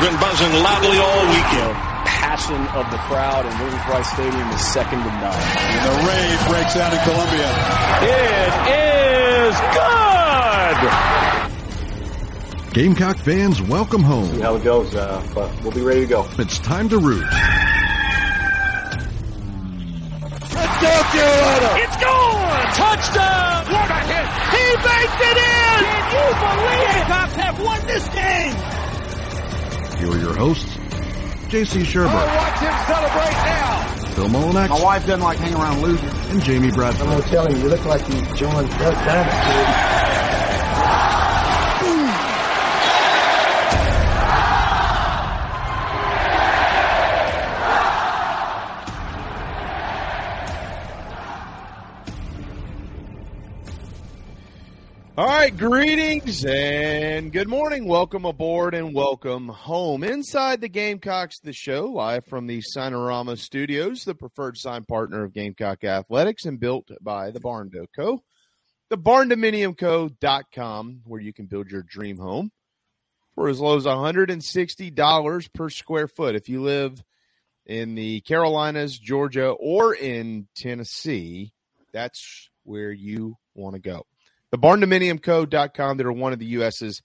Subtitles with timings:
[0.00, 1.74] well, has been buzzing loudly all weekend.
[2.04, 5.32] passion of the crowd in Williams-Brice Stadium is second to none.
[5.32, 7.48] The rave breaks out in Columbia.
[8.04, 10.76] It is good!
[12.74, 14.26] Gamecock fans, welcome home.
[14.34, 16.28] See how it goes, uh, but we'll be ready to go.
[16.38, 17.24] It's time to root.
[20.52, 21.70] Let's go, Carolina!
[21.80, 22.66] It's gone!
[22.76, 23.64] Touchdown!
[23.72, 24.28] What a hit!
[24.52, 25.80] He baked it in!
[25.88, 27.06] Can you believe it?
[27.08, 28.75] Cops have won this game!
[30.06, 30.76] Here are your hosts,
[31.48, 31.80] J.C.
[31.80, 33.86] Shurburtt, watch him celebrate now!
[34.14, 36.12] Phil Molinex, My wife doesn't like hanging around losers.
[36.30, 37.08] and Jamie Bradford.
[37.08, 39.85] I'm telling you, you look like you joined Duck Dynasty.
[55.56, 57.86] Greetings and good morning.
[57.86, 60.04] Welcome aboard and welcome home.
[60.04, 65.32] Inside the Gamecocks, the show, live from the Signarama Studios, the preferred sign partner of
[65.32, 68.22] Gamecock Athletics and built by the Barn Co.
[68.90, 72.52] The barndominiumco.com, where you can build your dream home
[73.34, 76.34] for as low as $160 per square foot.
[76.34, 77.02] If you live
[77.64, 81.54] in the Carolinas, Georgia, or in Tennessee,
[81.94, 84.04] that's where you want to go.
[84.56, 87.02] The barndominiumco.com, they're one of the U.S.'s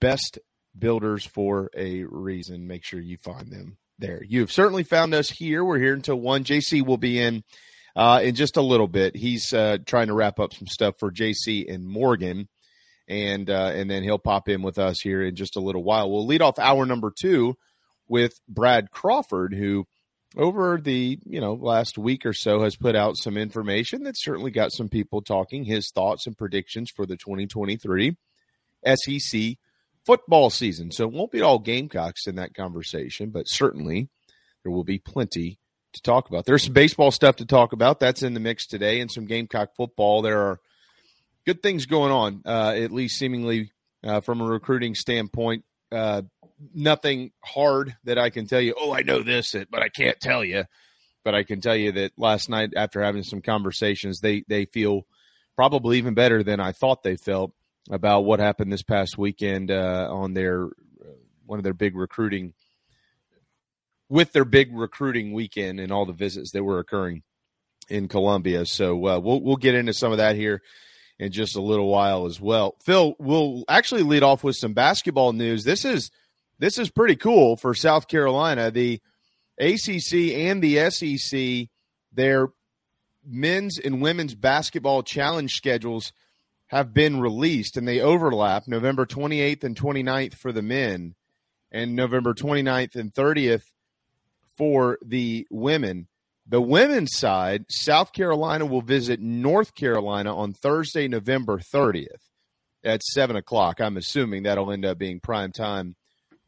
[0.00, 0.40] best
[0.76, 2.66] builders for a reason.
[2.66, 4.20] Make sure you find them there.
[4.28, 5.64] You've certainly found us here.
[5.64, 6.42] We're here until 1.
[6.42, 7.44] JC will be in
[7.94, 9.14] uh, in just a little bit.
[9.14, 12.48] He's uh, trying to wrap up some stuff for JC and Morgan,
[13.06, 16.10] and uh, and then he'll pop in with us here in just a little while.
[16.10, 17.54] We'll lead off hour number two
[18.08, 19.86] with Brad Crawford, who
[20.36, 24.50] over the you know last week or so has put out some information that certainly
[24.50, 28.16] got some people talking his thoughts and predictions for the 2023
[28.94, 29.56] SEC
[30.04, 30.90] football season.
[30.90, 34.08] So it won't be all Gamecocks in that conversation, but certainly
[34.62, 35.58] there will be plenty
[35.92, 36.44] to talk about.
[36.44, 38.00] There's some baseball stuff to talk about.
[38.00, 40.22] That's in the mix today, and some Gamecock football.
[40.22, 40.60] There are
[41.46, 43.72] good things going on, uh, at least seemingly
[44.02, 45.64] uh, from a recruiting standpoint.
[45.92, 46.22] Uh,
[46.74, 48.74] nothing hard that I can tell you.
[48.78, 50.64] Oh, I know this, but I can't tell you.
[51.24, 55.06] But I can tell you that last night, after having some conversations, they they feel
[55.56, 57.52] probably even better than I thought they felt
[57.90, 61.14] about what happened this past weekend uh, on their uh,
[61.46, 62.52] one of their big recruiting
[64.08, 67.22] with their big recruiting weekend and all the visits that were occurring
[67.88, 68.66] in Columbia.
[68.66, 70.62] So uh, we'll we'll get into some of that here
[71.18, 72.76] in just a little while as well.
[72.84, 75.64] Phil, we'll actually lead off with some basketball news.
[75.64, 76.10] This is
[76.58, 78.70] this is pretty cool for South Carolina.
[78.70, 79.00] The
[79.58, 81.68] ACC and the SEC,
[82.12, 82.48] their
[83.26, 86.12] men's and women's basketball challenge schedules
[86.68, 91.14] have been released and they overlap November 28th and 29th for the men
[91.70, 93.64] and November 29th and 30th
[94.56, 96.08] for the women.
[96.46, 102.28] The women's side, South Carolina will visit North Carolina on Thursday, November 30th
[102.84, 103.80] at 7 o'clock.
[103.80, 105.96] I'm assuming that'll end up being prime time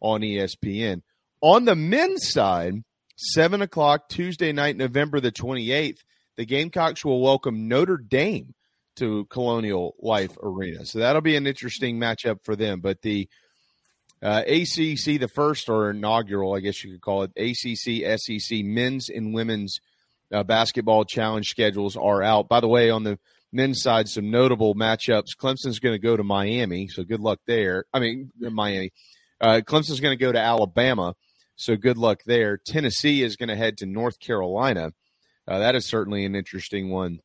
[0.00, 1.02] on ESPN.
[1.40, 2.82] On the men's side,
[3.16, 5.98] 7 o'clock Tuesday night, November the 28th,
[6.36, 8.54] the Gamecocks will welcome Notre Dame
[8.96, 10.84] to Colonial Life Arena.
[10.84, 12.80] So that'll be an interesting matchup for them.
[12.80, 13.28] But the
[14.22, 19.08] uh, ACC, the first or inaugural, I guess you could call it, ACC, SEC men's
[19.08, 19.80] and women's
[20.32, 22.48] uh, basketball challenge schedules are out.
[22.48, 23.18] By the way, on the
[23.52, 25.36] men's side, some notable matchups.
[25.38, 27.84] Clemson's going to go to Miami, so good luck there.
[27.92, 28.92] I mean, Miami.
[29.40, 31.14] Uh, Clemson's going to go to Alabama,
[31.56, 32.58] so good luck there.
[32.58, 34.92] Tennessee is going to head to North Carolina.
[35.48, 37.20] Uh, that is certainly an interesting one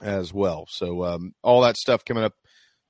[0.00, 0.66] as well.
[0.68, 2.34] So um, all that stuff coming up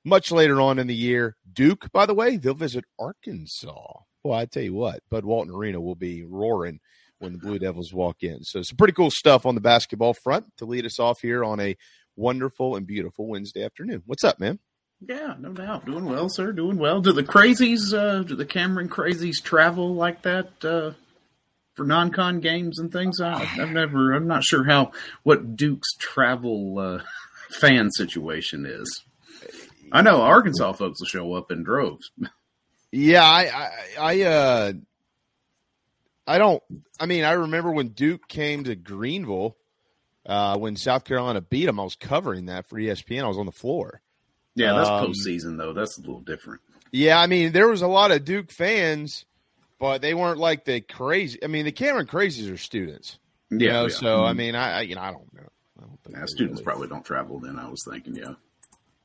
[0.05, 1.35] much later on in the year.
[1.51, 3.93] Duke, by the way, they'll visit Arkansas.
[4.23, 6.79] Well, I tell you what, Bud Walton Arena will be roaring
[7.19, 8.43] when the Blue Devils walk in.
[8.43, 11.59] So some pretty cool stuff on the basketball front to lead us off here on
[11.59, 11.75] a
[12.15, 14.03] wonderful and beautiful Wednesday afternoon.
[14.05, 14.59] What's up, man?
[15.07, 15.85] Yeah, no doubt.
[15.85, 16.51] Doing well, sir.
[16.51, 17.01] Doing well.
[17.01, 20.91] Do the crazies, uh, do the Cameron crazies travel like that uh,
[21.75, 23.21] for non-con games and things?
[23.21, 24.13] I, I've never.
[24.13, 24.91] I'm not sure how
[25.23, 26.99] what Duke's travel uh,
[27.49, 29.03] fan situation is.
[29.91, 32.11] I know Arkansas folks will show up in droves.
[32.91, 34.73] Yeah, I, I, I, uh,
[36.27, 36.61] I don't.
[36.99, 39.55] I mean, I remember when Duke came to Greenville,
[40.25, 41.79] uh, when South Carolina beat them.
[41.79, 43.23] I was covering that for ESPN.
[43.23, 44.01] I was on the floor.
[44.59, 45.73] Yeah, that's Um, postseason though.
[45.73, 46.61] That's a little different.
[46.91, 49.25] Yeah, I mean, there was a lot of Duke fans,
[49.79, 51.39] but they weren't like the crazy.
[51.43, 53.19] I mean, the Cameron Crazies are students.
[53.49, 53.95] You Yeah, know, yeah.
[53.95, 54.37] so I Mhm.
[54.37, 55.47] mean, I, I you know, I don't know.
[55.77, 57.39] I don't think Yeah, students really- probably don't travel.
[57.39, 58.33] Then I was thinking, yeah,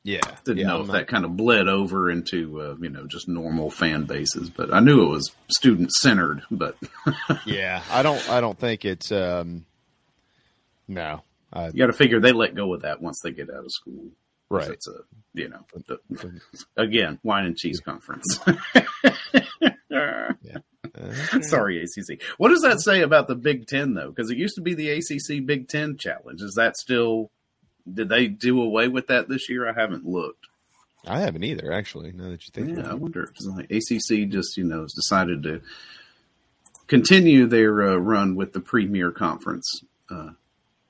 [0.02, 2.88] Yeah, didn't yeah, know I'm if not- that kind of bled over into uh, you
[2.90, 6.42] know just normal fan bases, but I knew it was student centered.
[6.50, 6.76] But
[7.46, 8.28] Yeah, I don't.
[8.28, 9.12] I don't think it's.
[9.12, 9.64] um
[10.88, 11.22] No,
[11.52, 13.70] I, you got to figure they let go of that once they get out of
[13.72, 14.08] school.
[14.58, 14.70] Right.
[14.70, 15.00] It's a
[15.34, 15.98] you know the,
[16.76, 18.38] again wine and cheese conference.
[19.92, 20.32] Uh,
[21.42, 22.20] Sorry, ACC.
[22.36, 24.10] What does that say about the Big Ten though?
[24.10, 26.40] Because it used to be the ACC Big Ten Challenge.
[26.42, 27.30] Is that still?
[27.92, 29.68] Did they do away with that this year?
[29.68, 30.46] I haven't looked.
[31.06, 32.12] I haven't either, actually.
[32.12, 33.00] Now that you think, Yeah, I about it.
[33.00, 35.60] wonder if like ACC just you know has decided to
[36.86, 39.82] continue their uh, run with the Premier Conference.
[40.10, 40.30] Uh,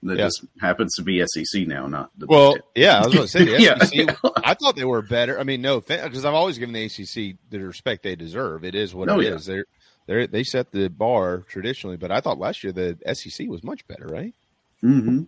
[0.04, 0.24] that Yeah.
[0.24, 3.44] just happens to be SEC now, not the Well, yeah, I was going to say
[3.44, 3.78] the Yeah.
[3.78, 4.16] SEC.
[4.44, 5.38] I thought they were better.
[5.38, 8.64] I mean, no, because I've always given the ACC the respect they deserve.
[8.64, 9.34] It is what Oh, it yeah.
[9.34, 9.46] is.
[9.46, 9.64] They're
[10.06, 13.86] they they set the bar traditionally, but I thought last year the SEC was much
[13.88, 14.34] better, right?
[14.82, 15.22] Mm-hmm.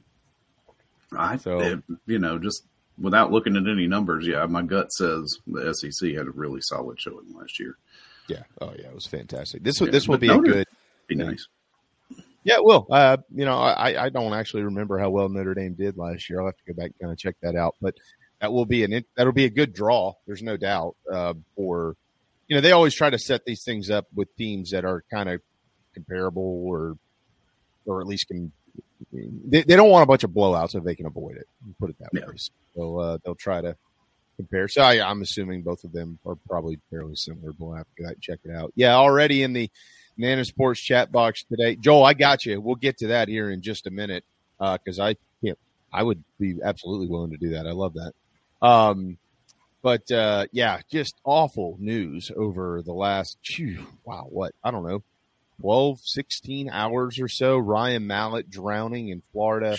[1.17, 2.62] I, So- it- you know, just
[2.99, 7.00] without looking at any numbers, yeah, my gut says the SEC had a really solid
[7.00, 7.76] showing last year.
[8.28, 8.43] Yeah.
[8.61, 9.62] Oh, yeah, it was fantastic.
[9.62, 10.67] This will Yeah, this will be a good.
[11.06, 11.46] Be nice.
[12.46, 12.87] Yeah, it will.
[12.88, 16.38] Uh, you know, I, I don't actually remember how well Notre Dame did last year.
[16.38, 17.75] I'll have to go back and kind of check that out.
[17.82, 17.96] But
[18.40, 20.12] that will be an that'll be a good draw.
[20.28, 20.94] There's no doubt.
[21.12, 21.96] Uh, for
[22.46, 25.28] you know, they always try to set these things up with teams that are kind
[25.28, 25.40] of
[25.93, 26.96] comparable or
[27.84, 28.52] or at least can.
[29.12, 31.49] They, they don't want a bunch of blowouts if they can avoid it.
[31.81, 32.26] Put it that Yeah.
[32.26, 32.34] way.
[32.76, 33.76] So uh, they'll try to
[34.37, 34.69] compare.
[34.69, 37.50] So I, I'm assuming both of them are probably fairly similar.
[37.52, 38.72] But we'll have to go back and check it out.
[38.76, 39.69] Yeah, already in the
[40.16, 41.76] Nana Sports chat box today.
[41.76, 42.60] Joel, I got you.
[42.60, 44.24] We'll get to that here in just a minute
[44.58, 45.58] Uh, because I can't.
[45.92, 47.66] I would be absolutely willing to do that.
[47.66, 48.12] I love that.
[48.66, 49.18] Um,
[49.82, 53.38] but uh, yeah, just awful news over the last.
[53.44, 55.02] Phew, wow, what I don't know,
[55.60, 57.56] 12, 16 hours or so.
[57.58, 59.76] Ryan Mallett drowning in Florida.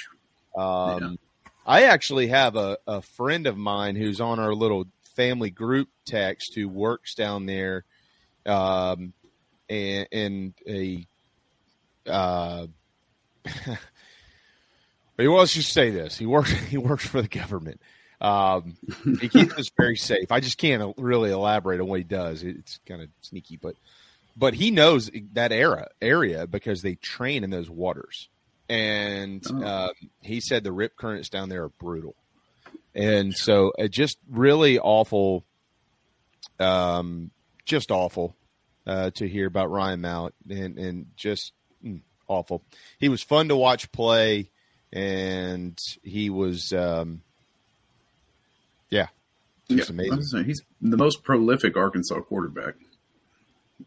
[0.55, 1.19] Um,
[1.65, 4.85] I actually have a, a friend of mine who's on our little
[5.15, 7.83] family group text who works down there
[8.45, 9.13] um,
[9.69, 11.07] and, and a
[12.09, 12.67] uh,
[15.17, 17.81] well, let's just say this: he works he works for the government.
[18.19, 18.77] Um,
[19.21, 20.31] he keeps us very safe.
[20.31, 22.43] I just can't really elaborate on what he does.
[22.43, 23.75] It's kind of sneaky, but
[24.35, 28.29] but he knows that era area because they train in those waters,
[28.69, 29.63] and Oh.
[29.63, 29.91] um,
[30.21, 32.15] he said the rip currents down there are brutal,
[32.95, 35.43] and so it just really awful.
[36.59, 37.29] Um,
[37.65, 38.33] just awful
[38.87, 41.51] uh, to hear about Ryan Mallett, and and just
[41.85, 42.63] mm, awful.
[42.99, 44.49] He was fun to watch play,
[44.93, 47.21] and he was, um,
[48.89, 49.07] yeah,
[49.69, 50.45] just Yeah, amazing.
[50.45, 52.75] He's the most prolific Arkansas quarterback.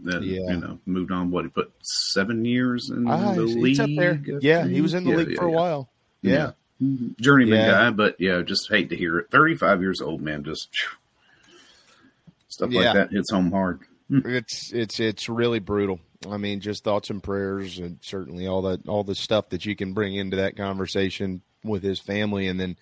[0.04, 0.52] That Yeah.
[0.52, 1.30] you know moved on.
[1.32, 3.66] What he put seven years in Ah, the league.
[3.66, 4.22] he's up there.
[4.40, 5.88] Yeah, he was in the Yeah, league yeah, for a while.
[6.22, 6.52] Yeah.
[6.80, 7.18] Mhm.
[7.20, 7.70] journeyman Yeah.
[7.72, 9.30] guy, but yeah, just hate to hear it.
[9.30, 10.44] Thirty-five years old, man.
[10.44, 10.96] Just phew.
[12.48, 12.80] stuff Yeah.
[12.80, 13.80] like that hits home hard.
[14.10, 16.00] It's it's it's really brutal.
[16.28, 19.76] I mean, just thoughts and prayers, and certainly all that all the stuff that you
[19.76, 22.76] can bring into that conversation with his family, and then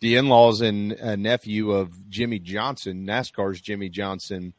[0.00, 4.52] the in-laws and a nephew of Jimmie Johnson, NASCAR's Jimmie Johnson,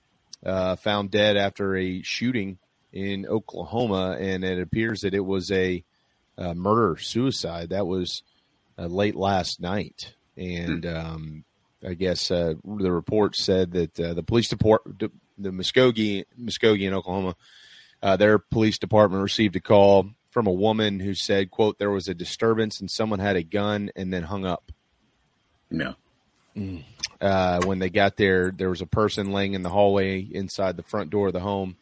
[0.44, 2.58] uh, found dead after a shooting
[2.92, 5.84] in Oklahoma, and it appears that it was a,
[6.38, 7.70] uh murder suicide.
[7.70, 8.24] That was
[8.78, 11.44] uh, late last night, and um,
[11.86, 16.94] I guess uh, the report said that uh, the police department, the Muskogee, Muskogee in
[16.94, 17.36] Oklahoma,
[18.02, 22.08] uh, their police department received a call from a woman who said, "quote There was
[22.08, 24.72] a disturbance and someone had a gun and then hung up."
[25.72, 25.94] Yeah,
[27.20, 30.84] Uh, when they got there, there was a person laying in the hallway inside the
[30.84, 31.76] front door of the home.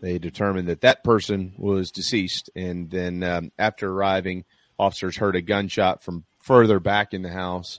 [0.00, 4.44] They determined that that person was deceased, and then um, after arriving,
[4.78, 7.78] officers heard a gunshot from further back in the house,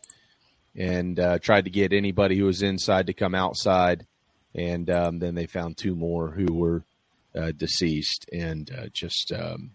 [0.75, 4.05] and uh, tried to get anybody who was inside to come outside.
[4.53, 6.83] And um, then they found two more who were
[7.35, 9.71] uh, deceased, and uh, just um,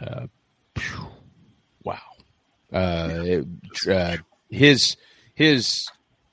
[0.00, 0.26] uh,
[1.84, 1.98] wow.
[2.72, 3.46] Uh, it,
[3.88, 4.16] uh,
[4.50, 4.96] his
[5.34, 5.86] his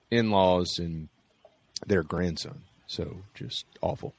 [0.09, 1.09] in laws and
[1.85, 2.63] their grandson.
[2.87, 4.13] So just awful,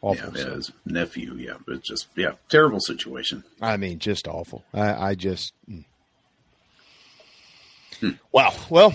[0.00, 0.36] awful.
[0.36, 1.34] yeah, his nephew.
[1.34, 3.44] Yeah, it's just yeah, terrible situation.
[3.60, 4.64] I mean, just awful.
[4.72, 5.84] I, I just mm.
[8.32, 8.54] wow.
[8.70, 8.94] Well,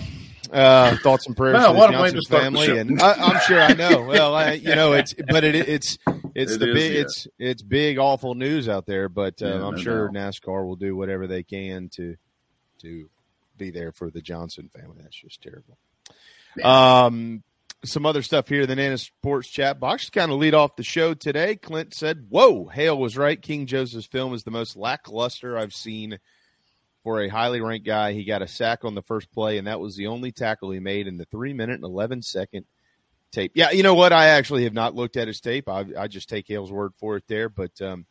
[0.52, 3.12] Uh, thoughts and prayers Well, to what the Johnson to start the family, and I,
[3.14, 4.02] I'm sure I know.
[4.02, 5.98] Well, I, you know, it's but it, it's
[6.34, 7.00] it's It the is, big yeah.
[7.00, 9.08] it's it's big awful news out there.
[9.08, 10.34] But uh, Yeah, I'm no sure doubt.
[10.34, 12.16] NASCAR will do whatever they can to
[12.82, 13.08] to
[13.56, 14.98] be there for the Johnson family.
[15.00, 15.78] That's just terrible.
[16.62, 17.42] Um,
[17.84, 18.66] some other stuff here.
[18.66, 21.56] The Nana Sports chat box to kind of lead off the show today.
[21.56, 23.40] Clint said, "Whoa, Hale was right.
[23.40, 26.18] King Joseph's film is the most lackluster I've seen
[27.02, 28.12] for a highly ranked guy.
[28.12, 30.80] He got a sack on the first play, and that was the only tackle he
[30.80, 32.66] made in the three minute and eleven second
[33.32, 33.52] tape.
[33.54, 34.12] Yeah, you know what?
[34.12, 35.68] I actually have not looked at his tape.
[35.68, 38.06] I, I just take Hale's word for it there, but um,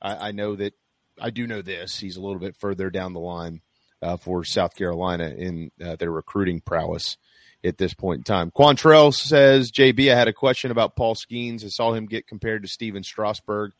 [0.00, 0.74] I, I know that
[1.20, 1.98] I do know this.
[1.98, 3.60] He's a little bit further down the line
[4.00, 7.16] uh, for South Carolina in uh, their recruiting prowess
[7.62, 8.50] at this point in time.
[8.50, 11.64] Quantrell says, JB, I had a question about Paul Skenes.
[11.64, 13.72] I saw him get compared to Stephen Strasburg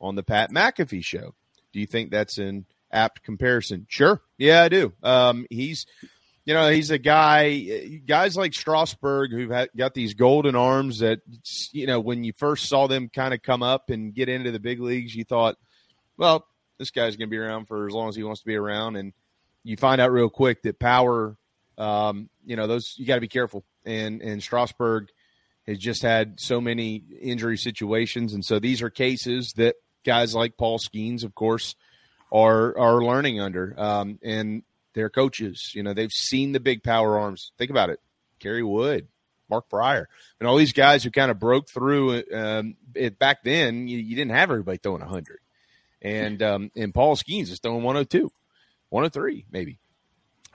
[0.00, 1.34] on the Pat McAfee show.
[1.72, 3.86] Do you think that's an apt comparison?
[3.88, 4.20] Sure.
[4.38, 4.92] Yeah, I do.
[5.02, 5.86] Um, he's,
[6.44, 11.20] you know, he's a guy, guys like Strasburg who've had, got these golden arms that,
[11.72, 14.60] you know, when you first saw them kind of come up and get into the
[14.60, 15.56] big leagues, you thought,
[16.16, 16.46] well,
[16.78, 18.96] this guy's going to be around for as long as he wants to be around.
[18.96, 19.12] And
[19.62, 21.36] you find out real quick that power,
[21.78, 23.64] um, you know, those you got to be careful.
[23.84, 25.08] And and Strasburg
[25.66, 30.56] has just had so many injury situations, and so these are cases that guys like
[30.56, 31.76] Paul Skenes, of course,
[32.32, 33.74] are are learning under.
[33.78, 34.62] Um, and
[34.94, 37.52] their coaches, you know, they've seen the big power arms.
[37.58, 38.00] Think about it,
[38.38, 39.08] Kerry Wood,
[39.48, 40.08] Mark Prior,
[40.38, 42.22] and all these guys who kind of broke through.
[42.32, 45.38] Um, it, back then, you, you didn't have everybody throwing hundred,
[46.02, 48.32] and um, and Paul Skenes is throwing 102,
[48.90, 49.78] 103 maybe.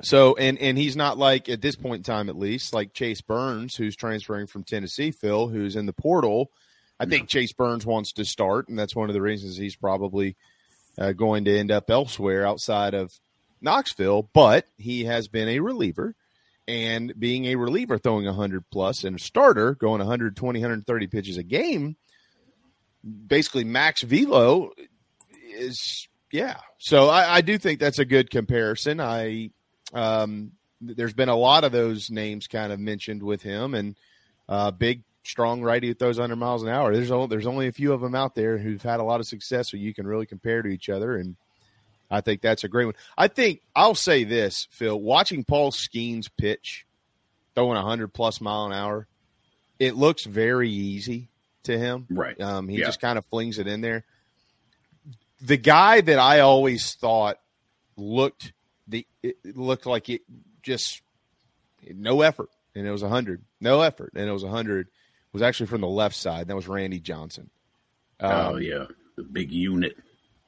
[0.02, 3.22] So and and he's not like at this point in time at least like Chase
[3.22, 6.52] Burns who's transferring from Tennessee, Phil, who's in the portal.
[7.00, 10.38] I think Chase Burns wants to start, and that's one of the reasons he's probably
[10.98, 13.12] uh, going to end up elsewhere outside of
[13.62, 14.30] Knoxville.
[14.34, 16.16] But he has been a reliever,
[16.68, 21.44] and being a reliever, throwing 100 plus, and a starter going 120, 130 pitches a
[21.44, 21.96] game,
[23.28, 24.72] basically max velo
[25.54, 26.58] is yeah.
[26.80, 29.00] So I, I do think that's a good comparison.
[29.00, 29.52] I
[29.94, 33.96] um, there's been a lot of those names kind of mentioned with him, and
[34.50, 36.94] uh, big, strong righty who throws 100 miles an hour.
[36.96, 39.28] There's only, there's only a few of them out there who've had a lot of
[39.28, 41.36] success, so you can really compare to each other, and
[42.10, 42.94] I think that's a great one.
[43.18, 46.86] I think I'll say this, Phil, watching Paul Skenes pitch,
[47.56, 49.08] throwing 100 plus mile an hour,
[49.80, 51.30] it looks very easy
[51.64, 52.06] to him.
[52.10, 52.40] Right.
[52.40, 52.86] Um, he Yeah.
[52.86, 54.06] just kind of flings it in there.
[55.42, 57.40] The guy that I always thought
[57.98, 58.54] looked
[58.88, 60.22] the it looked like it
[60.62, 61.02] just
[61.90, 63.42] no effort, and it was a hundred.
[63.60, 64.88] No effort, and it was a hundred.
[65.36, 66.48] Was actually from the left side.
[66.48, 67.50] That was Randy Johnson.
[68.22, 68.86] oh Um, yeah,
[69.18, 69.98] the big unit.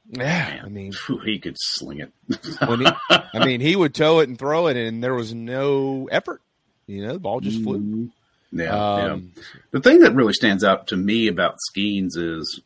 [0.09, 0.61] yeah.
[0.63, 2.13] I mean, Phew, he could sling it.
[2.29, 6.41] he, I mean, he would tow it and throw it, and there was no effort.
[6.85, 8.09] You know, the ball just flew.
[8.53, 9.43] yeah, Um, yeah.
[9.71, 12.61] The thing that really stands out to me about Skenes is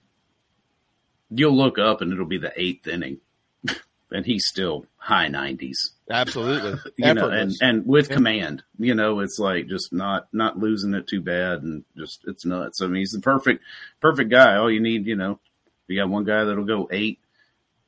[1.32, 3.18] you'll look up and it'll be the eighth inning,
[4.12, 5.94] and he's still high nineties.
[6.12, 10.94] Absolutely, You know, and and with command, you know, it's like just not not losing
[10.94, 12.82] it too bad, and just it's nuts.
[12.82, 13.64] I mean, he's the perfect
[14.00, 14.56] perfect guy.
[14.56, 15.40] All you need, you know,
[15.88, 17.20] you got one guy that'll go eight,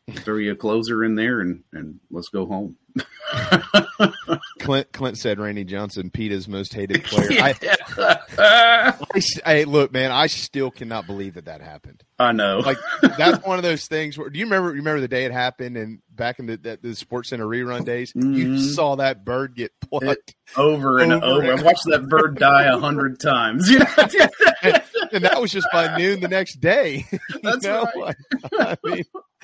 [0.10, 2.78] throw you a closer in there, and and let's go home.
[4.60, 7.30] Clint Clint said Randy Johnson, Peta's most hated player.
[7.42, 7.56] I,
[8.38, 8.94] I,
[9.46, 12.04] I- look, man, I still cannot believe that that happened.
[12.20, 12.60] I know.
[12.60, 12.78] Like
[13.18, 14.18] that's one of those things.
[14.18, 14.70] Where do you remember?
[14.70, 18.14] Remember the day it happened, and back in the the, the Sports Center rerun days,
[18.16, 18.60] you Mhm.
[18.76, 21.52] saw that bird get plucked, over and Over over.
[21.52, 23.70] and- I watched that bird die a hundred times.
[23.74, 24.80] You know,
[25.14, 27.06] and that was just by noon the next day.
[27.44, 27.88] That's know?
[27.96, 28.16] right.
[28.60, 29.04] I mean,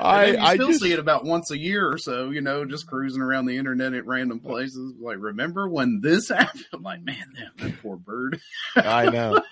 [0.00, 2.30] I, I I still just see it about once a year or so.
[2.30, 4.94] You know, just cruising around the internet at random places.
[4.98, 6.64] Like, remember when this happened?
[6.72, 8.40] I'm like, man, that, that poor bird.
[8.76, 9.42] I know.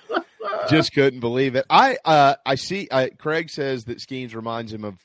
[0.69, 1.67] Just couldn't believe it.
[1.69, 4.99] I uh I see I, Craig says that Skenes reminds him of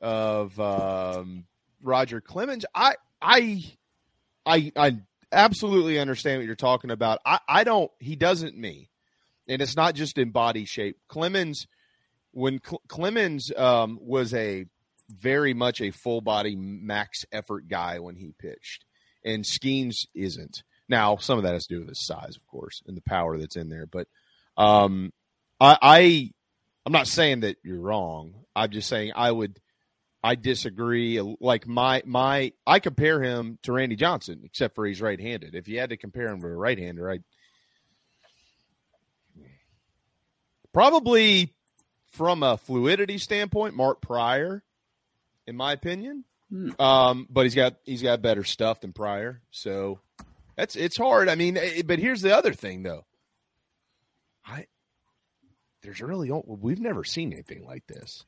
[0.00, 1.46] of um
[1.82, 2.64] Roger Clemens.
[2.74, 3.64] I I
[4.46, 4.98] I I
[5.32, 7.20] absolutely understand what you're talking about.
[7.24, 8.89] I I don't he doesn't me.
[9.50, 10.96] And it's not just in body shape.
[11.08, 11.66] Clemens
[12.32, 14.64] when Cle- Clemens um was a
[15.08, 18.84] very much a full body max effort guy when he pitched.
[19.24, 20.62] And Skenes isn't.
[20.88, 23.38] Now, some of that has to do with his size, of course, and the power
[23.38, 23.86] that's in there.
[23.86, 24.08] But
[24.56, 25.12] um,
[25.60, 26.30] I, I,
[26.86, 28.34] I'm not saying that you're wrong.
[28.56, 29.60] I'm just saying I would,
[30.22, 31.20] I disagree.
[31.40, 35.54] Like my my, I compare him to Randy Johnson, except for he's right-handed.
[35.54, 37.18] If you had to compare him to a right-hander, I
[40.72, 41.54] probably
[42.12, 44.62] from a fluidity standpoint, Mark Prior,
[45.46, 46.24] in my opinion.
[46.50, 46.70] Hmm.
[46.80, 50.00] Um, but he's got he's got better stuff than Pryor, so
[50.56, 51.28] That's it's hard.
[51.28, 53.04] I mean, eh, but here's the other thing though.
[54.44, 54.66] I
[55.82, 58.24] there's really we've never seen anything like this.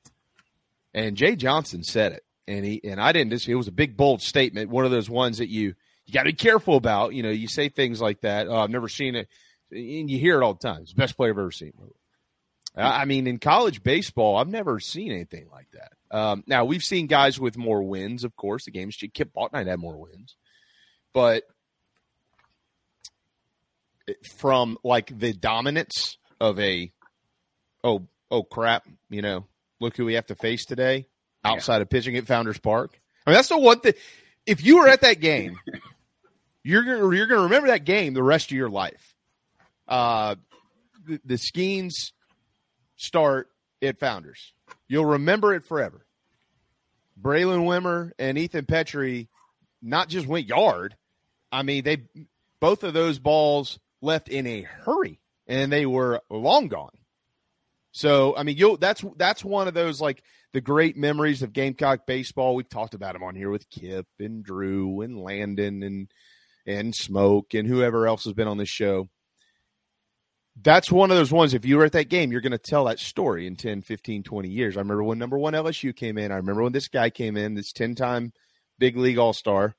[0.95, 3.33] And Jay Johnson said it, and he and I didn't.
[3.33, 4.71] Just, it was a big bold statement.
[4.71, 5.75] One of those ones that you
[6.07, 7.15] you got to be careful about.
[7.15, 8.47] You know, you say things like that.
[8.47, 9.29] Oh, I've never seen it,
[9.71, 10.83] and you hear it all the time.
[10.83, 11.73] It's the best player I've ever seen.
[12.75, 15.93] I mean, in college baseball, I've never seen anything like that.
[16.17, 18.65] Um, now we've seen guys with more wins, of course.
[18.65, 20.37] The games Kip Bouknight had more wins,
[21.13, 21.45] but
[24.37, 26.93] from like the dominance of a
[27.85, 29.47] oh oh crap, you know,
[29.81, 31.07] look who we have to face today
[31.45, 31.83] outside yeah.
[31.83, 33.01] of pitching at Founders Park.
[33.27, 33.95] I mean, that's the one thing.
[34.47, 35.59] If you were at that game,
[36.65, 39.15] you're gonna you're gonna remember that game the rest of your life.
[39.87, 40.37] Uh,
[41.07, 42.13] the, the Skenes
[43.03, 43.49] start
[43.83, 44.53] at Founders.
[44.89, 46.07] You'll remember it forever.
[47.21, 49.29] Braylon Wimmer and Ethan Petry
[49.83, 50.97] not just went yard.
[51.51, 52.05] I mean, they
[52.61, 56.97] both of those balls left in a hurry and they were long gone.
[57.91, 62.07] So, I mean, you that's that's one of those like the great memories of Gamecock
[62.07, 62.55] baseball.
[62.55, 66.11] We've talked about them on here with Kip and Drew and Landon and
[66.67, 69.09] and Smoke and whoever else has been on this show.
[70.61, 71.55] That's one of those ones.
[71.55, 74.23] If you were at that game, you're going to tell that story in 10, 15,
[74.23, 74.77] 20 years.
[74.77, 76.31] I remember when number one LSU came in.
[76.31, 78.33] I remember when this guy came in, this 10 time
[78.79, 79.75] big league all star,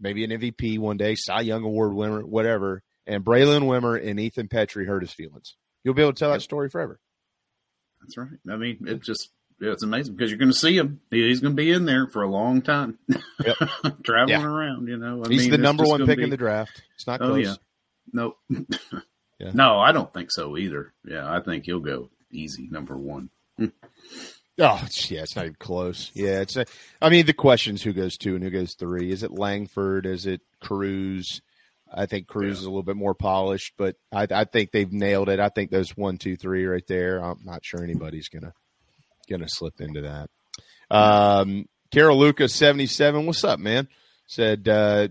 [0.00, 2.82] maybe an MVP one day, Cy Young Award winner, whatever.
[3.06, 5.56] And Braylon Wimmer and Ethan Petry hurt his feelings.
[5.84, 7.00] You'll be able to tell that story forever.
[8.00, 8.28] That's right.
[8.50, 11.00] I mean, it just yeah, it's amazing because you're going to see him.
[11.10, 12.98] He's going to be in there for a long time,
[13.44, 13.56] yep.
[14.02, 14.46] traveling yeah.
[14.46, 14.88] around.
[14.88, 16.24] You know, I he's mean, the number one pick be...
[16.24, 16.82] in the draft.
[16.94, 17.46] It's not oh, close.
[17.46, 17.54] Oh yeah,
[18.12, 18.36] no,
[19.40, 19.50] yeah.
[19.54, 20.92] no, I don't think so either.
[21.04, 23.30] Yeah, I think he'll go easy number one.
[23.58, 23.68] oh
[24.58, 26.10] yeah, it's not even close.
[26.14, 26.56] Yeah, it's.
[26.56, 26.66] A,
[27.00, 29.10] I mean, the questions: who goes two and who goes three?
[29.10, 30.06] Is it Langford?
[30.06, 31.40] Is it Crews?
[31.92, 32.60] I think Crews yeah.
[32.60, 35.40] is a little bit more polished, but I, I, think they've nailed it.
[35.40, 37.18] I think those one, two, three right there.
[37.18, 38.52] I'm not sure anybody's gonna
[39.28, 40.30] gonna slip into that.
[40.94, 43.26] Um, Carol Lucas seventy seven.
[43.26, 43.88] What's up, man?
[44.26, 45.08] Said uh,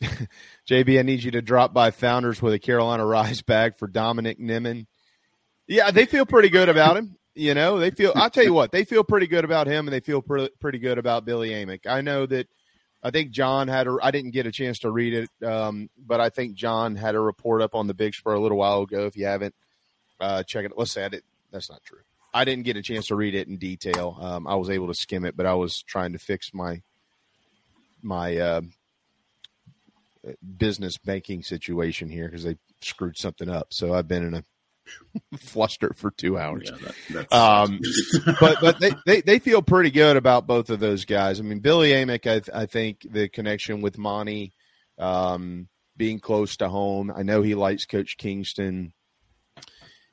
[0.68, 4.38] JB, I need you to drop by Founders with a Carolina Rise bag for Dominic
[4.38, 4.86] Niemann.
[5.66, 7.16] Yeah, they feel pretty good about him.
[7.34, 8.12] You know, they feel.
[8.16, 10.78] I'll tell you what, they feel pretty good about him, and they feel pretty pretty
[10.78, 11.86] good about Billy Amick.
[11.86, 12.48] I know that
[13.02, 13.96] I think John had a.
[14.02, 17.20] I didn't get a chance to read it, um, but I think John had a
[17.20, 19.06] report up on the Big Spur a little while ago.
[19.06, 19.54] If you haven't,
[20.20, 20.72] uh, check it.
[20.76, 21.22] Let's say I did.
[21.52, 22.00] That's not true.
[22.34, 24.16] I didn't get a chance to read it in detail.
[24.20, 26.82] Um, I was able to skim it, but I was trying to fix my
[28.02, 28.60] my uh,
[30.56, 33.68] business banking situation here because they screwed something up.
[33.72, 34.44] So I've been in a
[35.38, 36.70] fluster for two hours.
[36.70, 37.80] Yeah, that, um,
[38.40, 41.40] but but they, they, they feel pretty good about both of those guys.
[41.40, 44.52] I mean, Billy Amick, I, I think the connection with Monty,
[44.98, 47.12] um, being close to home.
[47.14, 48.92] I know he likes Coach Kingston.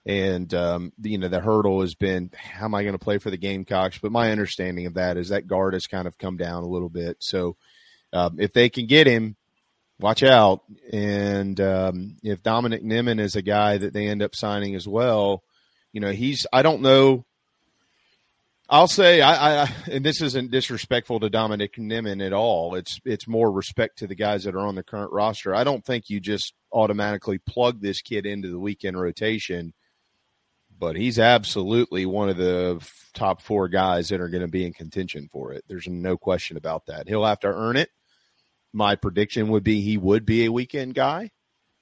[0.05, 3.29] And um, you know the hurdle has been how am I going to play for
[3.29, 3.97] the Gamecocks?
[3.97, 6.87] But my understanding of that is that guard has kind of come down a little
[6.87, 7.17] bit.
[7.19, 7.57] So
[8.13, 9.35] um, if they can get him,
[9.99, 10.61] watch out.
[10.91, 15.43] And um, if Dominic Niman is a guy that they end up signing as well,
[15.91, 17.25] you know, he's, I don't know.
[18.69, 22.75] I'll say, I, I, and this isn't disrespectful to Dominic Niman at all.
[22.75, 25.55] It's, it's more respect to the guys that are on the current roster.
[25.55, 29.73] I don't think you just automatically plug this kid into the weekend rotation,
[30.77, 34.73] but he's absolutely one of the top four guys that are going to be in
[34.73, 35.63] contention for it.
[35.69, 37.07] There's no question about that.
[37.07, 37.89] He'll have to earn it
[38.73, 41.31] my prediction would be he would be a weekend guy.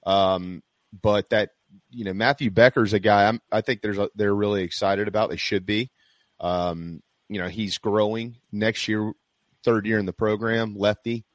[0.06, 0.62] Um,
[1.02, 1.52] but that
[1.90, 5.30] you know Matthew Becker's a guy I'm, i think there's a, they're really excited about.
[5.30, 5.92] They should be.
[6.40, 9.14] Um, you know he's growing next year,
[9.64, 11.26] third year in the program, lefty,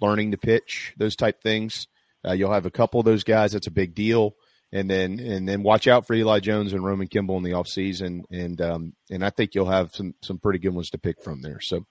[0.00, 1.86] learning to pitch, those type things.
[2.26, 3.52] Uh, you'll have a couple of those guys.
[3.52, 4.34] That's a big deal.
[4.72, 8.22] And then and then watch out for Eli Jones and Roman Kimball in the offseason.
[8.30, 11.42] And um, and I think you'll have some some pretty good ones to pick from
[11.42, 11.58] there.
[11.60, 11.86] So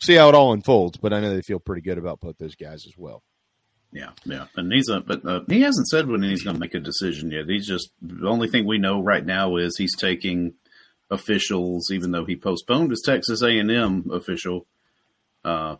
[0.00, 0.98] see how it all unfolds.
[0.98, 3.22] But I know they feel pretty good about both those guys as well.
[3.92, 6.74] Yeah, yeah, and he's a, but uh, he hasn't said when he's going to make
[6.74, 7.48] a decision yet.
[7.48, 10.54] He's just the only thing we know right now is he's taking
[11.10, 14.66] officials, even though he postponed his Texas A and M official.
[15.44, 15.76] Uh,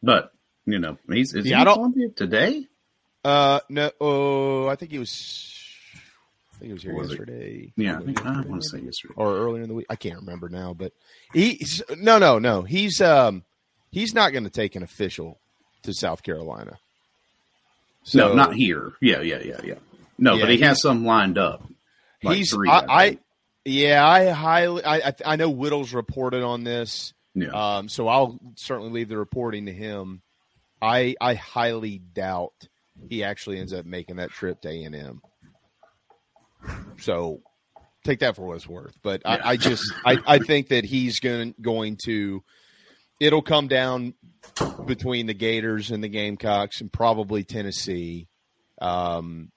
[0.00, 0.32] but
[0.64, 2.68] you know, he's is yeah, he Columbia today?
[3.24, 5.54] Uh, no, oh, I think he was
[6.54, 7.72] I think he was here was yesterday.
[7.76, 7.82] It?
[7.82, 9.86] Yeah, I, think, I want to say yesterday or earlier in the week.
[9.88, 10.92] I can't remember now, but
[11.32, 12.62] he's no, no, no.
[12.62, 13.44] He's um
[13.90, 15.38] he's not going to take an official
[15.84, 16.78] to South Carolina.
[18.02, 18.92] So, no, not here.
[19.00, 19.74] Yeah, yeah, yeah, yeah.
[20.18, 21.66] No, yeah, but he has some lined up.
[22.22, 23.18] Like he's three, I, I, I,
[23.64, 27.14] yeah, I highly I I know Whittle's reported on this.
[27.34, 27.48] Yeah.
[27.48, 30.20] Um, so I'll certainly leave the reporting to him.
[30.80, 32.68] I I highly doubt
[33.08, 35.22] he actually ends up making that trip to A and M.
[36.98, 37.42] So
[38.04, 38.96] take that for what it's worth.
[39.02, 42.42] But I, I just I, I think that he's going going to
[43.20, 44.14] it'll come down
[44.86, 48.28] between the Gators and the Gamecocks and probably Tennessee.
[48.80, 49.50] Um,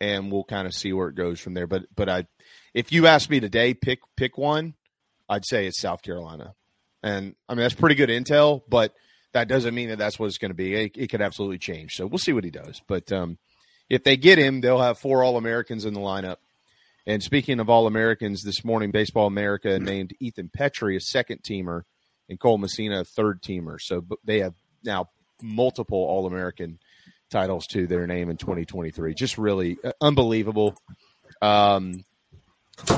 [0.00, 1.66] and we'll kind of see where it goes from there.
[1.66, 2.26] But but I
[2.74, 4.74] if you asked me today, pick pick one,
[5.28, 6.54] I'd say it's South Carolina.
[7.02, 8.94] And I mean that's pretty good intel, but
[9.32, 10.74] that doesn't mean that that's what it's going to be.
[10.74, 11.94] It, it, could absolutely change.
[11.94, 12.80] So we'll see what he does.
[12.86, 13.38] But um,
[13.88, 16.36] if they get him, they'll have four All Americans in the lineup.
[17.06, 21.82] And speaking of All Americans, this morning Baseball America named Ethan Petry a second teamer
[22.28, 23.76] and Cole Messina a third teamer.
[23.80, 25.06] So they have now
[25.42, 26.78] multiple All American
[27.30, 29.14] titles to their name in 2023.
[29.14, 30.74] Just really uh, unbelievable.
[31.40, 32.04] Um,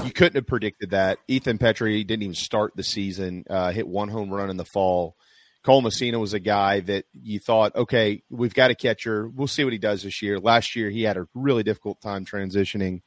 [0.04, 1.18] you couldn't have predicted that.
[1.28, 5.16] Ethan Petry didn't even start the season, uh, hit one home run in the fall.
[5.64, 9.28] Cole Messina was a guy that you thought, okay, we've got a catcher.
[9.28, 10.40] We'll see what he does this year.
[10.40, 13.02] Last year, he had a really difficult time transitioning,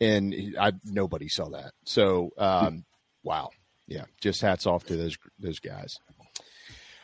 [0.00, 1.72] and I, nobody saw that.
[1.84, 2.86] So, um,
[3.22, 3.50] wow,
[3.86, 5.98] yeah, just hats off to those those guys.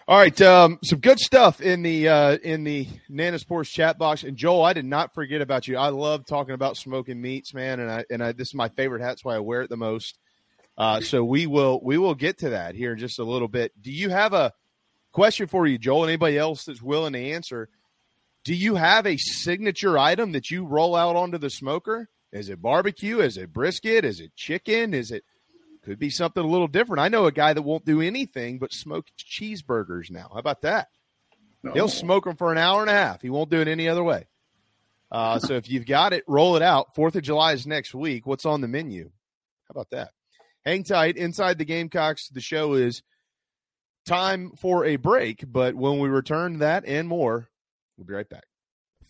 [0.09, 4.25] All right, um, some good stuff in the uh, in the Nana Sports chat box.
[4.25, 5.77] And Joel, I did not forget about you.
[5.77, 9.03] I love talking about smoking meats, man, and I and I, this is my favorite
[9.03, 9.09] hat.
[9.09, 10.19] That's why I wear it the most.
[10.79, 13.71] Uh, so we will we will get to that here in just a little bit.
[13.81, 14.53] Do you have a
[15.12, 16.03] Question for you, Joel.
[16.05, 17.68] and Anybody else that's willing to answer?
[18.44, 22.09] Do you have a signature item that you roll out onto the smoker?
[22.33, 23.20] Is it barbecue?
[23.20, 24.05] Is it brisket?
[24.05, 24.94] Is it chicken?
[24.94, 25.25] Is it
[25.85, 27.01] could be something a little different?
[27.01, 30.29] I know a guy that won't do anything but smoke cheeseburgers now.
[30.33, 30.88] How about that?
[31.62, 31.72] No.
[31.72, 33.20] He'll smoke them for an hour and a half.
[33.20, 34.27] He won't do it any other way.
[35.11, 36.94] Uh, so if you've got it, roll it out.
[36.94, 38.27] Fourth of July is next week.
[38.27, 39.11] What's on the menu?
[39.68, 40.11] How about that?
[40.64, 41.16] Hang tight.
[41.16, 43.03] Inside the Gamecocks, the show is
[44.05, 47.49] time for a break, but when we return that and more,
[47.97, 48.45] we'll be right back.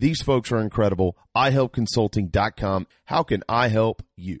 [0.00, 1.14] These folks are incredible.
[1.36, 2.86] iHelpConsulting.com.
[3.04, 4.40] How can I help you?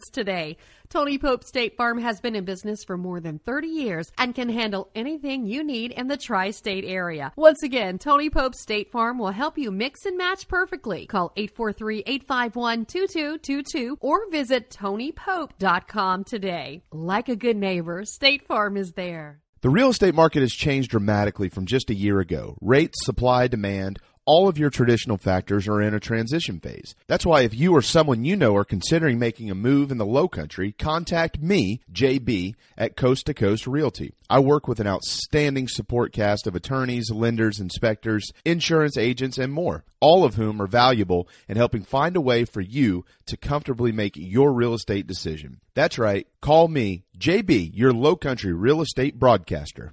[0.09, 0.57] today.
[0.89, 4.49] Tony Pope State Farm has been in business for more than 30 years and can
[4.49, 7.31] handle anything you need in the tri state area.
[7.35, 11.05] Once again, Tony Pope State Farm will help you mix and match perfectly.
[11.05, 16.83] Call 843 851 2222 or visit TonyPope.com today.
[16.91, 19.41] Like a good neighbor, State Farm is there.
[19.61, 22.57] The real estate market has changed dramatically from just a year ago.
[22.61, 23.99] Rates, supply, demand,
[24.31, 26.95] all of your traditional factors are in a transition phase.
[27.07, 30.05] That's why if you or someone you know are considering making a move in the
[30.05, 34.13] low country, contact me, JB, at Coast to Coast Realty.
[34.29, 39.83] I work with an outstanding support cast of attorneys, lenders, inspectors, insurance agents, and more,
[39.99, 44.13] all of whom are valuable in helping find a way for you to comfortably make
[44.15, 45.59] your real estate decision.
[45.73, 46.25] That's right.
[46.39, 49.91] Call me, JB, your low country real estate broadcaster.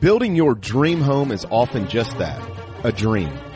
[0.00, 2.42] Building your dream home is often just that,
[2.82, 3.32] a dream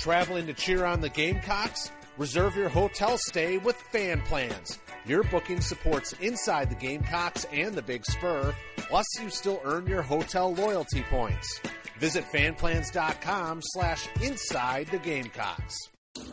[0.00, 1.92] Traveling to cheer on the Gamecocks?
[2.16, 4.78] Reserve your hotel stay with Fan Plans.
[5.04, 10.00] Your booking supports inside the Gamecocks and the Big Spur, plus you still earn your
[10.00, 11.60] hotel loyalty points.
[11.98, 15.76] Visit fanplans.com slash inside the Gamecocks.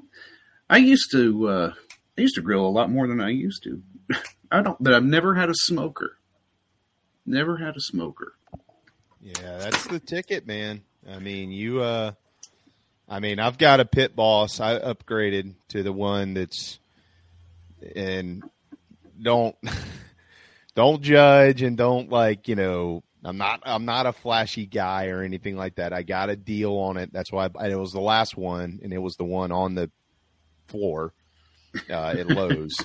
[0.69, 1.73] I used to, uh,
[2.17, 3.83] I used to grill a lot more than I used to.
[4.49, 6.19] I don't, but I've never had a smoker.
[7.25, 8.35] Never had a smoker.
[9.25, 10.83] Yeah, that's the ticket, man.
[11.09, 12.11] I mean, you uh
[13.09, 14.59] I mean, I've got a pit boss.
[14.59, 16.79] I upgraded to the one that's
[17.95, 18.43] and
[19.19, 19.55] don't
[20.75, 25.23] don't judge and don't like, you know, I'm not I'm not a flashy guy or
[25.23, 25.91] anything like that.
[25.91, 27.11] I got a deal on it.
[27.11, 29.89] That's why I, it was the last one and it was the one on the
[30.67, 31.13] floor
[31.89, 32.77] uh, at Lowe's.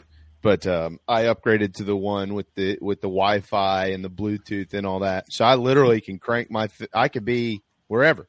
[0.42, 4.72] But um, I upgraded to the one with the with the Wi-Fi and the Bluetooth
[4.74, 5.32] and all that.
[5.32, 6.68] So I literally can crank my.
[6.94, 8.28] I could be wherever,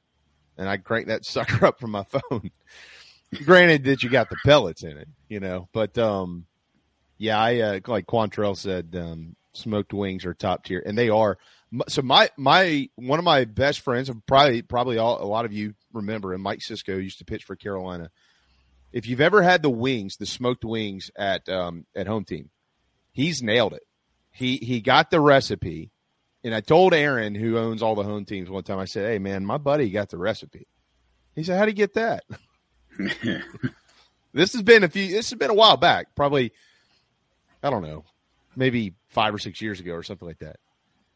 [0.57, 2.51] and I crank that sucker up from my phone.
[3.45, 6.45] Granted that you got the pellets in it, you know, but um,
[7.17, 11.37] yeah, I uh, like Quantrell said, um, smoked wings are top tier, and they are.
[11.87, 15.75] So my my one of my best friends, probably probably all, a lot of you
[15.93, 18.11] remember, and Mike Cisco used to pitch for Carolina
[18.93, 22.49] if you've ever had the wings, the smoked wings at um, at home team,
[23.11, 23.83] he's nailed it.
[24.31, 25.91] He he got the recipe,
[26.43, 28.79] and I told Aaron, who owns all the home teams, one time.
[28.79, 30.67] I said, "Hey man, my buddy got the recipe."
[31.35, 32.23] He said, "How do you get that?"
[34.33, 35.07] this has been a few.
[35.07, 36.51] This has been a while back, probably.
[37.63, 38.05] I don't know,
[38.55, 40.57] maybe five or six years ago or something like that.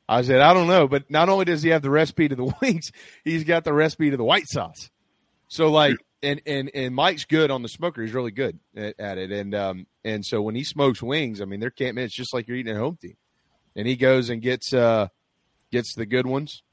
[0.07, 2.53] I said, I don't know, but not only does he have the recipe to the
[2.61, 2.91] wings,
[3.23, 4.89] he's got the recipe to the white sauce.
[5.47, 8.01] So like and and and Mike's good on the smoker.
[8.01, 9.31] He's really good at, at, it.
[9.31, 11.97] And um and so when he smokes wings, I mean, there can't.
[11.97, 13.15] It's just like you're eating at home team.
[13.75, 15.07] And he goes and gets uh
[15.71, 16.63] gets the good ones.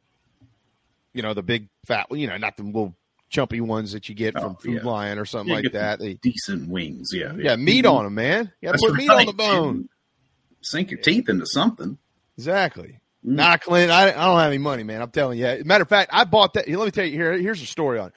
[1.13, 2.07] You know, the big fat.
[2.11, 2.97] You know, not the little
[3.33, 4.89] chumpy ones that you get from oh, Food yeah.
[4.91, 6.21] Lion or something yeah, like that.
[6.23, 8.53] Decent wings, yeah, yeah, meat on them, man.
[8.63, 9.89] To put meat on the bone.
[10.63, 11.99] Sink your teeth into something.
[12.37, 13.01] Exactly.
[13.27, 13.35] Mm.
[13.35, 13.91] Not Clint.
[13.91, 15.03] I, I don't have any money, man.
[15.03, 15.63] I'm telling you.
[15.65, 16.69] Matter of fact, I bought that.
[16.69, 17.33] Let me tell you here.
[17.37, 18.15] Here's a story on it.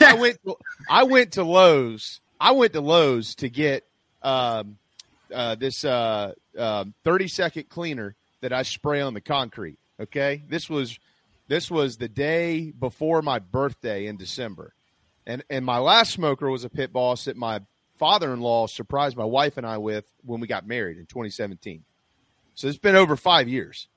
[0.00, 0.38] I went.
[0.44, 0.56] To,
[0.88, 2.20] I went to Lowe's.
[2.40, 3.84] I went to Lowe's to get
[4.22, 4.78] um,
[5.32, 9.78] uh, this uh, uh, 30 second cleaner that I spray on the concrete.
[10.00, 10.98] Okay, this was
[11.48, 14.74] this was the day before my birthday in December,
[15.26, 17.60] and and my last smoker was a pit boss that my
[17.98, 21.84] father-in-law surprised my wife and I with when we got married in 2017.
[22.54, 23.88] So it's been over five years,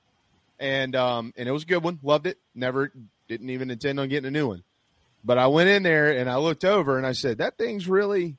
[0.58, 1.98] and um and it was a good one.
[2.02, 2.38] Loved it.
[2.54, 2.92] Never
[3.28, 4.62] didn't even intend on getting a new one.
[5.24, 8.36] But I went in there and I looked over and I said, "That thing's really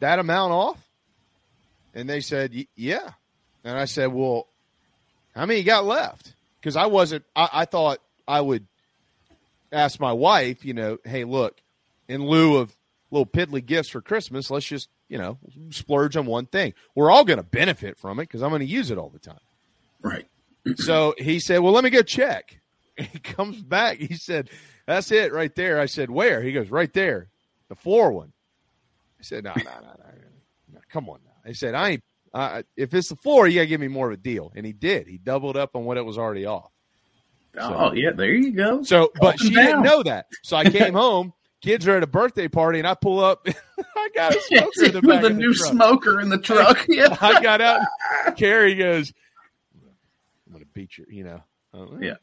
[0.00, 0.88] that amount off."
[1.94, 3.10] And they said, "Yeah."
[3.64, 4.48] And I said, "Well,
[5.34, 7.24] how many you got left?" Because I wasn't.
[7.34, 8.66] I, I thought I would
[9.72, 10.64] ask my wife.
[10.64, 11.60] You know, hey, look,
[12.08, 12.74] in lieu of
[13.10, 15.38] little piddly gifts for Christmas, let's just you know
[15.70, 16.74] splurge on one thing.
[16.94, 19.18] We're all going to benefit from it because I'm going to use it all the
[19.18, 19.40] time.
[20.00, 20.26] Right.
[20.76, 22.58] so he said, "Well, let me go check."
[22.94, 23.96] He comes back.
[23.96, 24.50] He said,
[24.92, 25.80] that's it right there.
[25.80, 26.42] I said, where?
[26.42, 27.28] He goes, right there,
[27.68, 28.32] the floor one.
[29.18, 29.90] I said, no, no, no,
[30.72, 31.30] no, come on now.
[31.46, 32.02] He said, I ain't.
[32.34, 34.72] Uh, if it's the floor, you gotta give me more of a deal, and he
[34.72, 35.06] did.
[35.06, 36.70] He doubled up on what it was already off.
[37.54, 38.82] So, oh yeah, there you go.
[38.82, 39.66] So, but she down.
[39.66, 40.26] didn't know that.
[40.42, 41.34] So I came home.
[41.60, 43.46] Kids are at a birthday party, and I pull up.
[43.96, 46.86] I got a smoker in the with a new smoker in the truck.
[46.88, 47.82] Yeah, I got out.
[48.36, 49.12] Carrie goes,
[50.46, 51.42] "I'm gonna beat you," you know.
[52.00, 52.14] yeah.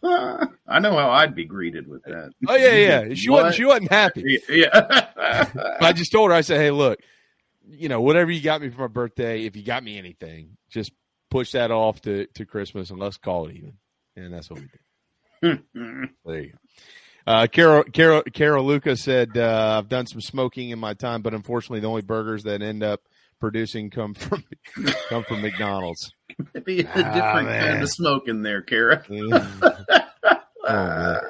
[0.04, 2.30] I know how I'd be greeted with that.
[2.46, 3.14] Oh yeah, yeah.
[3.14, 3.44] She what?
[3.44, 3.54] wasn't.
[3.56, 4.38] She wasn't happy.
[4.48, 5.06] Yeah.
[5.80, 6.36] I just told her.
[6.36, 7.00] I said, "Hey, look,
[7.66, 10.92] you know, whatever you got me for my birthday, if you got me anything, just
[11.30, 13.74] push that off to, to Christmas and let's call it even."
[14.16, 14.68] And that's what we
[15.42, 15.62] did.
[16.24, 16.58] there you go.
[17.26, 21.34] Uh, Carol, Carol, Carol Luca said, uh, "I've done some smoking in my time, but
[21.34, 23.02] unfortunately, the only burgers that end up
[23.40, 24.44] producing come from
[25.08, 26.12] come from McDonald's."
[26.54, 29.04] Maybe a ah, different kind of smoke in there, Kara.
[30.68, 31.20] oh,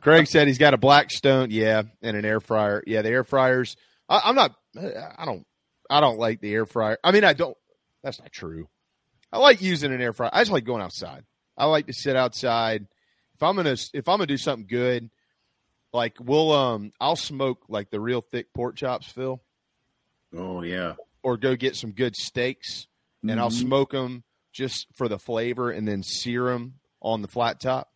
[0.00, 2.82] Craig said he's got a Blackstone, yeah, and an air fryer.
[2.86, 3.76] Yeah, the air fryers.
[4.08, 4.54] I, am not.
[4.76, 5.46] I don't.
[5.90, 6.98] I don't like the air fryer.
[7.04, 7.56] I mean, I don't.
[8.02, 8.68] That's not true.
[9.32, 10.30] I like using an air fryer.
[10.32, 11.24] I just like going outside.
[11.56, 12.86] I like to sit outside.
[13.34, 15.10] If I'm gonna, if I'm gonna do something good,
[15.92, 19.40] like we'll, um, I'll smoke like the real thick pork chops, Phil.
[20.36, 20.94] Oh yeah.
[21.24, 22.86] Or go get some good steaks,
[23.22, 23.40] and mm-hmm.
[23.40, 27.90] I'll smoke them just for the flavor, and then sear them on the flat top.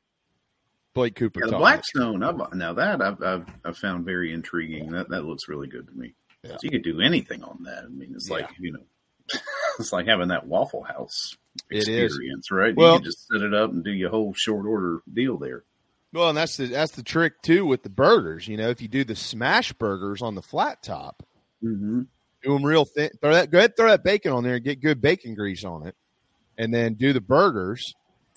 [0.95, 1.41] Blake Cooper.
[1.45, 2.25] Yeah, the Blackstone.
[2.25, 4.91] I've, now that I've, I've, I've found very intriguing.
[4.91, 6.15] That that looks really good to me.
[6.43, 6.53] Yeah.
[6.53, 7.85] So you could do anything on that.
[7.85, 8.37] I mean, it's yeah.
[8.37, 8.83] like you know,
[9.79, 11.37] it's like having that Waffle House
[11.71, 12.75] experience, right?
[12.75, 15.65] Well- you can just set it up and do your whole short order deal there.
[16.13, 18.49] Well, and that's the that's the trick too with the burgers.
[18.49, 21.23] You know, if you do the smash burgers on the flat top,
[21.63, 22.03] Mm-hmm.
[22.49, 23.11] Do them real thin.
[23.21, 25.87] Throw that go ahead, throw that bacon on there and get good bacon grease on
[25.87, 25.95] it,
[26.57, 27.95] and then do the burgers,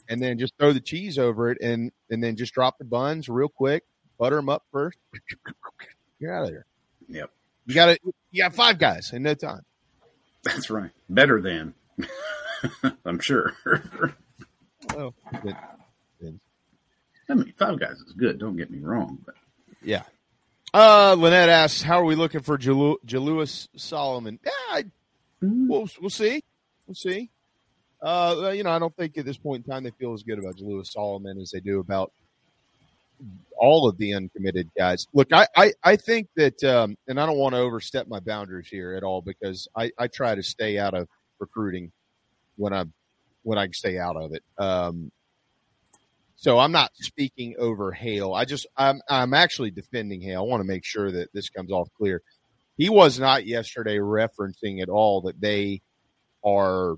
[0.09, 3.29] and then just throw the cheese over it, and and then just drop the buns
[3.29, 3.83] real quick,
[4.17, 4.97] butter them up first.
[6.19, 6.65] You're out of there.
[7.07, 7.31] Yep,
[7.65, 8.01] You got it.
[8.31, 9.61] You got five guys in no time.
[10.43, 10.91] that's right.
[11.09, 11.73] Better than,
[13.05, 13.53] I'm sure.
[14.95, 15.13] Well,
[17.29, 18.39] I mean, Five Guys is good.
[18.39, 19.35] Don't get me wrong, but
[19.81, 20.03] yeah.
[20.73, 24.83] Uh, Lynette asks, "How are we looking for Jalu- Solomon?" Yeah, I,
[25.41, 26.43] we'll we'll see,
[26.87, 27.29] we'll see.
[28.01, 30.39] Uh, you know, I don't think at this point in time they feel as good
[30.39, 32.11] about Jalewis Solomon as they do about
[33.57, 35.05] all of the uncommitted guys.
[35.13, 38.67] Look, I I, I think that, um, and I don't want to overstep my boundaries
[38.69, 41.07] here at all because I I try to stay out of
[41.39, 41.91] recruiting
[42.55, 42.85] when I
[43.43, 44.43] when I can stay out of it.
[44.57, 45.11] Um,
[46.41, 48.33] so I'm not speaking over Hale.
[48.33, 50.39] I just I'm I'm actually defending Hale.
[50.39, 52.23] I want to make sure that this comes off clear.
[52.77, 55.83] He was not yesterday referencing at all that they
[56.43, 56.95] are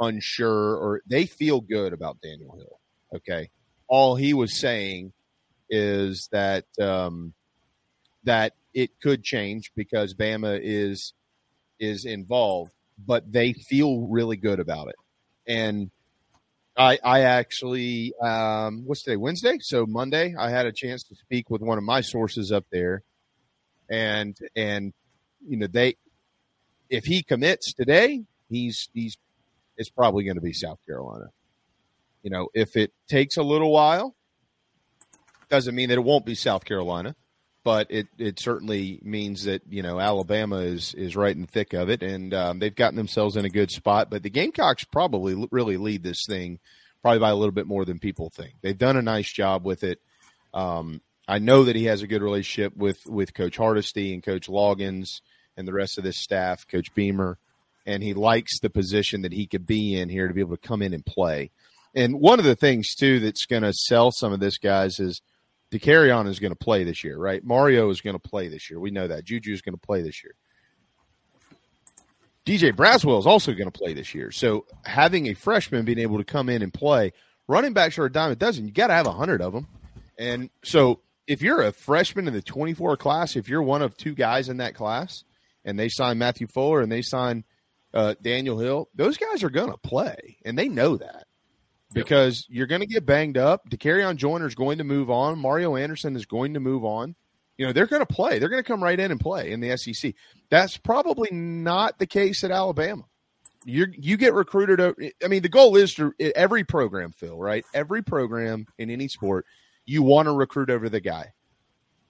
[0.00, 2.80] unsure or they feel good about Daniel Hill.
[3.14, 3.50] Okay.
[3.86, 5.12] All he was saying
[5.68, 7.32] is that um,
[8.24, 11.14] that it could change because Bama is
[11.78, 14.96] is involved, but they feel really good about it.
[15.46, 15.92] And
[16.76, 19.16] I, I actually, um, what's today?
[19.16, 19.58] Wednesday.
[19.60, 23.02] So Monday, I had a chance to speak with one of my sources up there,
[23.88, 24.92] and and
[25.46, 25.96] you know they,
[26.88, 29.18] if he commits today, he's he's,
[29.76, 31.26] it's probably going to be South Carolina.
[32.22, 34.14] You know, if it takes a little while,
[35.48, 37.16] doesn't mean that it won't be South Carolina,
[37.62, 41.72] but it it certainly means that you know Alabama is is right in the thick
[41.72, 44.10] of it, and um, they've gotten themselves in a good spot.
[44.10, 46.58] But the Gamecocks probably really lead this thing,
[47.02, 48.54] probably by a little bit more than people think.
[48.62, 50.00] They've done a nice job with it.
[50.54, 54.48] Um, I know that he has a good relationship with with Coach Hardesty and Coach
[54.48, 55.20] Loggins
[55.56, 57.38] and the rest of this staff, Coach Beamer,
[57.84, 60.68] and he likes the position that he could be in here to be able to
[60.68, 61.50] come in and play.
[61.94, 65.20] And one of the things too that's going to sell some of this guys is
[65.72, 67.44] Dakereon is going to play this year, right?
[67.44, 68.80] Mario is going to play this year.
[68.80, 69.24] We know that.
[69.24, 70.34] Juju is going to play this year.
[72.46, 74.32] Djay Braswell is also going to play this year.
[74.32, 77.12] So having a freshman being able to come in and play,
[77.46, 78.66] running backs are a dime a dozen.
[78.66, 79.68] You got to have a hundred of them.
[80.18, 84.14] And so if you're a freshman in the 24 class, if you're one of two
[84.14, 85.22] guys in that class,
[85.64, 87.44] and they sign Matthew Fuller and they sign
[87.94, 91.26] uh, Daniel Hill, those guys are going to play, and they know that
[91.92, 93.68] because you're going to get banged up.
[93.68, 95.38] Dakereon Joyner is going to move on.
[95.38, 97.14] Mario Anderson is going to move on.
[97.56, 98.38] You know, they're going to play.
[98.38, 100.14] They're going to come right in and play in the SEC.
[100.48, 103.04] That's probably not the case at Alabama.
[103.66, 104.80] You you get recruited.
[105.22, 107.36] I mean, the goal is to every program, Phil.
[107.36, 107.64] Right?
[107.74, 109.44] Every program in any sport,
[109.84, 111.34] you want to recruit over the guy.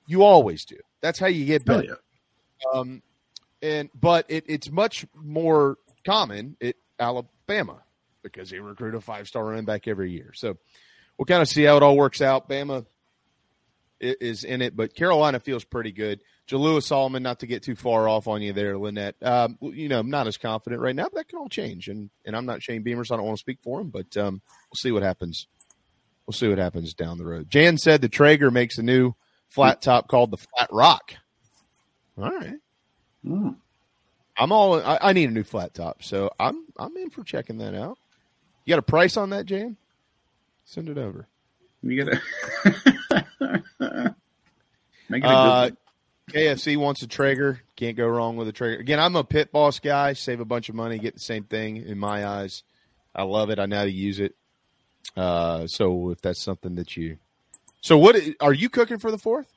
[0.07, 0.77] You always do.
[1.01, 1.99] That's how you get better.
[2.73, 3.03] Um,
[3.63, 7.83] and but it, it's much more common at Alabama
[8.23, 10.33] because they recruit a five star running back every year.
[10.35, 10.57] So
[11.19, 12.49] we'll kind of see how it all works out.
[12.49, 12.87] Bama
[14.01, 16.21] is in it, but Carolina feels pretty good.
[16.49, 19.15] Jalewis Solomon, not to get too far off on you there, Lynette.
[19.23, 21.89] Um, you know, I'm not as confident right now, but that can all change.
[21.89, 24.17] And and I'm not Shane Beamer, so I don't want to speak for him, but
[24.17, 25.47] um, we'll see what happens.
[26.27, 27.51] We'll see what happens down the road.
[27.51, 29.15] Jan said the Traeger makes a new
[29.49, 31.15] flat top called the Flat Rock.
[32.17, 32.59] All right.
[33.25, 33.51] Hmm.
[34.37, 34.81] I'm all.
[34.81, 37.99] I, I need a new flat top, so I'm I'm in for checking that out.
[38.65, 39.77] You got a price on that, Jan?
[40.65, 41.27] Send it over.
[41.83, 42.21] You gotta
[43.41, 44.15] make it a
[45.09, 45.71] good Uh.
[46.31, 47.61] KFC wants a Traeger.
[47.75, 48.79] Can't go wrong with a Traeger.
[48.79, 50.13] Again, I'm a pit boss guy.
[50.13, 52.63] Save a bunch of money, get the same thing in my eyes.
[53.13, 53.59] I love it.
[53.59, 54.37] I know how to use it.
[55.17, 57.17] Uh, so if that's something that you,
[57.81, 59.49] so what are you cooking for the fourth?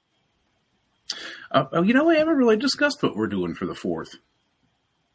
[1.51, 4.16] Uh, oh, you know, we haven't really discussed what we're doing for the fourth.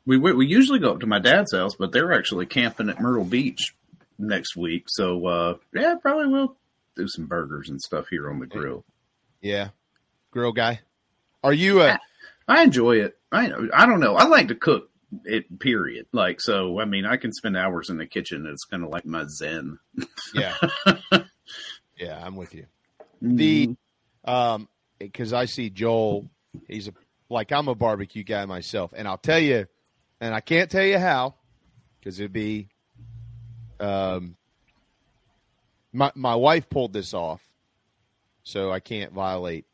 [0.07, 3.01] We we we usually go up to my dad's house, but they're actually camping at
[3.01, 3.74] Myrtle Beach
[4.19, 4.85] next week.
[4.89, 6.57] So uh, yeah, probably we'll
[6.97, 8.85] do some burgers and stuff here on the grill.
[9.41, 9.69] Yeah,
[10.31, 10.81] grill guy.
[11.43, 11.99] Are you a?
[12.47, 13.16] I enjoy it.
[13.31, 14.16] I I don't know.
[14.16, 14.91] I like to cook.
[15.25, 16.07] It period.
[16.12, 16.81] Like so.
[16.81, 18.47] I mean, I can spend hours in the kitchen.
[18.47, 19.79] It's kind of like my zen.
[20.35, 20.55] Yeah.
[21.97, 22.66] yeah, I'm with you.
[23.23, 23.75] The
[24.25, 26.29] um because I see Joel,
[26.66, 26.93] he's a
[27.31, 29.66] like I'm a barbecue guy myself, and I'll tell you,
[30.21, 31.35] and I can't tell you how,
[31.99, 32.69] because it'd be
[33.81, 34.37] um
[35.93, 37.43] my my wife pulled this off,
[38.43, 39.66] so I can't violate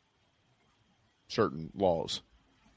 [1.27, 2.21] certain laws.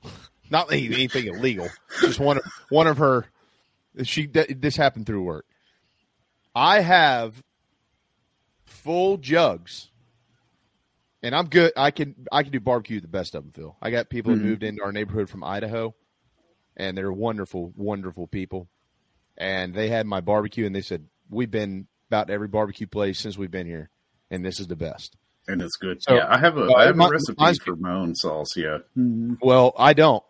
[0.50, 1.68] Not anything illegal,
[2.00, 3.26] just one of one of her
[4.02, 5.46] She this happened through work.
[6.54, 7.42] I have
[8.64, 9.90] full jugs,
[11.22, 11.72] and I'm good.
[11.76, 13.52] I can I can do barbecue the best of them.
[13.52, 14.38] Phil, I got people Mhm.
[14.38, 15.94] that moved into our neighborhood from Idaho,
[16.76, 18.68] and they're wonderful, wonderful people.
[19.36, 23.36] And they had my barbecue, and they said we've been about every barbecue place since
[23.38, 23.90] we've been here,
[24.30, 25.16] and this is the best.
[25.46, 26.02] And it's good.
[26.02, 28.14] So, yeah, I have a, uh, I have my- a recipe mine's- for my own
[28.14, 28.56] sauce.
[28.56, 28.78] Yeah.
[29.40, 30.22] Well, I don't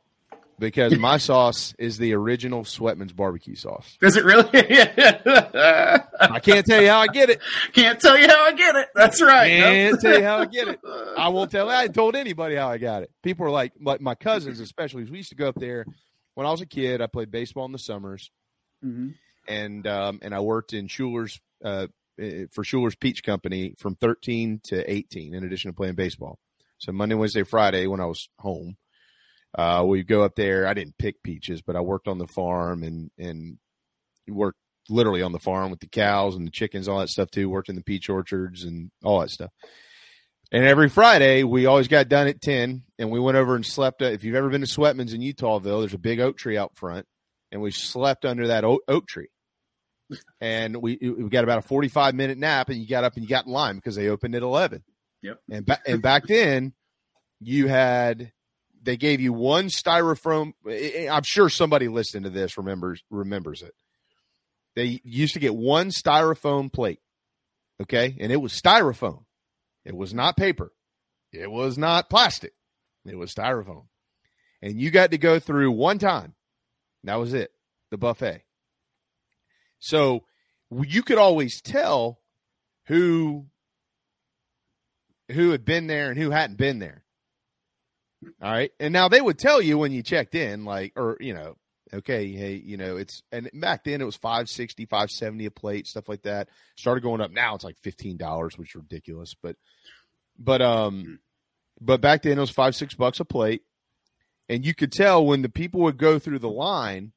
[0.60, 3.96] because my sauce is the original Sweatman's barbecue sauce.
[4.00, 4.48] Is it really?
[4.52, 7.40] I can't tell you how I get it.
[7.72, 8.88] Can't tell you how I get it.
[8.94, 9.48] That's right.
[9.48, 10.00] Can't Nope.
[10.00, 10.80] tell you how I get it.
[11.16, 11.68] I won't tell.
[11.68, 13.10] I told anybody how I got it.
[13.22, 15.04] People are like, like my cousins, especially.
[15.04, 15.84] We used to go up there
[16.34, 17.00] when I was a kid.
[17.00, 18.30] I played baseball in the summers,
[18.84, 19.14] Mhm.
[19.48, 21.86] And um, and I worked in Schuler's uh,
[22.20, 25.34] eh, for Schuler's Peach Company from 13 to 18.
[25.34, 26.38] In addition to playing baseball,
[26.78, 28.76] so Monday, Wednesday, Friday when I was home,
[29.56, 30.66] uh, we go up there.
[30.66, 33.58] I didn't pick peaches, but I worked on the farm and and
[34.28, 34.58] worked
[34.90, 37.48] literally on the farm with the cows and the chickens, all that stuff too.
[37.48, 39.50] Worked in the peach orchards and all that stuff.
[40.50, 44.00] And every Friday, we always got done at 10 and we went over and slept.
[44.00, 46.74] At, if you've ever been to Sweatman's in Eutawville, there's a big oak tree out
[46.74, 47.06] front
[47.52, 49.28] and we slept under that oak, oak tree.
[50.40, 53.28] And we, we got about a 45 minute nap and you got up and you
[53.28, 54.82] got in line because they opened at 11.
[55.22, 55.40] Yep.
[55.50, 56.72] And, ba- and back then
[57.40, 58.32] you had,
[58.82, 60.52] they gave you one styrofoam.
[60.66, 63.74] Eh, eh, eh, I'm sure somebody listening to this remembers, remembers it.
[64.76, 67.00] They used to get one styrofoam plate.
[67.82, 68.16] Okay.
[68.20, 69.24] And it was styrofoam.
[69.84, 70.72] It was not paper.
[71.32, 72.52] It was not plastic.
[73.04, 73.86] It was styrofoam.
[74.62, 76.34] And you got to go through one time.
[77.04, 77.50] That was it.
[77.90, 78.42] The buffet.
[79.78, 80.24] So
[80.70, 82.20] you could always tell
[82.86, 83.46] who
[85.30, 87.04] who had been there and who hadn't been there.
[88.42, 88.72] All right.
[88.80, 91.56] And now they would tell you when you checked in, like, or, you know,
[91.92, 96.08] okay, hey, you know, it's, and back then it was 560, 570 a plate, stuff
[96.08, 96.48] like that.
[96.76, 97.30] Started going up.
[97.30, 99.34] Now it's like $15, which is ridiculous.
[99.40, 99.56] But,
[100.38, 101.20] but, um,
[101.80, 103.62] but back then it was five, six bucks a plate.
[104.48, 107.12] And you could tell when the people would go through the line,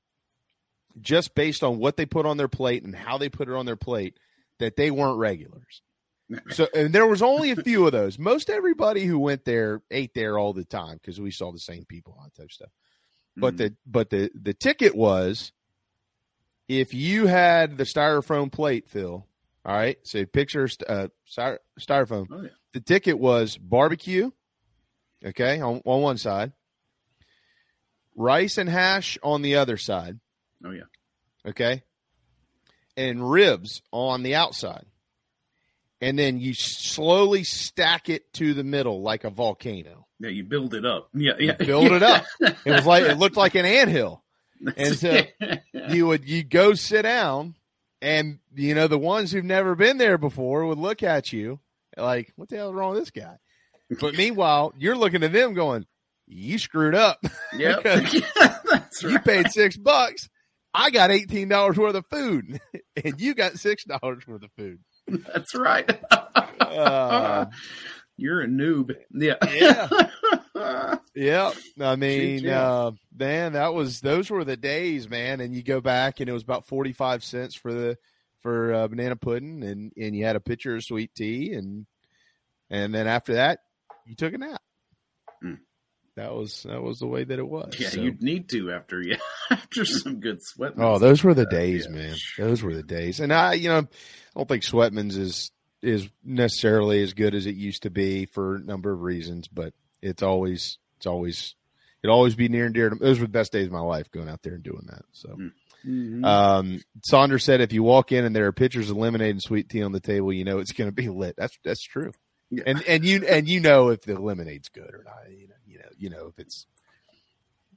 [0.99, 3.65] just based on what they put on their plate and how they put it on
[3.65, 4.17] their plate,
[4.59, 5.81] that they weren't regulars.
[6.51, 8.17] So, and there was only a few of those.
[8.17, 11.83] Most everybody who went there ate there all the time because we saw the same
[11.83, 12.69] people on type stuff.
[13.35, 15.51] But the but the the ticket was
[16.69, 19.25] if you had the styrofoam plate, Phil.
[19.63, 22.27] All right, so picture uh, styrofoam.
[22.31, 22.49] Oh, yeah.
[22.73, 24.31] The ticket was barbecue.
[25.23, 26.53] Okay, on, on one side,
[28.15, 30.19] rice and hash on the other side.
[30.65, 30.83] Oh yeah.
[31.45, 31.83] Okay,
[32.95, 34.85] and ribs on the outside
[36.01, 40.07] and then you slowly stack it to the middle like a volcano.
[40.19, 41.09] Yeah, you build it up.
[41.13, 41.53] Yeah, yeah.
[41.53, 42.25] Build it up.
[42.39, 44.23] It was like it looked like an anthill.
[44.75, 45.21] And so
[45.89, 47.55] you would you go sit down
[48.01, 51.59] and you know the ones who've never been there before would look at you
[51.97, 53.37] like, what the hell is wrong with this guy?
[53.99, 55.85] But meanwhile, you're looking at them going,
[56.27, 57.23] You screwed up.
[57.51, 58.13] Because
[59.03, 60.29] you paid six bucks.
[60.73, 62.59] I got eighteen dollars worth of food.
[63.03, 64.79] and you got six dollars worth of food.
[65.07, 65.89] That's right.
[66.59, 67.45] Uh,
[68.17, 68.95] You're a noob.
[69.11, 69.35] Yeah.
[69.53, 69.89] Yeah.
[71.13, 75.41] Yeah, I mean, uh, man, that was those were the days, man.
[75.41, 77.97] And you go back, and it was about forty five cents for the
[78.41, 81.85] for uh, banana pudding, and and you had a pitcher of sweet tea, and
[82.69, 83.59] and then after that,
[84.05, 84.61] you took a nap.
[85.43, 85.57] Mm.
[86.21, 87.73] That was that was the way that it was.
[87.79, 88.01] Yeah, so.
[88.01, 89.17] you'd need to after yeah
[89.49, 90.73] after some good sweat.
[90.77, 91.95] Oh, those were the Uh, days, yeah.
[91.97, 92.15] man.
[92.37, 93.19] Those were the days.
[93.19, 93.87] And I, you know, I
[94.35, 95.51] don't think Sweatman's is
[95.81, 99.73] is necessarily as good as it used to be for a number of reasons, but
[100.01, 101.55] it's always it's always
[102.03, 102.99] it always be near and dear to me.
[103.01, 105.03] those were the best days of my life going out there and doing that.
[105.13, 105.37] So
[105.87, 106.23] Mhm.
[106.23, 109.69] um Saunders said if you walk in and there are pitchers of lemonade and sweet
[109.69, 111.35] tea on the table, you know it's gonna be lit.
[111.37, 112.11] That's that's true.
[112.51, 112.63] Yeah.
[112.67, 115.31] And and you and you know if the lemonade's good or not.
[115.31, 116.67] You know, you know, you know if it's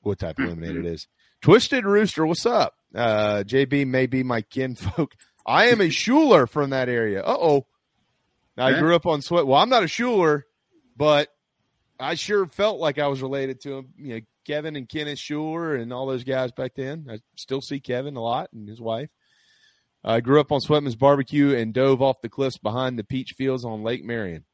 [0.03, 1.07] what type of lemonade it is.
[1.41, 2.75] Twisted Rooster, what's up?
[2.95, 5.15] Uh, JB may be my kinfolk.
[5.47, 7.23] I am a Schuler from that area.
[7.23, 7.67] Uh oh.
[8.57, 8.81] I Yeah.
[8.81, 9.47] grew up on Sweat.
[9.47, 10.47] Well, I'm not a Schuler,
[10.97, 11.29] but
[12.01, 13.89] I sure felt like I was related to him.
[13.97, 17.07] You know, Kevin and Kenneth Schuler and all those guys back then.
[17.11, 19.11] I still see Kevin a lot and his wife.
[20.03, 23.65] I grew up on Sweatman's barbecue and dove off the cliffs behind the peach fields
[23.65, 24.45] on Lake Marion.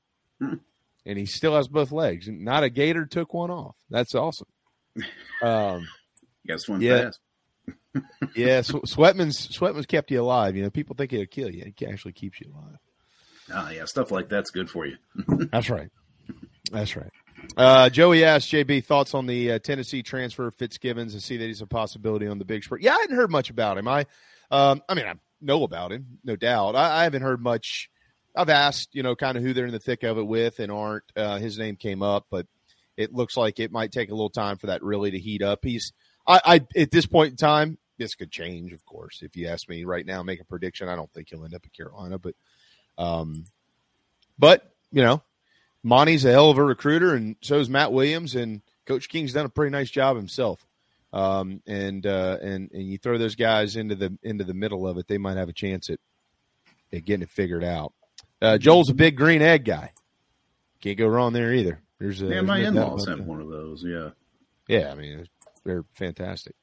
[1.07, 2.29] And he still has both legs.
[2.31, 3.75] Not a gator took one off.
[3.89, 4.47] That's awesome.
[5.43, 5.89] Um,
[6.45, 7.11] You swim Yeah.
[7.11, 7.21] fast.
[8.37, 10.57] yeah, Sw- Sweatman's Sweatman's kept you alive.
[10.57, 11.65] You know, people think it'll kill you.
[11.77, 12.79] It actually keeps you alive.
[13.53, 14.97] Ah, yeah, stuff like that's good for you.
[15.51, 15.89] That's right.
[16.71, 17.11] That's right.
[17.57, 21.63] Uh, Joey asked JB thoughts on the uh, Tennessee transfer Fitzgibbons and see that he's
[21.63, 22.83] a possibility on the big spurt.
[22.83, 23.89] Yeah, I hadn't heard much about him.
[23.89, 24.07] I,
[24.53, 26.77] um, I mean, I know about him, no doubt.
[26.77, 27.90] I, I haven't heard much.
[28.37, 30.71] I've asked, you know, kind of who they're in the thick of it with and
[30.71, 31.05] aren't.
[31.17, 32.47] Uh, his name came up, but
[32.97, 35.61] it looks like it might take a little time for that really to heat up.
[35.63, 35.93] He's,
[36.27, 39.21] I, I at this point in time, this could change, of course.
[39.23, 41.65] If you ask me right now, make a prediction, I don't think he'll end up
[41.65, 42.35] in Carolina, but,
[42.97, 43.45] um,
[44.39, 45.23] but you know,
[45.83, 49.47] Monty's a hell of a recruiter, and so is Matt Williams, and Coach King's done
[49.47, 50.67] a pretty nice job himself.
[51.13, 54.99] Um, and uh, and and you throw those guys into the into the middle of
[54.99, 55.99] it, they might have a chance at,
[56.93, 57.93] at getting it figured out.
[58.43, 59.93] Uh, Joel's a big green egg guy.
[60.81, 61.81] Can't go wrong there either.
[61.99, 63.85] There's a, Yeah, there's my no in-laws have one of those.
[63.87, 64.11] Yeah.
[64.69, 65.27] Yeah, I mean
[65.65, 66.55] they're fantastic,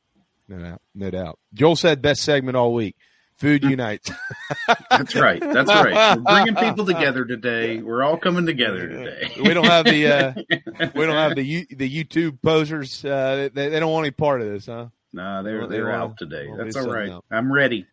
[0.48, 1.40] no doubt, no doubt.
[1.54, 2.96] Joel said best segment all week.
[3.38, 4.10] Food unites.
[4.90, 5.40] That's right.
[5.40, 6.18] That's right.
[6.18, 7.78] We're bringing people together today.
[7.84, 9.32] We're all coming together today.
[9.44, 10.34] we don't have the uh,
[10.96, 13.06] we don't have the U, the YouTube posers.
[13.06, 14.88] Uh, they, they don't want any part of this, huh?
[15.14, 16.48] Nah, they're They they're wanna- out today.
[16.48, 16.88] wanna That's all right.
[16.88, 17.12] all something right.
[17.14, 17.26] else.
[17.30, 17.86] I'm ready.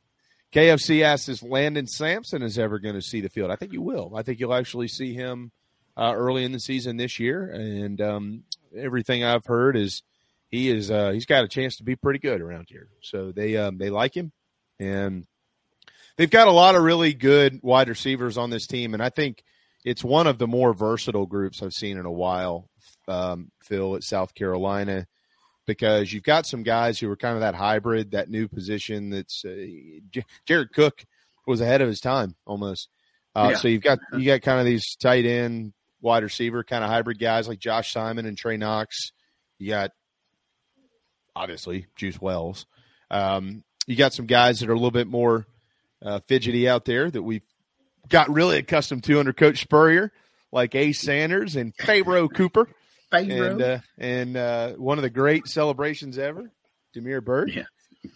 [0.54, 3.50] KFC asks if Landon Sampson is ever going to see the field.
[3.50, 4.12] I think you will.
[4.14, 5.50] I think you'll actually see him
[5.96, 8.44] uh, early in the season this year, and um,
[8.76, 10.02] everything I've heard is
[10.50, 12.86] he is uh, he's got a chance to be pretty good around here.
[13.02, 14.30] So they um, they like him,
[14.78, 15.26] and
[16.16, 19.42] they've got a lot of really good wide receivers on this team, and I think
[19.84, 22.70] it's one of the more versatile groups I've seen in a while.
[23.08, 25.08] Um, Phil at South Carolina
[25.66, 29.10] because you've got some guys who are kind of that hybrid, that new position.
[29.10, 29.54] That's uh,
[30.10, 31.04] J- Jared Cook
[31.46, 32.88] was ahead of his time almost.
[33.34, 33.56] Uh, Yeah.
[33.56, 37.18] So you've got you got kind of these tight end, wide receiver kind of hybrid
[37.18, 39.12] guys like Josh Simon and Trey Knox.
[39.58, 39.90] You got
[41.36, 42.66] obviously Juice Wells.
[43.10, 45.46] Um, you got some guys that are a little bit more
[46.02, 47.42] uh, fidgety out there that we've
[48.08, 50.12] got really accustomed to under Coach Spurrier,
[50.52, 52.68] like Ace Sanders and Pharoh Cooper
[53.22, 53.50] Pharoh.
[53.52, 56.50] and uh, and uh, one of the great celebrations ever,
[56.92, 57.64] Damiere Byrd, Yeah.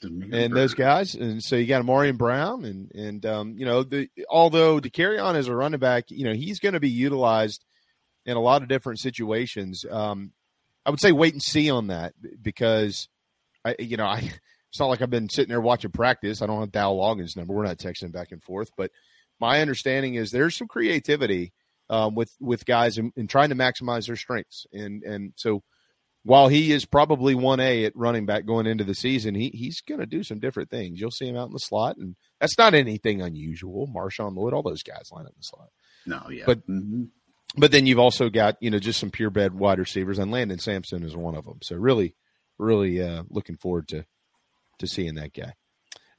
[0.02, 1.14] and those guys.
[1.14, 5.18] And so you got Amarian Brown, and and um, you know, the although to carry
[5.18, 7.64] on as a running back, you know, he's going to be utilized
[8.26, 9.84] in a lot of different situations.
[9.90, 10.32] Um,
[10.84, 13.08] I would say wait and see on that because
[13.64, 14.18] I, you know, I
[14.70, 16.42] it's not like I've been sitting there watching practice.
[16.42, 17.54] I don't have Dowell Loggins' number.
[17.54, 18.90] We're not texting back and forth, but
[19.40, 21.52] my understanding is there's some creativity
[21.90, 25.62] um, with with guys and, in trying to maximize their strengths, and and so
[26.24, 29.80] while he is probably one A at running back going into the season, he he's
[29.80, 31.00] going to do some different things.
[31.00, 33.86] You'll see him out in the slot, and that's not anything unusual.
[33.88, 35.68] Marshawn Lloyd, all those guys line up in the slot.
[36.06, 36.44] No, yeah.
[36.46, 37.08] But- Mhm.
[37.56, 40.58] But then you've also got you know just some pure bed wide receivers, and Landon
[40.58, 41.60] Sampson is one of them.
[41.62, 42.14] So really,
[42.58, 44.04] really uh, looking forward to
[44.80, 45.54] to seeing that guy.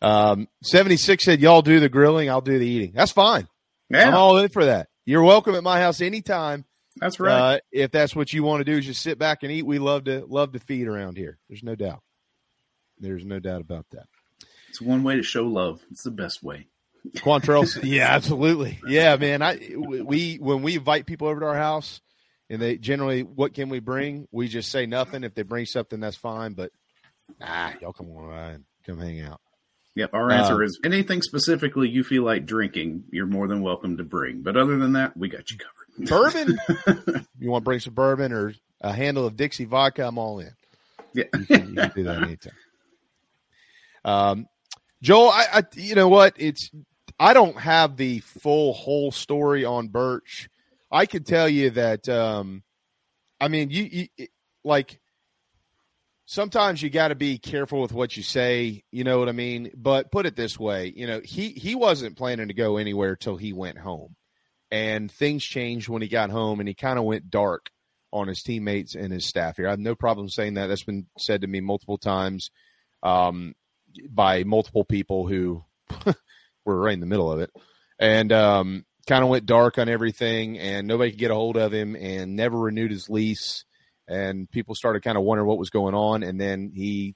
[0.01, 2.93] Um, Seventy six said, "Y'all do the grilling, I'll do the eating.
[2.95, 3.47] That's fine.
[4.07, 4.88] I'm all in for that.
[5.09, 6.65] You're welcome at my house anytime.
[6.97, 7.55] that's right.
[7.55, 9.65] Uh, if that's what you want to do, is just sit back and eat.
[9.65, 11.39] We love to love to feed around here.
[11.49, 12.03] There's no doubt.
[12.99, 14.05] There's no doubt about that.
[14.69, 15.81] it's one way to show love.
[15.89, 16.67] It's the best way.
[17.15, 19.41] Quantrell, yeah, absolutely, yeah, man.
[19.41, 22.01] I we when we invite people over to our house,
[22.47, 24.27] and they generally, what can we bring?
[24.31, 25.23] We just say nothing.
[25.23, 26.53] If they bring something, that's fine.
[26.53, 26.71] But
[27.41, 29.41] ah, y'all come on by and come hang out.
[29.99, 30.13] Yep.
[30.13, 34.05] Our answer Um, is anything specifically you feel like drinking, you're more than welcome to
[34.05, 34.41] bring.
[34.43, 36.09] But other than that, we got you covered.
[36.09, 36.57] Bourbon,
[37.37, 40.07] you want to bring some bourbon or a handle of Dixie vodka?
[40.07, 40.53] I'm all in.
[41.13, 41.25] Yeah.
[41.37, 42.53] You can, you can do that anytime.
[44.05, 44.47] Um,
[45.01, 46.35] Joel, I, I, you know what?
[46.37, 46.71] It's
[47.19, 50.47] I don't have the full whole story on Burch.
[50.89, 52.07] I can tell you that.
[52.07, 52.63] Um,
[53.41, 54.27] I mean, you, you
[54.63, 54.98] like
[56.29, 58.83] sometimes you got to be careful with what you say.
[58.91, 59.71] You know what I mean?
[59.75, 63.35] But put it this way, you know, he he wasn't planning to go anywhere till
[63.35, 64.15] he went home,
[64.71, 67.69] and things changed when he got home, and he kind of went dark
[68.13, 69.67] on his teammates and his staff here.
[69.67, 70.67] I have no problem saying that.
[70.67, 72.51] That's been said to me multiple times
[73.03, 73.55] um,
[74.09, 75.63] by multiple people who
[76.65, 77.51] were right in the middle of it,
[77.97, 81.73] and um, kind of went dark on everything, and nobody could get a hold of
[81.73, 83.65] him, and never renewed his lease,
[84.09, 87.15] and people started kind of wondering what was going on, and then he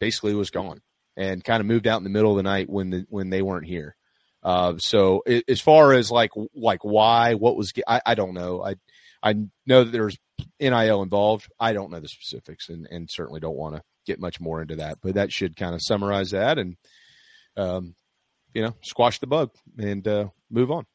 [0.00, 0.82] basically was gone
[1.16, 3.40] and kind of moved out in the middle of the night when the when they
[3.42, 3.96] weren't here.
[4.42, 8.62] Uh, so a- as far as like like why, what was I, I don't know.
[8.62, 8.74] I
[9.22, 9.34] I
[9.66, 10.18] know that there's
[10.60, 11.50] NIL involved.
[11.58, 14.76] I don't know the specifics, and and certainly don't want to get much more into
[14.76, 14.98] that.
[15.00, 16.76] But that should kind of summarize that, and
[17.56, 17.94] um,
[18.52, 20.86] you know, squash the bug and uh, move on.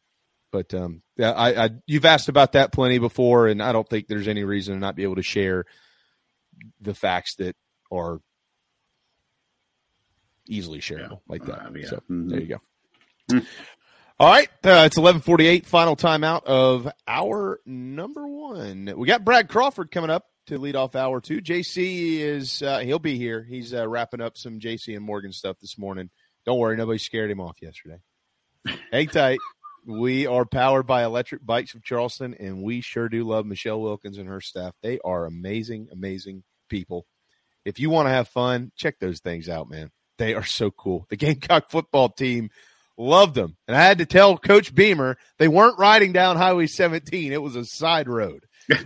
[0.51, 4.07] But um, yeah, I, I you've asked about that plenty before, and I don't think
[4.07, 5.65] there's any reason to not be able to share
[6.81, 7.55] the facts that
[7.91, 8.19] are
[10.47, 11.65] easily shareable like that.
[11.65, 11.87] Uh, yeah.
[11.87, 12.29] So Mhm.
[12.29, 13.41] there you go.
[14.19, 15.65] All right, uh, it's eleven forty eight.
[15.65, 18.93] Final timeout of hour number one.
[18.95, 21.41] We got Brad Crawford coming up to lead off hour two.
[21.41, 23.41] JC is uh, he'll be here.
[23.43, 26.09] He's uh, wrapping up some JC and Morgan stuff this morning.
[26.45, 27.99] Don't worry, nobody scared him off yesterday.
[28.91, 29.39] Hang tight.
[29.85, 34.17] We are powered by Electric Bikes of Charleston, and we sure do love Michelle Wilkins
[34.17, 34.73] and her staff.
[34.83, 37.05] They are amazing, amazing people.
[37.65, 39.89] If you want to have fun, check those things out, man.
[40.17, 41.07] They are so cool.
[41.09, 42.49] The Gamecock football team
[42.97, 43.57] loved them.
[43.67, 47.33] And I had to tell Coach Beamer they weren't riding down Highway 17.
[47.33, 48.45] It was a side road.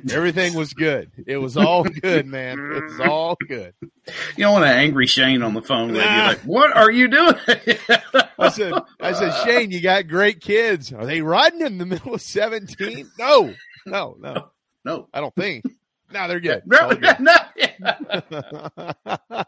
[0.09, 1.11] Everything was good.
[1.27, 2.57] It was all good, man.
[2.59, 3.73] It was all good.
[3.83, 6.01] You don't want an angry Shane on the phone with you.
[6.01, 7.35] Like, what are you doing?
[8.37, 10.91] I said, I said, Shane, you got great kids.
[10.93, 13.09] Are they riding in the middle of 17?
[13.19, 13.53] No,
[13.85, 14.49] no, no,
[14.83, 15.07] no.
[15.13, 15.65] I don't think.
[16.11, 16.61] No, they're good.
[16.65, 17.19] No, good.
[17.19, 17.33] no.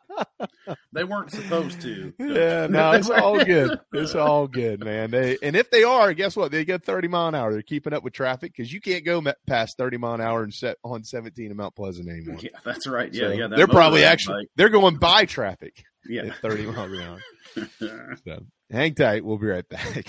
[0.91, 2.13] they weren't supposed to.
[2.19, 3.79] Yeah, no, it's all good.
[3.93, 5.11] It's all good, man.
[5.11, 6.51] They and if they are, guess what?
[6.51, 7.53] They get 30 mile an hour.
[7.53, 10.53] They're keeping up with traffic because you can't go past 30 mile an hour and
[10.53, 12.37] set on 17 in Mount Pleasant anymore.
[12.41, 13.13] Yeah, that's right.
[13.13, 13.47] Yeah, So yeah.
[13.47, 14.49] they're probably actually bike.
[14.55, 15.83] they're going by traffic.
[16.09, 16.23] Yeah.
[16.27, 17.19] at 30 miles an hour.
[18.25, 19.23] So, hang tight.
[19.25, 20.07] We'll be right back.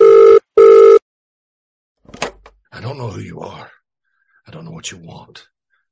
[2.70, 3.70] I don't know who you are.
[4.46, 5.46] I don't know what you want.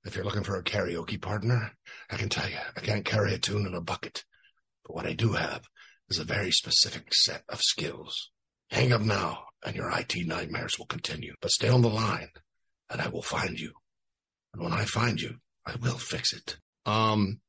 [0.05, 1.73] If you're looking for a karaoke partner,
[2.11, 4.25] I can tell you, I can't carry a tune in a bucket.
[4.85, 5.65] But what I do have
[6.09, 8.31] is a very specific set of skills.
[8.71, 11.35] Hang up now, and your IT nightmares will continue.
[11.41, 12.29] But stay on the line,
[12.89, 13.73] and I will find you.
[14.55, 15.37] And when I find you,
[15.67, 16.59] I will fix it.
[16.87, 17.41] Um,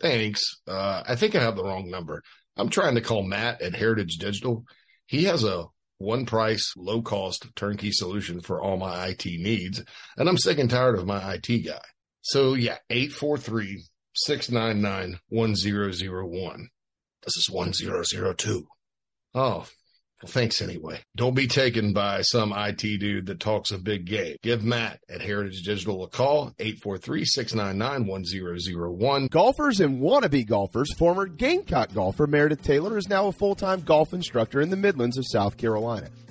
[0.00, 0.40] thanks.
[0.66, 2.22] Uh, I think I have the wrong number.
[2.60, 4.64] I'm trying to call Matt at Heritage Digital.
[5.06, 5.64] He has a
[5.96, 9.82] one price, low cost turnkey solution for all my IT needs.
[10.18, 11.80] And I'm sick and tired of my IT guy.
[12.20, 13.82] So yeah, 843
[14.14, 16.68] 699 1001.
[17.22, 18.66] This is 1002.
[19.34, 19.66] Oh,
[20.26, 21.00] thanks anyway.
[21.16, 24.36] Don't be taken by some IT dude that talks a big game.
[24.42, 29.30] Give Matt at Heritage Digital a call, 843-699-1001.
[29.30, 34.12] Golfers and wannabe golfers, former Gamecock golfer Meredith Taylor is now a full time golf
[34.12, 36.08] instructor in the Midlands of South Carolina.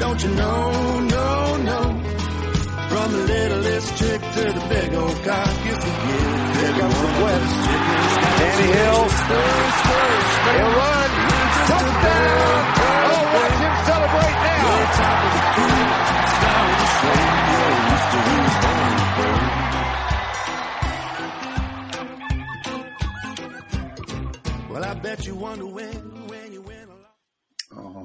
[0.00, 1.80] Don't you know, no, no.
[2.88, 5.86] From the littlest chick to the big old cock, a gift.
[6.56, 7.54] Here comes the West.
[8.40, 9.02] Danny Hill.
[10.50, 11.10] He'll run.
[11.70, 12.60] Touchdown.
[12.80, 14.64] Oh, watch him celebrate now.
[15.00, 15.88] top of the food.
[16.34, 17.20] Star of the show.
[17.52, 19.00] Your history is born
[24.70, 26.19] Well, I bet you wonder when,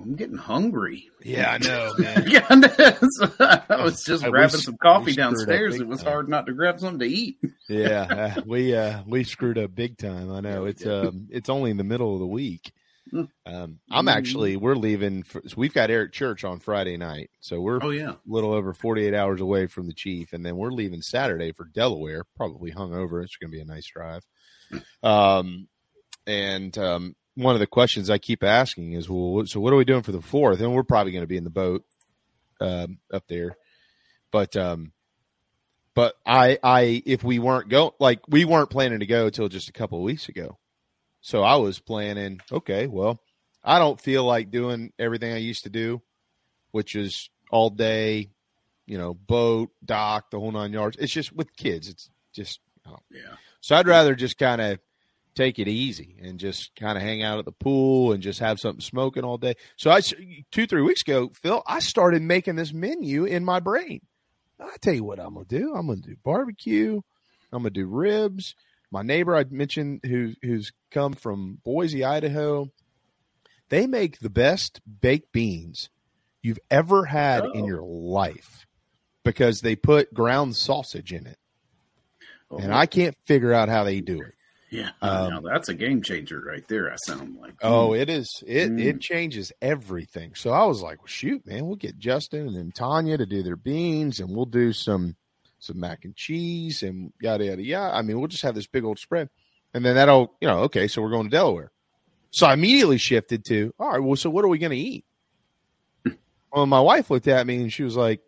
[0.05, 1.09] I'm getting hungry.
[1.23, 2.25] Yeah, I know, man.
[2.29, 2.45] yeah,
[3.69, 5.75] I was just I- grabbing s- some coffee we downstairs.
[5.79, 6.11] It was time.
[6.11, 7.37] hard not to grab something to eat.
[7.69, 10.31] yeah, uh, we uh, we screwed up big time.
[10.31, 12.71] I know it's um it's only in the middle of the week.
[13.45, 15.23] Um, I'm actually we're leaving.
[15.23, 18.11] For, so we've got Eric Church on Friday night, so we're Oh, yeah.
[18.11, 21.65] a little over 48 hours away from the chief, and then we're leaving Saturday for
[21.65, 22.23] Delaware.
[22.35, 23.23] Probably hungover.
[23.23, 24.23] It's going to be a nice drive.
[25.03, 25.67] Um,
[26.27, 29.85] and um, one of the questions I keep asking is, well, so what are we
[29.85, 30.61] doing for the fourth?
[30.61, 31.83] And we're probably going to be in the boat
[32.59, 33.57] um, up there,
[34.31, 34.93] but um,
[35.93, 39.69] but I I if we weren't go like we weren't planning to go till just
[39.69, 40.57] a couple of weeks ago,
[41.21, 42.39] so I was planning.
[42.51, 43.19] Okay, well,
[43.63, 46.01] I don't feel like doing everything I used to do,
[46.71, 48.29] which is all day,
[48.85, 50.97] you know, boat, dock, the whole nine yards.
[50.97, 51.89] It's just with kids.
[51.89, 52.99] It's just oh.
[53.11, 53.35] yeah.
[53.59, 54.79] So I'd rather just kind of
[55.35, 58.59] take it easy and just kind of hang out at the pool and just have
[58.59, 59.55] something smoking all day.
[59.77, 60.01] So I
[60.51, 64.01] two three weeks ago, Phil, I started making this menu in my brain.
[64.59, 65.73] I tell you what I'm gonna do.
[65.75, 67.01] I'm gonna do barbecue.
[67.51, 68.55] I'm gonna do ribs.
[68.91, 72.69] My neighbor I mentioned who who's come from Boise, Idaho.
[73.69, 75.89] They make the best baked beans
[76.41, 77.67] you've ever had in Oh.
[77.67, 78.65] your life
[79.23, 81.39] because they put ground sausage in it.
[82.51, 84.34] Oh, And I can't figure out how they do it.
[84.75, 86.91] Yeah, um, now that's a game changer right there.
[86.91, 88.43] I sound like Oh, it is.
[88.45, 88.79] It Mm.
[88.79, 90.35] it changes everything.
[90.35, 93.43] So I was like, well, shoot, man, we'll get Justin and then Tanya to do
[93.43, 95.15] their beans, and we'll do some
[95.59, 97.95] some mac and cheese and yada yada yada.
[97.95, 99.29] I mean, we'll just have this big old spread,
[99.73, 101.71] and then that'll, you know, okay, so we're going to Delaware.
[102.31, 105.05] So I immediately shifted to, all right, well, so what are we going to eat?
[106.51, 108.21] well, my wife looked at me and she was like,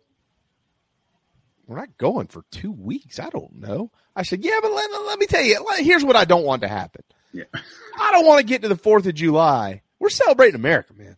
[1.68, 3.20] "We're not going for two weeks.
[3.20, 5.62] I don't know." I said, "Yeah, but let, let me tell you.
[5.64, 7.02] let- Here's what I don't want to happen."
[7.32, 7.44] yeah.
[8.00, 9.82] I don't want to get to the Fourth of July.
[10.00, 11.16] We're celebrating America, man.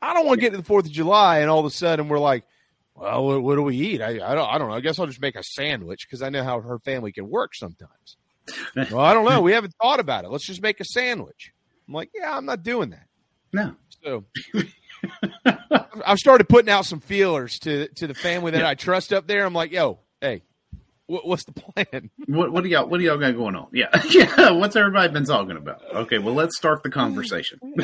[0.00, 2.08] I don't want to get to the Fourth of July and all of a sudden
[2.08, 2.44] we're like,
[2.94, 4.00] well, what, what do we eat?
[4.00, 4.74] I, I don't, I don't know.
[4.74, 7.54] I guess I'll just make a sandwich because I know how her family can work
[7.54, 8.16] sometimes.
[8.76, 9.40] well, I don't know.
[9.42, 10.30] We haven't thought about it.
[10.30, 11.52] Let's just make a sandwich.
[11.88, 13.06] I'm like, yeah, I'm not doing that.
[13.52, 13.74] No,
[14.04, 14.24] So
[16.04, 19.44] I've started putting out some feelers to to the family that I trust up there.
[19.44, 20.42] I'm like, yo, hey,
[21.06, 22.10] what, what's the plan?
[22.26, 23.68] what what do y'all what do y'all got going on?
[23.72, 24.50] Yeah, yeah.
[24.50, 25.82] What's everybody been talking about?
[25.94, 27.58] Okay, well let's start the conversation.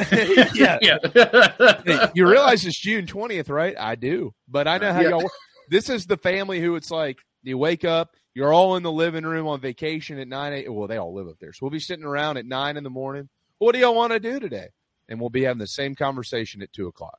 [0.55, 0.79] yeah.
[0.81, 2.11] yeah.
[2.14, 3.75] You realize it's June 20th, right?
[3.79, 4.33] I do.
[4.49, 5.11] But I know how Yeah.
[5.11, 5.33] y'all work.
[5.69, 9.25] This is the family who it's like you wake up, you're all in the living
[9.25, 10.73] room on vacation at 9 8.
[10.73, 11.53] Well, they all live up there.
[11.53, 13.29] So we'll be sitting around at 9 in the morning.
[13.59, 14.69] What do y'all want to do today?
[15.09, 17.19] And we'll be having the same conversation at 2 o'clock.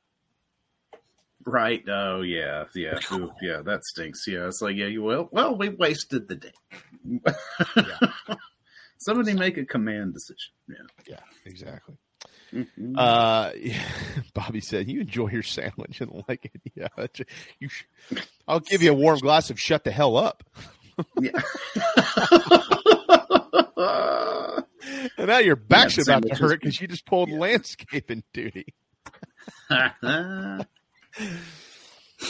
[1.46, 1.82] Right.
[1.88, 2.64] Oh yeah.
[2.74, 2.98] Yeah.
[3.12, 3.62] Ooh, yeah.
[3.64, 4.24] That stinks.
[4.26, 4.48] Yeah.
[4.48, 4.86] It's like yeah.
[4.86, 5.28] You well.
[5.32, 6.52] Well, we wasted the day.
[8.98, 10.52] Somebody make a command decision.
[10.68, 10.84] Yeah.
[11.06, 11.96] Yeah, exactly.
[12.52, 12.94] Mhm.
[12.96, 13.82] Uh, yeah.
[14.34, 16.60] Bobby said, "You enjoy your sandwich and like it.
[16.74, 16.88] Yeah,
[17.60, 17.68] you.
[17.68, 17.84] Sh-
[18.46, 20.42] I'll give you a warm glass of shut the hell up."
[21.20, 21.30] yeah.
[25.16, 28.66] And now your back's Yeah, about to hurt because you just pulled landscaping duty.
[29.70, 30.66] That's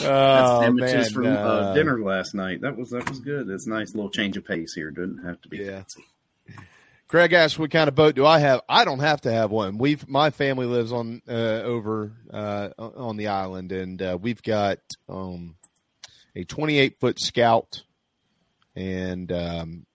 [0.01, 2.61] Oh, sandwiches man, from uh, uh, dinner last night.
[2.61, 3.49] That was that was good.
[3.49, 4.91] It's a nice little change of pace here.
[4.91, 5.77] Doesn't have to be Yeah.
[5.83, 6.05] fancy.
[7.07, 9.77] Craig asked, "What kind of boat do I have?" I don't have to have one.
[9.79, 11.31] We've my family lives on uh,
[11.63, 14.77] over uh, on the island, and uh, we've got
[15.09, 15.55] um,
[16.35, 17.81] a 28 foot Scout
[18.75, 19.88] and um, a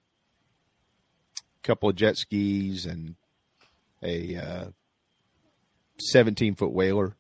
[1.64, 3.16] couple of jet skis and
[4.02, 4.64] a uh,
[5.98, 7.16] 17 foot whaler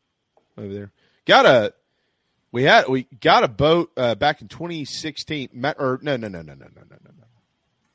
[0.56, 0.92] over there.
[1.26, 1.74] Got a
[2.52, 5.48] we had we got a boat uh, back in 2016.
[5.78, 7.24] Or no no no no no no no no.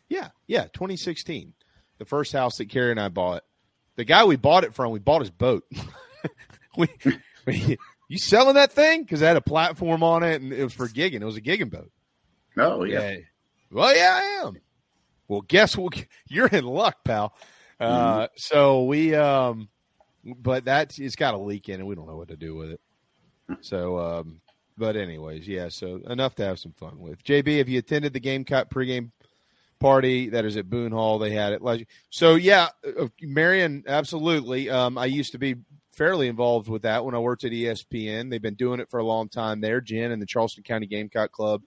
[0.09, 1.53] Yeah yeah 2016
[1.99, 3.43] the first house that Carrie and I bought.
[3.95, 5.65] The guy we bought it from, we bought his boat.
[6.77, 6.87] we,
[7.45, 7.77] we,
[8.07, 9.03] you selling that thing?
[9.03, 11.21] Because it had a platform on it and it was for gigging.
[11.21, 11.91] It was a gigging boat.
[12.57, 13.17] Oh yeah.
[13.71, 14.57] Well, yeah, I am.
[15.29, 16.03] Well, guess what?
[16.29, 17.33] You're in luck, pal.
[17.79, 19.69] Uh, so we, um,
[20.25, 21.85] but that it's got a leak in it.
[21.85, 22.81] We don't know what to do with it.
[23.61, 24.41] So, um,
[24.77, 25.69] but anyways, yeah.
[25.69, 27.23] So enough to have some fun with.
[27.23, 29.11] JB, have you attended the Gamecock pregame
[29.79, 31.19] party that is at Boone Hall?
[31.19, 31.61] They had it.
[31.61, 34.69] last- So yeah, uh, Marion, absolutely.
[34.69, 35.55] Um, I used to be
[35.93, 38.29] fairly involved with that when I worked at ESPN.
[38.29, 39.79] They've been doing it for a long time there.
[39.81, 41.61] Jen and the Charleston County Gamecock Club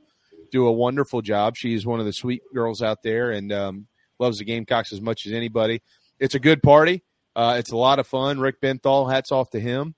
[0.53, 1.57] do a wonderful job.
[1.57, 3.86] She's one of the sweet girls out there and um,
[4.20, 5.82] loves the Gamecocks as much as anybody.
[6.20, 7.03] It's a good party.
[7.34, 8.38] Uh, it's a lot of fun.
[8.38, 9.94] Rick Benthal, hats off to him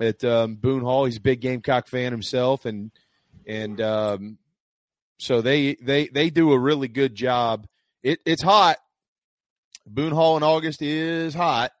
[0.00, 1.04] at um, Boone Hall.
[1.04, 2.90] He's a big Gamecock fan himself, and
[3.46, 4.38] and um,
[5.18, 7.66] so they they they do a really good job.
[8.02, 8.78] It, it's hot.
[9.86, 11.72] Boone Hall in August is hot,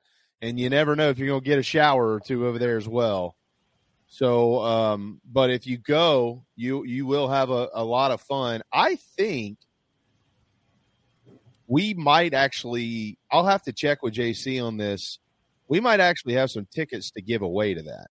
[0.42, 2.76] and you never know if you're going to get a shower or two over there
[2.76, 3.34] as well.
[4.08, 8.62] So, um, but if you go, you you will have a, a lot of fun.
[8.72, 9.58] I think
[11.66, 13.18] we might actually.
[13.30, 15.18] I'll have to check with JC on this.
[15.68, 18.06] We might actually have some tickets to give away to that.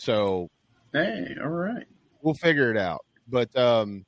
[0.00, 0.50] So
[0.92, 1.86] Hey, all right.
[2.20, 3.04] we'll figure it out.
[3.28, 4.04] But um,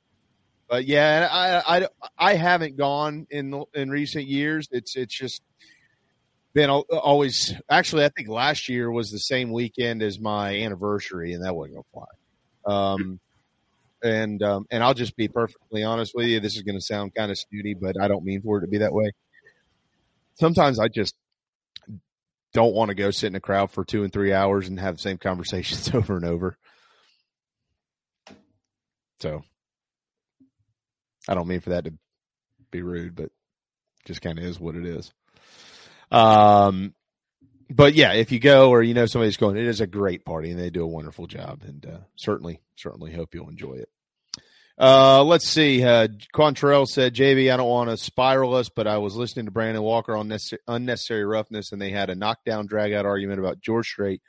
[0.69, 1.87] but yeah, I I
[2.17, 4.67] I haven't gone in in recent years.
[4.71, 5.41] It's it's just
[6.55, 7.53] been always.
[7.69, 11.75] Actually, I think last year was the same weekend as my anniversary, and that wasn't
[11.75, 12.05] gonna fly.
[12.65, 13.19] Um,
[14.01, 16.39] and um, and I'll just be perfectly honest with you.
[16.39, 18.67] This is going to sound kind of snooty, but I don't mean for it to
[18.67, 19.11] be that way.
[20.35, 21.13] Sometimes I just
[22.53, 24.95] don't want to go sit in a crowd for two and three hours and have
[24.95, 26.57] the same conversations over and over.
[29.19, 29.43] So
[31.27, 31.93] I don't mean for that to
[32.71, 33.29] be rude, but
[34.05, 35.11] just kind of is what it is.
[36.11, 36.93] Um,
[37.69, 40.51] but yeah, if you go or you know somebody's going, it is a great party
[40.51, 43.89] and they do a wonderful job, and uh, certainly, certainly hope you'll enjoy it.
[44.77, 45.83] Uh, let's see.
[45.83, 49.51] Uh, Quantrell said, JB, I don't want to spiral us, but I was listening to
[49.51, 53.61] Brandon Walker on necessary, unnecessary roughness, and they had a knockdown, drag out argument about
[53.61, 54.21] George Strait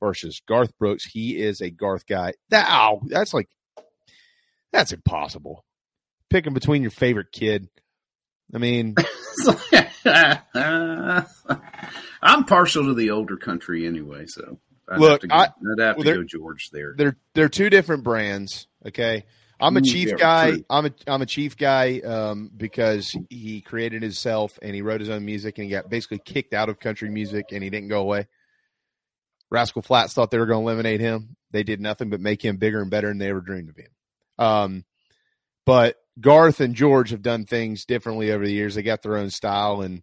[0.00, 1.06] versus Garth Brooks.
[1.06, 2.34] He is a Garth guy.
[2.50, 3.48] That, ow, that's like,
[4.72, 5.64] that's impossible.
[6.28, 7.68] Picking between your favorite kid.
[8.54, 8.96] I mean,
[12.22, 15.42] I'm partial to the older country anyway, so I'd Look, have to go, I-
[15.72, 16.94] I'd have well, to go George there.
[16.96, 18.66] they're they're two different brands.
[18.86, 19.24] Okay,
[19.60, 20.50] I'm a Mm, chief yeah, guy.
[20.52, 20.64] true.
[20.68, 25.10] I'm a I'm a chief guy um, because he created himself and he wrote his
[25.10, 28.00] own music and he got basically kicked out of country music and he didn't go
[28.00, 28.26] away.
[29.50, 31.36] Rascal Flatts thought they were going to eliminate him.
[31.52, 33.90] They did nothing but make him bigger and better than they ever dreamed of him.
[34.38, 34.84] Um,
[35.66, 38.74] but Garth and George have done things differently over the years.
[38.74, 40.02] They got their own style, and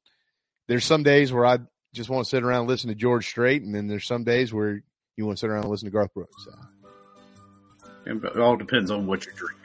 [0.68, 1.60] there's some days where I
[1.94, 4.54] just want to sit around and listen to George Strait, and then there's some days
[4.54, 4.82] where
[5.18, 6.48] you want to sit around and listen to Garth Brooks.
[8.06, 9.62] It all depends on what you're drinking.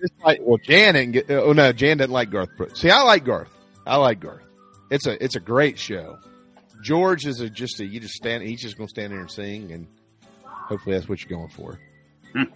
[0.00, 1.30] It's like, well, Jan didn't get.
[1.30, 2.80] Oh no, Jan doesn't like Garth Brooks.
[2.80, 3.50] See, I like Garth.
[3.86, 4.44] I like Garth.
[4.90, 6.18] It's a it's a great show.
[6.82, 8.42] George is a just a you just stand.
[8.42, 9.86] He's just gonna stand there and sing, and
[10.44, 11.78] hopefully that's what you're going for.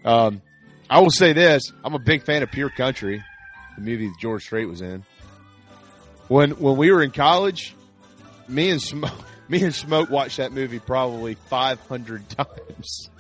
[0.05, 0.43] um,
[0.89, 3.23] I will say this: I'm a big fan of Pure Country,
[3.77, 5.05] the movie that George Strait was in.
[6.29, 7.75] When when we were in college,
[8.49, 9.13] me and Smoke,
[9.49, 13.11] me and Smoke watched that movie probably 500 times.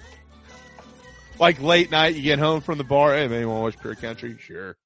[1.38, 3.14] Like late night, you get home from the bar.
[3.14, 4.36] Hey, man, you want to watch Pure Country?
[4.38, 4.76] Sure.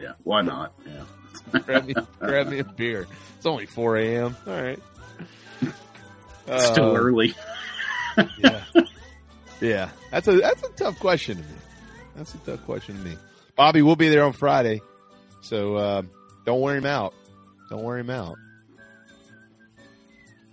[0.00, 0.72] Yeah, why not?
[0.86, 1.60] Yeah.
[1.60, 3.06] grab me, grab me a beer.
[3.36, 4.36] It's only 4 a.m.
[4.46, 4.78] All right.
[6.58, 7.34] Still Uh, early.
[8.38, 8.64] yeah.
[9.60, 9.90] Yeah.
[10.10, 11.48] That's a that's a tough question to me.
[12.16, 13.16] That's a tough question to me.
[13.56, 14.80] Bobby will be there on Friday,
[15.42, 16.02] so uh,
[16.46, 17.14] don't wear him out.
[17.68, 18.36] Don't wear him out.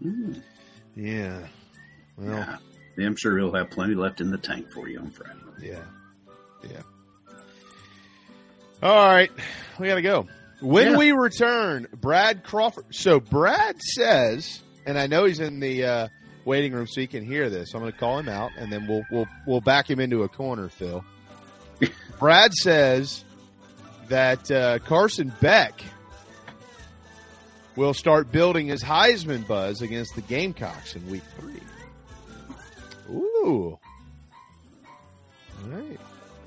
[0.04, 0.42] Mm.
[0.96, 1.48] Yeah.
[2.18, 2.58] Well, Yeah.
[2.98, 5.34] Yeah, I'm sure he'll have plenty left in the tank for you on Friday.
[5.62, 5.84] Yeah.
[6.70, 6.82] Yeah.
[8.84, 9.32] All right.
[9.80, 10.28] We got to go.
[10.60, 10.98] When Yeah.
[10.98, 12.86] we return, Brad Crawford.
[12.92, 16.08] So Brad says, and I know he's in the uh,
[16.46, 17.74] waiting room so he can hear this.
[17.74, 20.28] I'm going to call him out and then we'll, we'll, we'll back him into a
[20.30, 21.04] corner, Phil.
[22.20, 23.24] Brad says
[24.08, 25.80] that uh, Carson Beck
[27.76, 31.62] will start building his Heisman buzz against the Gamecocks in week three.
[33.12, 33.78] Ooh.
[35.64, 36.00] All right.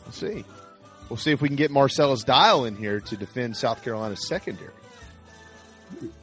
[0.06, 0.44] Let's see.
[1.10, 4.70] We'll see if we can get Marcellus Dial in here to defend South Carolina's secondary.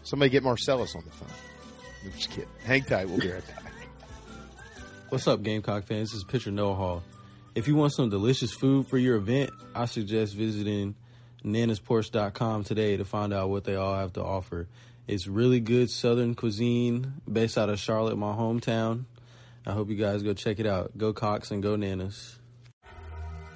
[0.03, 1.27] Somebody get Marcellus on the phone.
[2.05, 2.49] I'm just kidding.
[2.63, 3.09] Hang tight.
[3.09, 3.65] We'll be right back.
[5.09, 6.11] What's up, Gamecock fans?
[6.11, 7.03] This is Pitcher Noah Hall.
[7.53, 10.95] If you want some delicious food for your event, I suggest visiting
[11.43, 14.67] nanasporch.com today to find out what they all have to offer.
[15.05, 19.03] It's really good Southern cuisine based out of Charlotte, my hometown.
[19.65, 20.97] I hope you guys go check it out.
[20.97, 22.37] Go Cocks and go Nanas.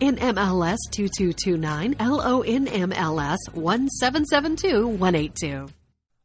[0.00, 5.83] NMLS 2229, LONMLS 1772182.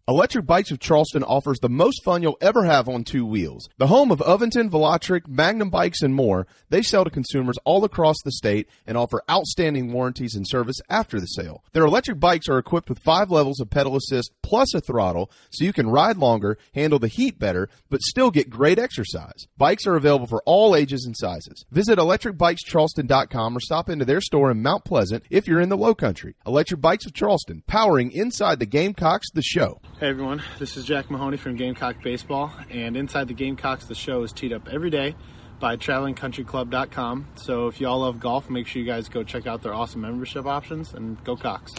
[0.09, 3.69] Electric Bikes of Charleston offers the most fun you'll ever have on two wheels.
[3.77, 8.15] The home of Aventon, Velotric, Magnum Bikes, and more, they sell to consumers all across
[8.23, 11.63] the state and offer outstanding warranties and service after the sale.
[11.73, 15.63] Their electric bikes are equipped with five levels of pedal assist plus a throttle so
[15.63, 19.45] you can ride longer, handle the heat better, but still get great exercise.
[19.57, 21.65] Bikes are available for all ages and sizes.
[21.69, 25.93] Visit electricbikescharleston.com or stop into their store in Mount Pleasant if you're in the low
[25.93, 26.33] country.
[26.47, 29.79] Electric Bikes of Charleston, powering inside the Gamecocks, the show.
[29.99, 34.23] Hey everyone, this is Jack Mahoney from Gamecock Baseball, and Inside the Gamecocks, the show
[34.23, 35.13] is teed up every day
[35.59, 37.27] by travelingcountryclub.com.
[37.35, 40.45] So if y'all love golf, make sure you guys go check out their awesome membership
[40.45, 41.75] options and go Cocks.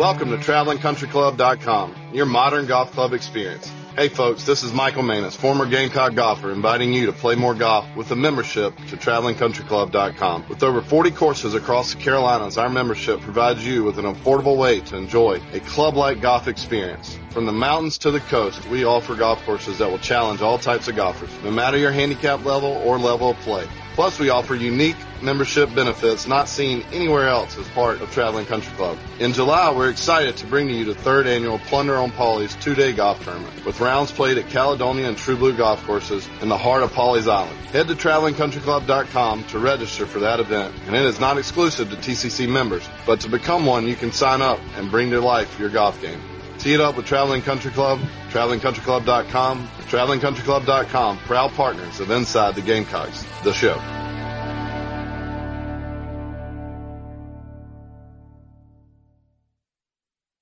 [0.00, 3.70] Welcome to TravelingCountryClub.com, your modern golf club experience.
[3.96, 7.84] Hey folks, this is Michael Manus, former Gamecock golfer, inviting you to play more golf
[7.96, 10.48] with a membership to TravelingCountryClub.com.
[10.48, 14.78] With over 40 courses across the Carolinas, our membership provides you with an affordable way
[14.82, 17.18] to enjoy a club-like golf experience.
[17.30, 20.86] From the mountains to the coast, we offer golf courses that will challenge all types
[20.86, 23.66] of golfers, no matter your handicap level or level of play.
[24.00, 28.74] Plus, we offer unique membership benefits not seen anywhere else as part of Traveling Country
[28.74, 28.96] Club.
[29.18, 32.94] In July, we're excited to bring to you the third annual Plunder on Pawleys two-day
[32.94, 36.82] golf tournament with rounds played at Caledonia and True Blue golf courses in the heart
[36.82, 37.54] of Pawleys Island.
[37.66, 42.48] Head to travelingcountryclub.com to register for that event, and it is not exclusive to TCC
[42.48, 46.00] members, but to become one, you can sign up and bring to life your golf
[46.00, 46.22] game.
[46.60, 53.24] Tee it up with Traveling Country Club, travelingcountryclub.com, travelingcountryclub.com, proud partners of Inside the Gamecocks,
[53.44, 53.80] the show.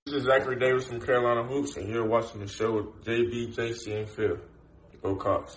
[0.06, 3.98] This is Zachary Davis from Carolina Hoops, and you're watching the show with JB, JC,
[3.98, 4.38] and Phil.
[5.00, 5.56] Go Cocks.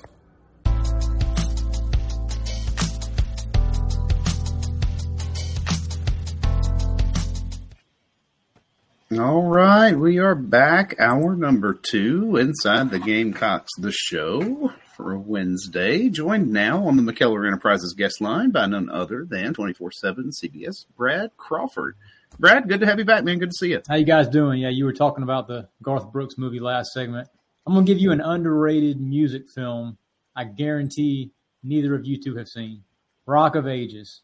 [9.19, 10.95] All right, we are back.
[10.97, 16.07] Hour number two inside the Gamecocks, the show for Wednesday.
[16.07, 20.85] Joined now on the McKellar Enterprises guest line by none other than 24 7 CBS,
[20.95, 21.97] Brad Crawford.
[22.39, 23.39] Brad, good to have you back, man.
[23.39, 23.81] Good to see you.
[23.85, 24.61] How you guys doing?
[24.61, 27.27] Yeah, you were talking about the Garth Brooks movie last segment.
[27.67, 29.97] I'm gonna give you an underrated music film.
[30.37, 31.31] I guarantee
[31.63, 32.85] neither of you two have seen.
[33.25, 34.21] Rock of Ages.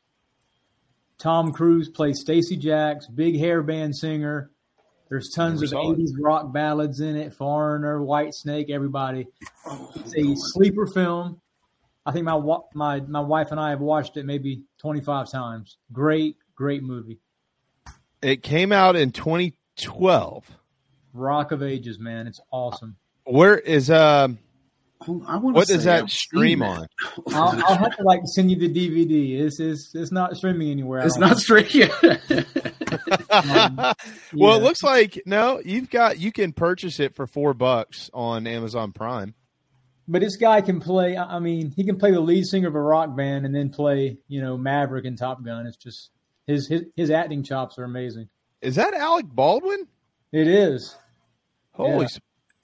[1.18, 4.50] Tom Cruise plays Stacee Jaxx, big hair band singer.
[5.10, 6.00] There's tons of Never saw it.
[6.00, 7.34] 80s rock ballads in it.
[7.34, 9.28] Foreigner, Whitesnake, everybody.
[9.96, 11.42] It's a sleeper film.
[12.06, 12.40] I think my
[12.74, 15.78] my my wife and I have watched it maybe 25 times.
[15.92, 17.20] Great, great movie.
[18.22, 20.52] It came out in 2012.
[21.14, 22.96] Rock of Ages, man, it's awesome.
[23.26, 24.40] Where is um?
[25.28, 26.88] I what does say that I've stream on?
[27.34, 29.40] I'll, I'll have to like send you the DVD.
[29.42, 31.06] It's it's, it's not streaming anywhere.
[31.06, 31.68] It's don't not think.
[31.68, 32.46] streaming.
[34.34, 35.62] well, it looks like no.
[35.64, 39.34] You've got you can purchase it for four bucks on Amazon Prime.
[40.08, 41.18] But this guy can play.
[41.18, 43.70] I I mean, he can play the lead singer of a rock band and then
[43.70, 45.68] play, you know, Maverick and Top Gun.
[45.68, 46.12] It's just
[46.46, 48.30] his his his acting chops are amazing.
[48.62, 49.88] Is that Alec Baldwin?
[50.32, 50.96] It is.
[51.74, 52.08] Holy, Yeah.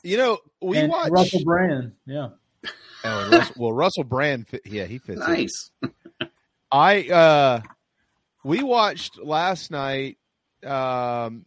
[0.03, 1.11] S- you know we And watched.
[1.11, 1.93] Russell Brand.
[2.05, 2.29] Yeah.
[3.05, 5.19] Oh, Russell, well, Russell Brand, fit, yeah, he fits.
[5.27, 5.33] in.
[5.33, 5.71] Nice.
[6.71, 7.61] I uh
[8.45, 10.17] we watched last night
[10.65, 11.45] um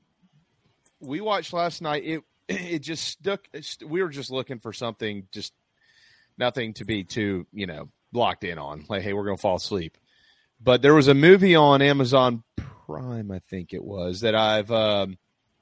[1.00, 3.40] we watched last night it it just stuck
[3.86, 5.54] we were just looking for something just
[6.36, 8.84] nothing to be too, you know, locked in on.
[8.90, 9.96] Like hey, we're going to fall asleep.
[10.60, 12.42] But there was a movie on Amazon
[12.86, 15.16] Prime, I think it was, that I've um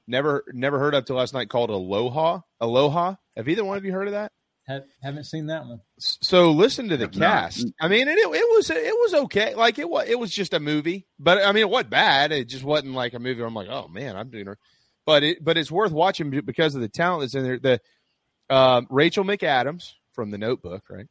[0.07, 2.41] never never heard of till last night called Aloha.
[2.59, 3.15] Aloha.
[3.35, 4.31] Have either one of you heard of that?
[4.67, 5.81] Ha- haven't seen that one.
[5.99, 7.27] So listen to the Have not.
[7.27, 7.71] cast.
[7.79, 9.55] I mean, it, it was it was okay.
[9.55, 12.31] Like it was it was just a movie, but I mean, it wasn't bad.
[12.31, 13.39] It just wasn't like a movie.
[13.41, 14.57] Where I'm like, oh man, I'm doing her.
[15.05, 17.59] But it but it's worth watching because of the talent that's in there.
[17.59, 21.07] The um, Rachel McAdams from The Notebook, right?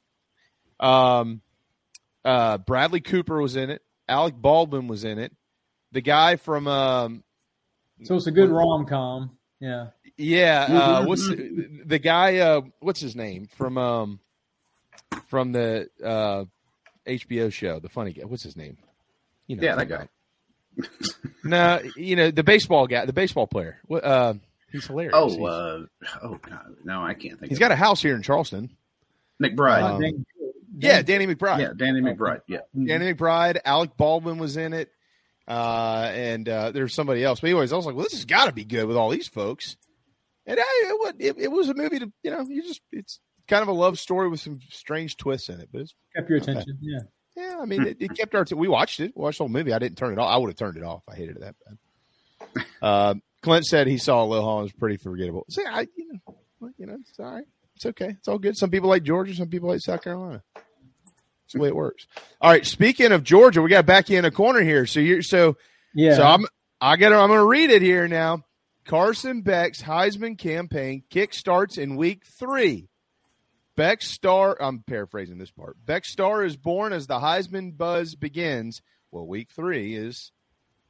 [0.81, 1.43] Um,
[2.25, 3.83] uh, Bradley Cooper was in it.
[4.09, 5.33] Alec Baldwin was in it.
[5.93, 7.24] The guy from um,
[8.03, 9.37] So it's a good rom com.
[9.61, 9.89] Yeah.
[10.19, 11.07] yeah, uh, Mhm.
[11.09, 12.39] what's the, the guy?
[12.39, 14.21] Uh, what's his name from um
[15.29, 16.45] from the uh,
[17.07, 17.79] HBO show?
[17.81, 18.25] The funny guy.
[18.25, 18.77] What's his name?
[19.47, 20.09] You know, Yeah, that guy.
[21.45, 23.79] no, you know the baseball guy, the baseball player.
[23.91, 24.35] Uh,
[24.73, 25.15] he's hilarious.
[25.17, 25.87] Oh, He's- uh,
[26.23, 26.77] oh, God.
[26.85, 27.51] no, I can't think.
[27.51, 27.75] he's of got it.
[27.75, 28.71] a house here in Charleston.
[29.43, 29.83] McBride.
[29.83, 30.25] Um,
[30.79, 31.61] yeah, Danny McBride.
[31.61, 32.41] Yeah, Danny McBride.
[32.49, 32.61] Yeah.
[32.75, 33.59] Danny McBride.
[33.65, 34.91] Alec Baldwin was in it,
[35.49, 37.41] uh, and uh, there's somebody else.
[37.41, 39.29] But anyways, I was like, well, this has got to be good with all these
[39.29, 39.77] folks.
[40.47, 43.63] And I, it, it, it was a movie to you know you just it's kind
[43.63, 46.79] of a love story with some strange twists in it, but it's Kept your attention.
[46.81, 47.01] Yeah.
[47.37, 48.47] Yeah, I mean, it, it kept our.
[48.55, 49.17] we watched it.
[49.17, 49.73] Watched the whole movie.
[49.73, 50.33] I didn't turn it off.
[50.33, 51.03] I would have turned it off.
[51.09, 52.65] I hated it that bad.
[52.81, 55.45] Uh, Clint said he saw Aloha and was pretty forgettable.
[55.51, 56.37] See, I, you know,
[56.79, 57.45] you know, it's all right.
[57.75, 58.11] It's okay.
[58.11, 58.57] It's all good.
[58.57, 59.35] Some people like Georgia.
[59.35, 60.45] Some people like South Carolina.
[61.55, 62.07] The way it works.
[62.41, 62.67] All right.
[62.67, 64.87] Speaking of Georgia, we got back in a corner here.
[64.87, 65.57] So you're so
[65.95, 66.17] Yeah.
[66.17, 66.47] So I'm
[66.81, 67.13] I got.
[67.13, 68.45] I'm going to read it here now.
[68.85, 72.89] Carson Beck's Heisman campaign kickstarts in week three.
[73.77, 75.77] Beck Star, I'm paraphrasing this part.
[75.85, 78.83] Beck Star is born as the Heisman buzz begins.
[79.11, 80.31] Well, week three is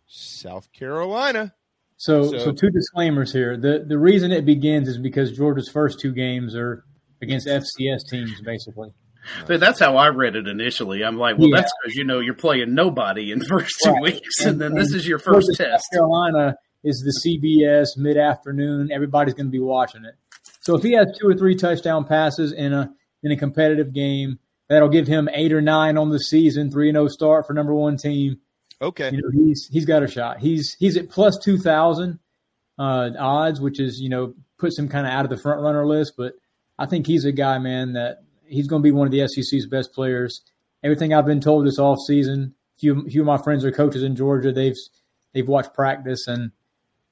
[0.06, 1.54] South Carolina.
[1.96, 3.56] So, So- so, two disclaimers here.
[3.56, 6.84] The the reason it begins is because Georgia's first two games are
[7.22, 8.90] against FCS teams, basically.
[9.46, 11.02] But that's how I read it initially.
[11.04, 11.56] I'm like, well, Yeah.
[11.60, 14.02] that's because you know you're playing nobody in the first two Right.
[14.02, 15.84] weeks, and, then this is your first test.
[15.92, 18.90] South Carolina is the CBS mid afternoon.
[18.92, 20.14] Everybody's going to be watching it.
[20.60, 24.38] So if he has two or three touchdown passes in a in a competitive game,
[24.68, 27.74] that'll give him eight or nine on the season, three and zero start for number
[27.74, 28.38] one team.
[28.82, 30.40] Okay, you know he's he's got a shot.
[30.40, 32.18] He's he's at plus two thousand
[32.78, 35.86] uh, odds, which is you know puts him kind of out of the front runner
[35.86, 36.14] list.
[36.16, 36.34] But
[36.78, 39.66] I think he's a guy, man, that he's going to be one of the SEC's
[39.66, 40.42] best players.
[40.82, 44.16] everything I've been told this off season, few few of my friends are coaches in
[44.16, 44.52] Georgia.
[44.52, 44.76] They've
[45.32, 46.52] they've watched practice and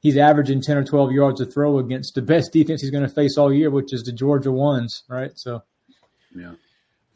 [0.01, 3.15] he's averaging ten or twelve yards a throw against the best defense he's going to
[3.15, 5.33] face all year, which is the Georgia ones, right?
[5.35, 5.63] So,
[6.35, 6.53] yeah,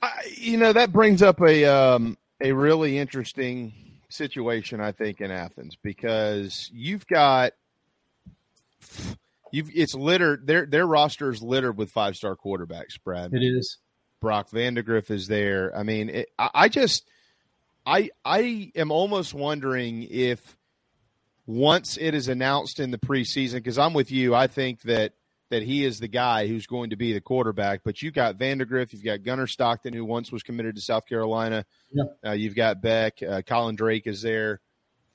[0.00, 3.72] I, you know that brings up a um, a really interesting
[4.08, 7.52] situation, I think, in Athens because you've got
[9.50, 12.98] you've it's littered their their roster is littered with five star quarterbacks.
[13.02, 13.78] Brad, it is.
[14.26, 15.70] Brock Vandagriff is there.
[15.76, 17.04] I mean, it, I, I just
[17.86, 20.56] I I am almost wondering if
[21.46, 25.12] once it is announced in the preseason, because I'm with you, I think that
[25.50, 27.82] that he is the guy who's going to be the quarterback.
[27.84, 31.64] But you've got Vandagriff, you've got Gunnar Stockton, who once was committed to South Carolina.
[31.92, 32.02] Yeah.
[32.26, 34.60] Uh, you've got Beck, uh, Colin Drake is there.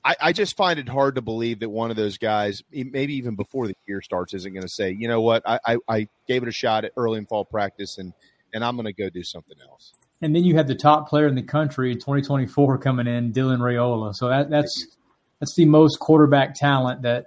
[0.02, 3.36] I, I, just find it hard to believe that one of those guys, maybe even
[3.36, 6.42] before the year starts, isn't going to say, you know what, I, I, I, gave
[6.42, 8.12] it a shot at early in fall practice, and
[8.52, 9.92] and I'm going to go do something else.
[10.20, 13.58] And then you have the top player in the country, in 2024, coming in, Dylan
[13.58, 14.14] Raiola.
[14.14, 14.96] So that, that's
[15.40, 17.26] that's the most quarterback talent that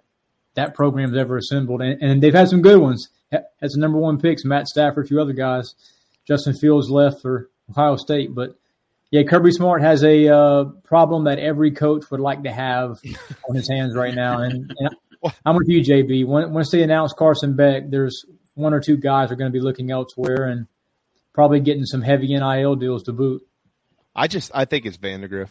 [0.55, 3.09] that program's ever assembled, and, and they've had some good ones.
[3.61, 5.75] As the number one picks, Matt Stafford, a few other guys.
[6.25, 8.55] Justin Fields left for Ohio State, but
[9.11, 12.99] yeah, Kirby Smart has a uh, problem that every coach would like to have
[13.47, 14.41] on his hands right now.
[14.41, 14.95] And, and
[15.45, 16.25] I'm with you, JB.
[16.25, 19.63] When, once they announce Carson Beck, there's one or two guys are going to be
[19.63, 20.67] looking elsewhere and
[21.35, 23.45] probably getting some heavy NIL deals to boot.
[24.15, 25.49] I just I think it's Vandagriff.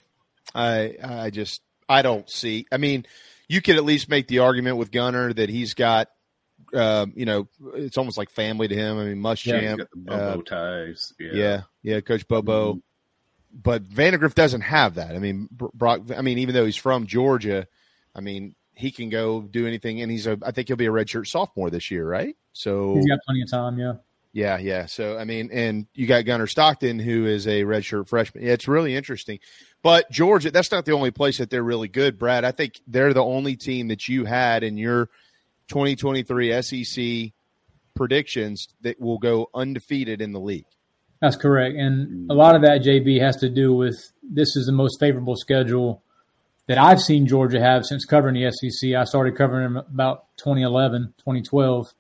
[0.54, 2.66] I I just I don't see.
[2.72, 3.06] I mean,
[3.46, 6.08] you could at least make the argument with Gunnar that he's got,
[6.72, 8.98] uh, you know, it's almost like family to him.
[8.98, 11.12] I mean, Muschamp, yeah, Bobo uh, ties.
[11.20, 11.32] Yeah.
[11.34, 12.72] yeah, yeah, Coach Bobo.
[12.72, 12.78] Mm-hmm.
[13.56, 15.14] But Vandagriff doesn't have that.
[15.14, 16.00] I mean, Brock.
[16.16, 17.68] I mean, even though he's from Georgia,
[18.14, 20.38] I mean, he can go do anything, and he's a.
[20.42, 22.34] I think he'll be a redshirt sophomore this year, right?
[22.52, 23.78] So he's got plenty of time.
[23.78, 23.94] Yeah.
[24.34, 24.86] Yeah, yeah.
[24.86, 28.44] So I mean, and you got Gunnar Stockton, who is a redshirt freshman.
[28.44, 29.38] Yeah, it's really interesting.
[29.80, 32.44] But Georgia, that's not the only place that they're really good, Brad.
[32.44, 35.06] I think they're the only team that you had in your
[35.68, 37.32] 2023 SEC
[37.94, 40.66] predictions that will go undefeated in the league.
[41.20, 41.76] That's correct.
[41.76, 42.30] And hmm.
[42.30, 46.02] a lot of that, JB, has to do with this is the most favorable schedule
[46.66, 48.94] that I've seen Georgia have since covering the SEC.
[48.94, 51.94] I started covering them about 2011, 2012.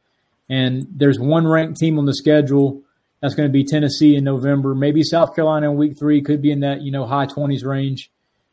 [0.48, 2.82] And there's one ranked team on the schedule
[3.20, 4.74] that's going to be Tennessee in November.
[4.74, 8.10] Maybe South Carolina in week three could be in that, you know, high 20s range.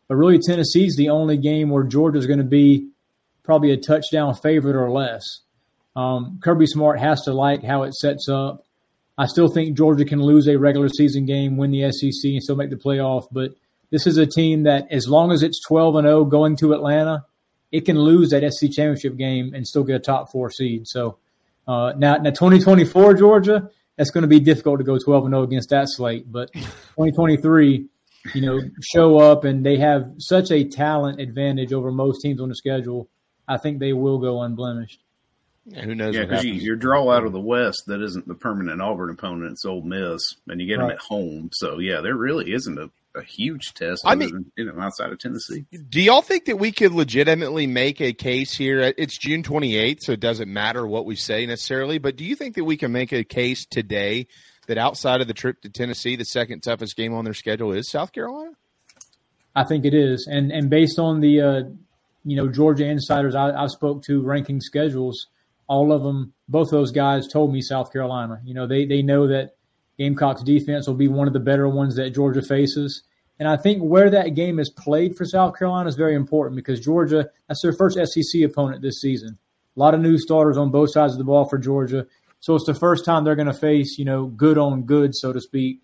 [0.08, 2.90] But really, Tennessee's the only game where Georgia's going to be
[3.44, 5.42] probably a touchdown favorite or less.
[5.96, 8.66] Um, Kirby Smart has to like how it sets up.
[9.18, 12.56] I still think Georgia can lose a regular season game, win the SEC, and still
[12.56, 13.28] make the playoff.
[13.32, 13.52] But
[13.90, 17.26] this is a team that, as long as it's 12 and 0 going to Atlanta,
[17.72, 20.88] it can lose that SEC championship game and still get a top four seed.
[20.88, 21.18] So
[21.68, 25.44] uh, now, now 2024 Georgia, that's going to be difficult to go 12 and 0
[25.44, 26.32] against that slate.
[26.32, 27.88] But 2023,
[28.34, 32.50] you know, show up and they have such a talent advantage over most teams on
[32.50, 33.10] the schedule.
[33.48, 35.00] I think they will go unblemished.
[35.66, 36.16] Yeah, who knows?
[36.16, 39.52] Yeah, because you, you draw out of the West that isn't the permanent Auburn opponent,
[39.52, 40.88] it's Ole Miss, and you get right.
[40.88, 41.50] them at home.
[41.54, 44.04] So yeah, there really isn't a, a huge test.
[44.06, 45.66] I mean, than, you know, outside of Tennessee.
[45.90, 48.94] Do y'all think that we could legitimately make a case here?
[48.98, 51.98] It's June 28th, so it doesn't matter what we say necessarily.
[51.98, 54.28] But do you think that we can make a case today
[54.68, 57.90] that outside of the trip to Tennessee, the second toughest game on their schedule is
[57.90, 58.52] South Carolina?
[59.56, 61.62] I think it is, and and based on the uh,
[62.24, 65.28] you know Georgia insiders I, I spoke to ranking schedules
[65.72, 68.42] all of them, both those guys told me South Carolina.
[68.44, 69.56] You know, they, they know that
[70.02, 73.04] Gamecocks defense will be one of the better ones that Georgia faces.
[73.38, 76.80] And I think where that game is played for South Carolina is very important because
[76.80, 79.38] Georgia, that's their first SEC opponent this season.
[79.78, 82.08] A lot of new starters on both sides of the ball for Georgia.
[82.40, 85.32] So it's the first time they're going to face, you know, good on good, so
[85.34, 85.82] to speak,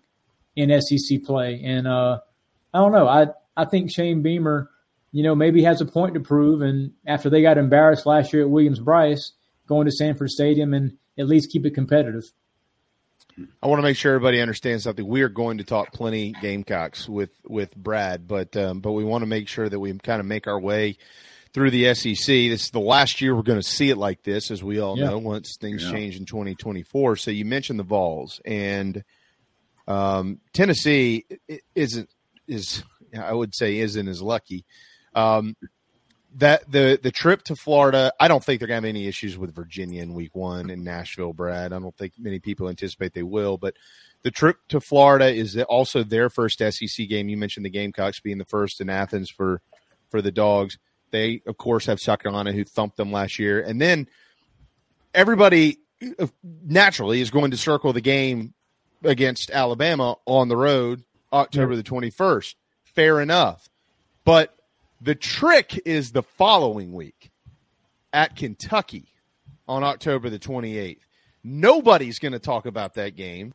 [0.56, 1.62] in SEC play.
[1.64, 2.18] And uh,
[2.74, 3.06] I don't know.
[3.06, 4.68] I I think Shane Beamer,
[5.12, 6.60] you know, maybe has a point to prove.
[6.60, 9.30] And after they got embarrassed last year at Williams Brice,
[9.68, 12.24] going to Sanford Stadium and at least keep it competitive.
[13.62, 15.06] I want to make sure everybody understands something.
[15.06, 19.22] We are going to talk plenty Gamecocks with with Brad, but um, but we want
[19.22, 20.96] to make sure that we kind of make our way
[21.52, 22.26] through the SEC.
[22.26, 24.98] This is the last year we're going to see it like this, as we all
[24.98, 25.06] yeah.
[25.06, 25.18] know.
[25.18, 25.92] Once things yeah.
[25.92, 27.16] change in 2024.
[27.16, 29.04] So you mentioned the Vols and
[29.86, 31.24] um, Tennessee
[31.74, 32.10] isn't
[32.46, 32.82] is
[33.18, 34.64] I would say isn't as lucky.
[35.14, 35.56] Um,
[36.38, 39.54] that the the trip to Florida, I don't think they're gonna have any issues with
[39.54, 41.72] Virginia in week one in Nashville, Brad.
[41.72, 43.74] I don't think many people anticipate they will, but
[44.22, 47.28] the trip to Florida is also their first SEC game.
[47.28, 49.60] You mentioned the Gamecocks being the first in Athens for
[50.10, 50.78] for the dogs.
[51.10, 54.08] They of course have South Carolina who thumped them last year, and then
[55.14, 55.78] everybody
[56.20, 56.28] uh,
[56.64, 58.54] naturally is going to circle the game
[59.02, 61.02] against Alabama on the road
[61.32, 62.54] October the 21st.
[62.84, 63.68] Fair enough.
[64.24, 64.57] But
[65.00, 67.30] the trick is the following week
[68.12, 69.08] at Kentucky
[69.66, 70.98] on October the 28th.
[71.44, 73.54] Nobody's going to talk about that game.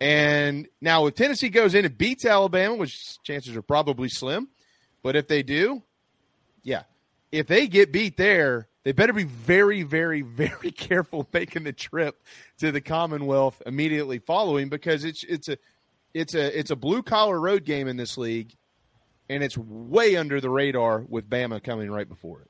[0.00, 4.48] And now, if Tennessee goes in and beats Alabama, which chances are probably slim,
[5.02, 5.82] but if they do,
[6.64, 6.82] yeah,
[7.30, 12.20] if they get beat there, they better be very, very, very careful making the trip
[12.58, 15.56] to the Commonwealth immediately following because it's it's a
[16.14, 18.56] it's a it's a blue collar road game in this league,
[19.28, 22.48] and it's way under the radar with Bama coming right before it.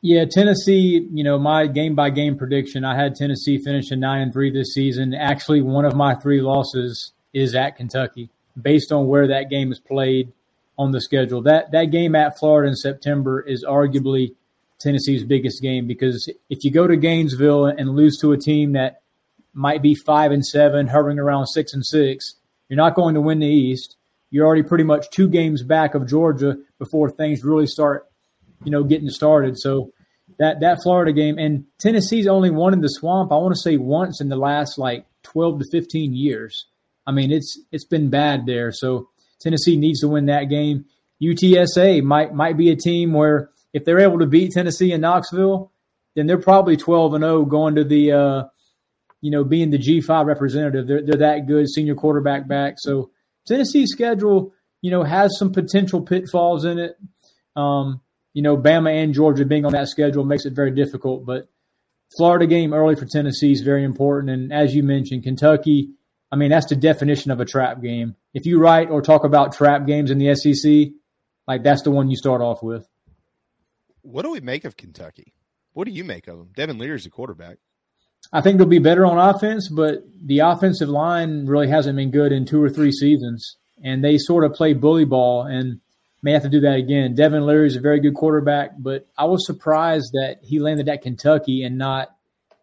[0.00, 4.32] Yeah, Tennessee, you know, my game by game prediction, I had Tennessee finishing nine and
[4.32, 5.12] three this season.
[5.12, 8.30] Actually, one of my three losses is at Kentucky,
[8.60, 10.32] based on where that game is played
[10.78, 11.42] on the schedule.
[11.42, 14.34] That that game at Florida in September is arguably
[14.78, 19.02] Tennessee's biggest game because if you go to Gainesville and lose to a team that
[19.52, 22.36] might be five and seven, hovering around six and six,
[22.68, 23.96] you're not going to win the East.
[24.30, 28.08] You're already pretty much two games back of Georgia before things really start
[28.64, 29.58] you know, getting started.
[29.58, 29.92] So
[30.38, 33.32] that that Florida game and Tennessee's only won in the swamp.
[33.32, 36.66] I want to say once in the last like twelve to fifteen years.
[37.06, 38.72] I mean, it's it's been bad there.
[38.72, 39.08] So
[39.40, 40.84] Tennessee needs to win that game.
[41.22, 45.72] UTSA might might be a team where if they're able to beat Tennessee in Knoxville,
[46.14, 48.44] then they're probably twelve and zero going to the uh,
[49.20, 50.86] you know being the G five representative.
[50.86, 52.74] They're they're that good, senior quarterback back.
[52.78, 53.10] So
[53.48, 54.52] Tennessee's schedule,
[54.82, 56.96] you know, has some potential pitfalls in it.
[57.56, 58.00] Um,
[58.34, 61.26] you know, Bama and Georgia being on that schedule makes it very difficult.
[61.26, 61.48] But
[62.16, 64.30] Florida game early for Tennessee is very important.
[64.30, 65.90] And as you mentioned, Kentucky,
[66.30, 68.14] I mean, that's the definition of a trap game.
[68.34, 70.92] If you write or talk about trap games in the SEC,
[71.46, 72.86] like that's the one you start off with.
[74.02, 75.34] What do we make of Kentucky?
[75.72, 76.50] What do you make of them?
[76.54, 77.58] Devin Leary is a quarterback.
[78.32, 82.32] I think they'll be better on offense, but the offensive line really hasn't been good
[82.32, 83.56] in two or three seasons.
[83.82, 85.44] And they sort of play bully ball.
[85.44, 85.80] And
[86.22, 87.14] may have to do that again.
[87.14, 91.02] Devin Leary is a very good quarterback, but I was surprised that he landed at
[91.02, 92.14] Kentucky and not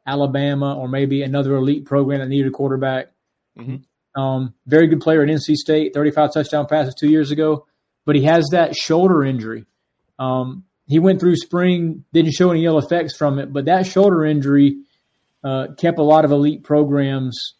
[0.06, 3.12] Alabama or maybe another elite program that needed a quarterback.
[3.58, 4.22] Mm-hmm.
[4.22, 7.66] Um, very good player at NC State, 35 touchdown passes two years ago,
[8.06, 9.66] but he has that shoulder injury.
[10.20, 14.24] Um, he went through spring, didn't show any ill effects from it, but that shoulder
[14.24, 14.84] injury
[15.46, 17.54] uh, kept a lot of elite programs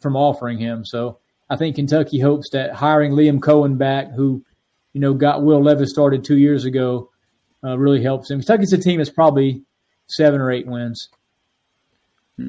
[0.00, 0.84] from offering him.
[0.84, 4.44] So I think Kentucky hopes that hiring Liam Coen back, who
[4.92, 7.10] you know, got Will Levis started two years ago,
[7.64, 8.40] uh, really helps him.
[8.40, 9.62] Kentucky's a team that's probably
[10.06, 11.08] seven or eight wins.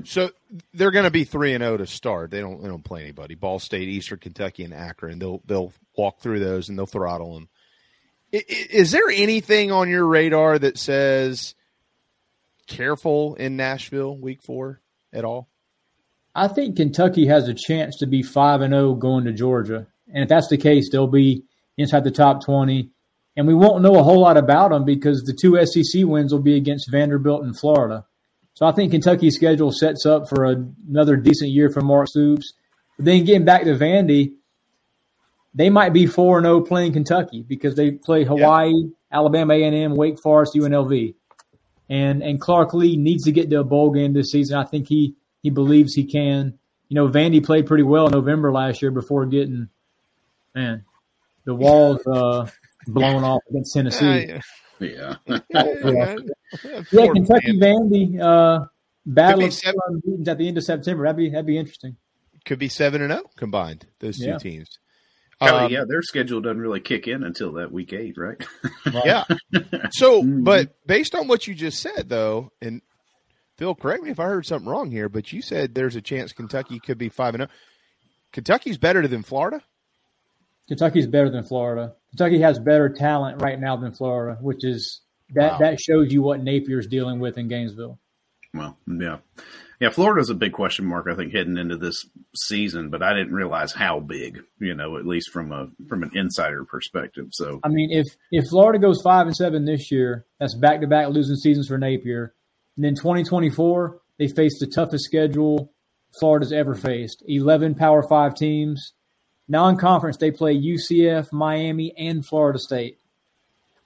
[0.05, 0.31] So
[0.73, 2.31] they're going to be three and zero to start.
[2.31, 3.35] They don't they don't play anybody.
[3.35, 5.19] Ball State, Eastern Kentucky, and Akron.
[5.19, 7.49] They'll they'll walk through those and they'll throttle them.
[8.31, 11.55] Is there anything on your radar that says
[12.71, 14.81] careful in Nashville week four
[15.13, 15.49] at all?
[16.33, 20.23] I think Kentucky has a chance to be five and zero going to Georgia, and
[20.23, 21.43] if that's the case, they'll be
[21.77, 22.89] inside the top 20.
[23.37, 26.41] And we won't know a whole lot about them because the two SEC wins will
[26.41, 28.05] be against Vanderbilt and Florida.
[28.55, 32.53] So I think Kentucky's schedule sets up for a, another decent year for Mark Stoops.
[32.97, 34.33] But then getting back to Vandy,
[35.53, 38.89] they might be 4 0 playing Kentucky because they play Hawaii, yeah.
[39.17, 41.15] Alabama A&M, Wake Forest, UNLV.
[41.91, 44.57] And and Clark Lea needs to get to a bowl game this season.
[44.57, 45.13] I think he
[45.43, 46.57] he believes he can.
[46.87, 49.67] You know, Vandy played pretty well in November last year before getting
[50.55, 50.85] man,
[51.43, 52.47] the walls uh,
[52.87, 54.39] blown off against Tennessee.
[54.79, 55.15] Yeah.
[55.27, 55.39] yeah.
[55.49, 56.15] yeah.
[56.89, 58.67] Kentucky Vandy uh,
[59.05, 61.03] battle of beatings at the end of September.
[61.03, 61.97] That'd be that'd be interesting.
[62.45, 63.85] Could be seven and zero combined.
[63.99, 64.37] Those two Yeah.
[64.37, 64.79] teams.
[65.41, 68.37] Kelly, Um, yeah, their schedule doesn't really kick in until that week eight, right?
[69.05, 69.23] Yeah.
[69.91, 72.81] So, but based on what you just said, though, and
[73.57, 76.33] Phil, correct me if I heard something wrong here, but you said there's a chance
[76.33, 77.49] Kentucky could be five and zero.
[78.33, 79.61] Kentucky's better than Florida.
[80.67, 81.95] Kentucky's better than Florida.
[82.11, 85.01] Kentucky has better talent right now than Florida, which is
[85.33, 85.57] that Wow.
[85.59, 87.99] that shows you what Napier's dealing with in Gainesville.
[88.53, 89.17] Well, yeah.
[89.81, 92.05] Yeah, Florida's a big question mark, I think, heading into this
[92.35, 96.11] season, but I didn't realize how big, you know, at least from a from an
[96.13, 97.29] insider perspective.
[97.31, 100.87] So I mean, if if Florida goes five and seven this year, that's back to
[100.87, 102.35] back losing seasons for Napier.
[102.75, 105.73] And then 2024, they face the toughest schedule
[106.19, 107.23] Florida's ever faced.
[107.27, 108.93] 11 Power Five teams.
[109.47, 112.99] Non-conference, they play UCF, Miami, and Florida State.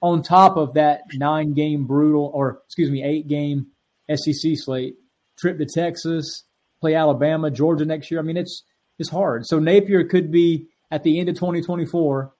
[0.02, 3.68] On top of that nine-game brutal, or excuse me, eight-game
[4.14, 4.96] SEC slate,
[5.38, 6.44] trip to Texas,
[6.80, 8.20] play Alabama, Georgia next year.
[8.20, 8.62] I mean, it's
[8.98, 9.46] it's hard.
[9.46, 12.32] So Napier could be at the end of 2024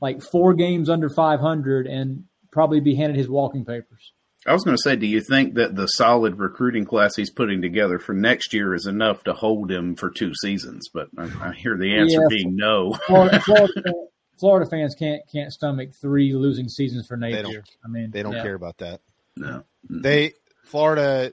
[0.00, 4.12] like four games under 500 and probably be handed his walking papers.
[4.44, 7.62] I was going to say, do you think that the solid recruiting class he's putting
[7.62, 10.88] together for next year is enough to hold him for two seasons?
[10.92, 12.26] But I, I hear the answer Yeah.
[12.28, 12.92] being no.
[13.06, 13.92] Florida, Florida,
[14.40, 17.62] Florida fans can't can't stomach three losing seasons for Napier.
[17.84, 18.42] I mean, They don't yeah.
[18.42, 19.00] care about that.
[19.36, 19.62] No.
[19.88, 20.32] They
[20.64, 21.32] Florida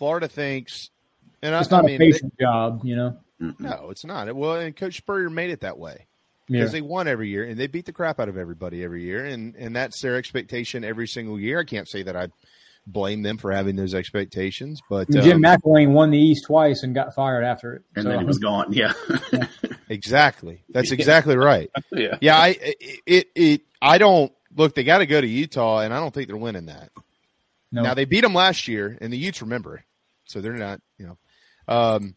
[0.00, 0.90] Florida thinks
[1.42, 3.16] and I, It's not I mean, a patient job, you know.
[3.60, 4.34] no, it's not.
[4.34, 6.06] Well, and Coach Spurrier made it that way
[6.48, 6.58] Yeah.
[6.60, 9.24] because they won every year and they beat the crap out of everybody every year,
[9.26, 11.60] and and that's their expectation every single year.
[11.60, 12.28] I can't say that I
[12.86, 16.46] blame them for having those expectations, but I mean, Jim um, McElwain won the East
[16.46, 17.82] twice and got fired after it.
[17.94, 18.72] And So, then he was gone.
[18.72, 18.94] Yeah.
[19.88, 20.62] Exactly.
[20.68, 21.68] That's exactly right.
[21.92, 22.16] Yeah.
[22.20, 22.36] Yeah.
[22.38, 24.74] I it it, it I don't look.
[24.74, 26.90] They got to go to Utah, and I don't think they're winning that.
[27.72, 27.82] No.
[27.82, 29.82] Now they beat them last year, and the Utes remember, it.
[30.30, 30.80] So they're not.
[30.98, 31.18] You know,
[31.74, 32.14] um,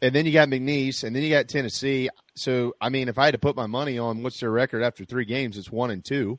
[0.00, 2.08] and then you got McNeese, and then you got Tennessee.
[2.34, 5.04] So I mean, if I had to put my money on what's their record after
[5.04, 6.38] three games, it's one and two.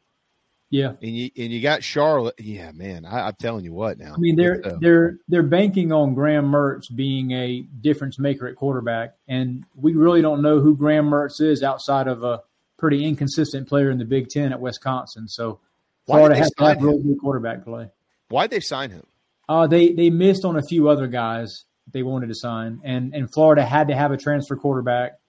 [0.69, 0.93] Yeah.
[1.01, 2.35] And you and you got Charlotte.
[2.39, 4.13] Yeah, man, I, I'm telling you what now.
[4.13, 8.55] I mean, they're uh, they're they're banking on Graham Mertz being a difference maker at
[8.55, 12.41] quarterback, and we really don't know who Graham Mertz is outside of a
[12.77, 15.27] pretty inconsistent player in the Big Ten at Wisconsin.
[15.27, 15.59] So
[16.05, 17.89] Florida has to have really good quarterback play.
[18.29, 19.05] why'd they sign him?
[19.47, 23.31] Uh, they they missed on a few other guys they wanted to sign, and and
[23.33, 25.19] Florida had to have a transfer quarterback.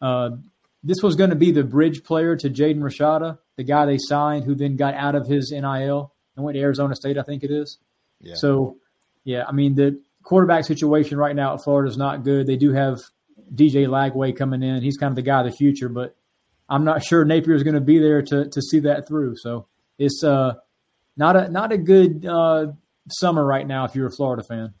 [0.00, 0.30] Uh,
[0.82, 4.44] this was going to be the bridge player to Jaden Rashada, the guy they signed,
[4.44, 7.50] who then got out of his NIL and went to Arizona State, I think it
[7.50, 7.78] is.
[8.20, 8.34] Yeah.
[8.36, 8.78] So,
[9.24, 12.46] yeah, I mean the quarterback situation right now at Florida is not good.
[12.46, 12.98] They do have
[13.54, 16.16] DJ Lagway coming in; he's kind of the guy of the future, but
[16.68, 19.36] I'm not sure Napier is going to be there to to see that through.
[19.36, 19.66] So
[19.98, 20.54] it's uh
[21.16, 22.68] not a not a good uh,
[23.08, 24.74] summer right now if you're a Florida fan.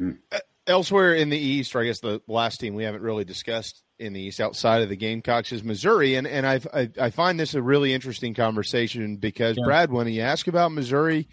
[0.00, 0.18] Mm.
[0.66, 4.12] Elsewhere in the East, or I guess the last team we haven't really discussed in
[4.12, 7.54] the East outside of the Gamecocks is Missouri, and and I've, I I find this
[7.54, 9.64] a really interesting conversation because Yeah.
[9.64, 11.28] Brad, when you ask about Missouri,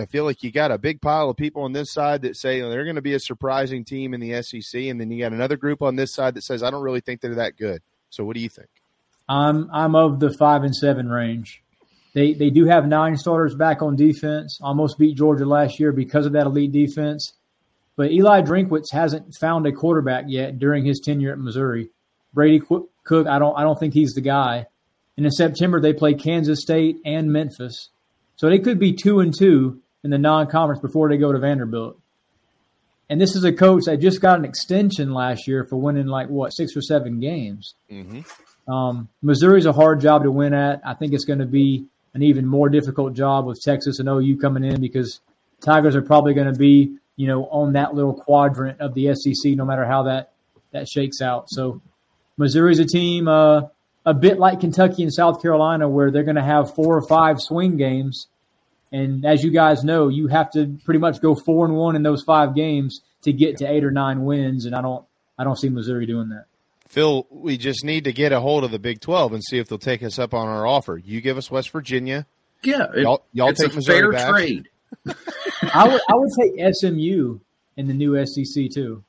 [0.00, 2.60] I feel like you got a big pile of people on this side that say
[2.60, 5.32] oh, they're going to be a surprising team in the SEC, and then you got
[5.32, 7.82] another group on this side that says I don't really think they're that good.
[8.08, 8.68] So what do you think?
[9.28, 11.62] I'm I'm of the five and seven range.
[12.12, 14.58] They they do have nine starters back on defense.
[14.60, 17.32] Almost beat Georgia last year because of that elite defense.
[17.96, 21.90] But Eli Drinkwitz hasn't found a quarterback yet during his tenure at Missouri.
[22.32, 24.66] Brady Cook, I don't I don't think he's the guy.
[25.16, 27.90] And in September they play Kansas State and Memphis,
[28.36, 31.98] so they could be two and two in the non-conference before they go to Vanderbilt.
[33.10, 36.28] And this is a coach that just got an extension last year for winning like
[36.28, 37.74] what six or seven games.
[37.90, 38.72] Mm-hmm.
[38.72, 40.80] Um, Missouri's a hard job to win at.
[40.84, 44.38] I think it's going to be an even more difficult job with Texas and OU
[44.38, 45.20] coming in because
[45.60, 49.52] Tigers are probably going to be, you know, on that little quadrant of the SEC,
[49.52, 50.32] no matter how that
[50.72, 51.50] that shakes out.
[51.50, 51.80] So
[52.36, 53.62] Missouri's a team uh,
[54.06, 57.40] a bit like Kentucky and South Carolina, where they're going to have four or five
[57.40, 58.26] swing games,
[58.92, 62.02] and as you guys know, you have to pretty much go four and one in
[62.02, 65.04] those five games to get to eight or nine wins, and I don't
[65.38, 66.46] I don't see Missouri doing that.
[66.90, 69.68] Phil, we just need to get a hold of the Big Twelve and see if
[69.68, 70.98] they'll take us up on our offer.
[70.98, 72.26] You give us West Virginia.
[72.64, 74.28] Yeah, it- y'all, y'all it's take a Missouri fair back.
[74.30, 74.68] trade.
[75.72, 77.38] I would I would take SMU
[77.76, 79.04] in the new SEC too.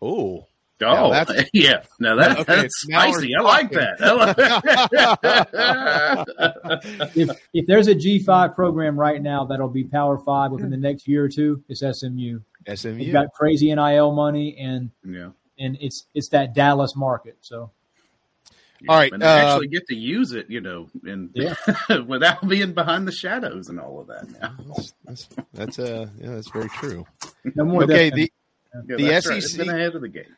[0.00, 0.46] Oh,
[0.80, 1.82] Oh, that's- yeah.
[1.98, 3.34] Now that, Okay, that's now spicy.
[3.34, 3.98] I like that.
[7.16, 10.76] If if there's a G five program right now that'll be Power Five within the
[10.76, 12.38] next year or two, it's SMU.
[12.72, 12.92] SMU.
[12.94, 15.30] You've got crazy NIL money and yeah.
[15.58, 17.36] And it's it's that Dallas market.
[17.40, 17.70] So
[18.88, 21.54] All right, and they uh, actually get to use it, you know, and Yeah.
[22.06, 24.28] without being behind the shadows and all of that.
[24.40, 24.56] Now,
[25.04, 27.06] That's that's uh yeah, that's very true.
[27.54, 27.82] no more.
[27.84, 28.32] Okay, Death the
[28.88, 29.38] Yeah, the that's right.
[29.38, 30.36] It's SEC been ahead of the game.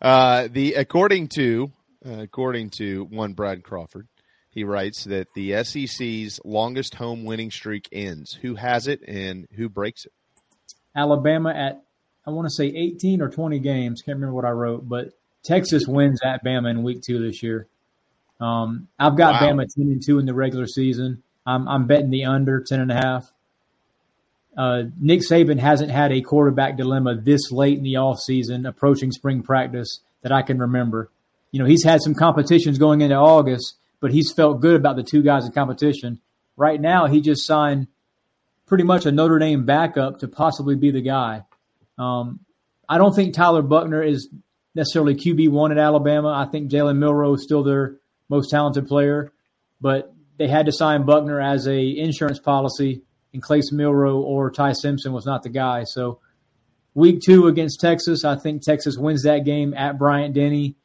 [0.00, 1.70] Uh, the according to
[2.06, 4.08] uh, according to one Brad Crawford,
[4.50, 8.32] he writes that the SEC's longest home winning streak ends.
[8.40, 10.12] Who has it and who breaks it?
[10.96, 11.82] Alabama at
[12.26, 14.02] I want to say 18 or 20 games.
[14.02, 17.66] Can't remember what I wrote, but Texas wins at Bama in week two this year.
[18.40, 19.52] Um, I've got Wow.
[19.52, 21.22] Bama 10 and two in the regular season.
[21.46, 23.32] I'm, I'm betting the under 10 and a half.
[24.56, 29.42] Uh, Nick Saban hasn't had a quarterback dilemma this late in the offseason, approaching spring
[29.42, 31.10] practice that I can remember.
[31.52, 35.02] You know, he's had some competitions going into August, but he's felt good about the
[35.02, 36.20] two guys in competition.
[36.56, 37.86] Right now, he just signed
[38.66, 41.44] pretty much a Notre Dame backup to possibly be the guy.
[42.00, 42.40] Um,
[42.88, 44.28] I don't think Tyler Buchner is
[44.74, 46.30] necessarily QB one at Alabama.
[46.30, 47.96] I think Jalen Milroe is still their
[48.28, 49.32] most talented player,
[49.80, 53.02] but they had to sign Buchner as a insurance policy,
[53.32, 55.84] and Clace Milroe or Ty Simpson was not the guy.
[55.84, 56.20] So
[56.94, 60.76] week two against Texas, I think Texas wins that game at Bryant Denny.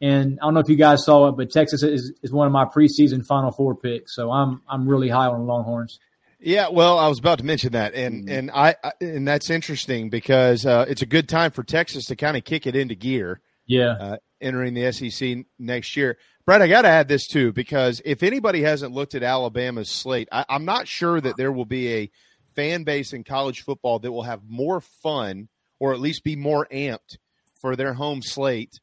[0.00, 2.52] And I don't know if you guys saw it, but Texas is, is one of
[2.52, 4.14] my preseason Final Four picks.
[4.14, 5.98] So I'm I'm really high on Longhorns.
[6.44, 10.10] Yeah, well, I was about to mention that, and and I, I and that's interesting
[10.10, 13.40] because uh, it's a good time for Texas to kind of kick it into gear.
[13.64, 16.18] Yeah, uh, entering the SEC next year.
[16.44, 20.28] Brett, I got to add this too because if anybody hasn't looked at Alabama's slate,
[20.30, 22.10] I, I'm not sure that there will be a
[22.54, 25.48] fan base in college football that will have more fun
[25.80, 27.16] or at least be more amped
[27.58, 28.80] for their home slate.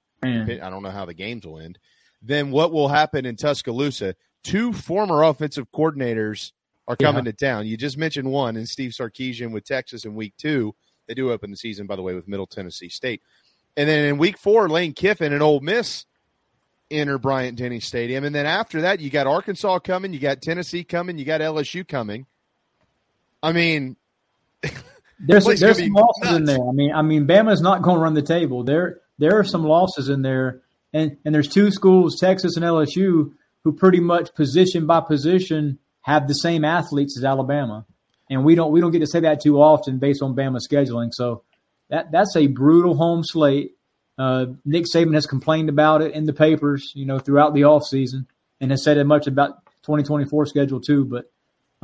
[0.64, 1.78] I don't know how the games will end.
[2.24, 4.16] Then what will happen in Tuscaloosa.
[4.44, 6.52] Two former offensive coordinators
[6.88, 7.32] are coming Yeah.
[7.32, 7.68] to town.
[7.68, 10.76] You just mentioned one, and Steve Sarkisian with Texas in week two.
[11.08, 13.22] They do open the season, by the way, with Middle Tennessee State.
[13.78, 16.06] And then in week four, Lane Kiffin and Ole Miss
[16.90, 18.24] enter Bryant Denny Stadium.
[18.24, 21.88] And then after that, you got Arkansas coming, you got Tennessee coming, you got LSU
[21.88, 22.26] coming.
[23.41, 23.95] I mean,
[25.24, 26.60] There's place there's some losses in there.
[26.68, 28.64] I mean, I mean, Bama's not going to run the table.
[28.64, 30.62] There there are some losses in there,
[30.94, 33.32] and and there's two schools, Texas and LSU,
[33.64, 37.86] who pretty much position by position have the same athletes as Alabama,
[38.30, 41.10] and we don't we don't get to say that too often based on Bama scheduling.
[41.11, 41.44] So
[41.90, 43.76] that that's a brutal home slate.
[44.18, 48.26] Uh, Nick Saban has complained about it in the papers, you know, throughout the offseason
[48.60, 51.06] and has said as much about 2024 schedule too.
[51.06, 51.32] But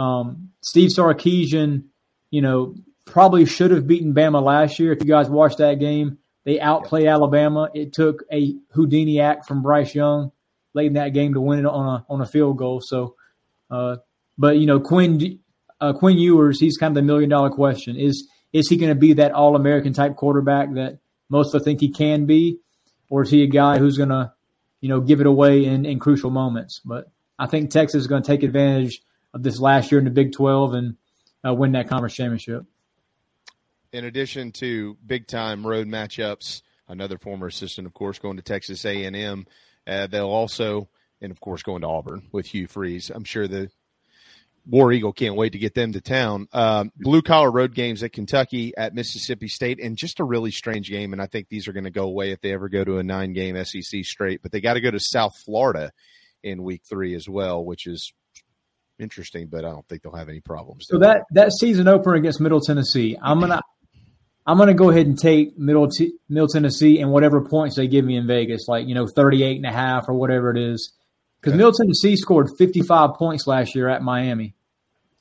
[0.02, 1.86] um, Steve Sarkisian,
[2.30, 2.76] you know,
[3.06, 4.92] probably should have beaten Bama last year.
[4.92, 7.70] If you guys watched that game, they outplayed Alabama.
[7.74, 10.32] It took a Houdini act from Bryce Young
[10.74, 12.82] late in that game to win it on a on a field goal.
[12.82, 13.16] So,
[13.72, 13.98] uh,
[14.38, 15.40] but you know, Quinn
[15.80, 17.96] uh, Quinn Ewers, he's kind of the million dollar question.
[17.96, 21.00] Is is he going to be that All American type quarterback that
[21.30, 22.60] most of think he can be,
[23.10, 24.32] or is he a guy who's going to,
[24.80, 26.80] you know, give it away in, in crucial moments?
[26.84, 29.02] But I think Texas is going to take advantage
[29.34, 30.96] of this last year in the Big Twelve and
[31.46, 32.64] uh, win that conference championship.
[33.92, 38.86] in addition to big time road matchups, another former assistant, of course, going to Texas
[38.86, 39.46] A and M.
[39.86, 40.90] Uh, they'll also,
[41.22, 43.10] and of course, going to Auburn with Hugh Freeze.
[43.10, 43.70] I'm sure the
[44.70, 46.48] War Eagle can't wait to get them to town.
[46.52, 50.90] Um, blue collar road games at Kentucky, at Mississippi State, and just a really strange
[50.90, 51.14] game.
[51.14, 53.04] And I think these are going to go away if they ever go to a
[53.04, 54.42] nine game SEC straight.
[54.42, 55.92] But they got to go to South Florida
[56.44, 58.12] in week three as well, which is
[59.00, 59.48] interesting.
[59.48, 60.86] But I don't think they'll have any problems.
[60.90, 63.62] So that that season opener against Middle Tennessee, I'm gonna
[64.46, 68.04] I'm gonna go ahead and take Middle T, Middle Tennessee and whatever points they give
[68.04, 70.94] me in Vegas, like you know 38 and a half or whatever it is,
[71.40, 74.56] because Middle Tennessee scored 55 points last year at Miami.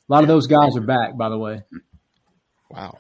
[0.09, 1.62] A lot of those guys are back, by the way.
[2.70, 2.99] Wow.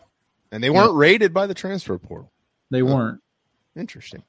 [0.50, 2.32] And they weren't rated by the transfer portal.
[2.70, 3.20] They weren't.
[3.76, 4.22] Interesting.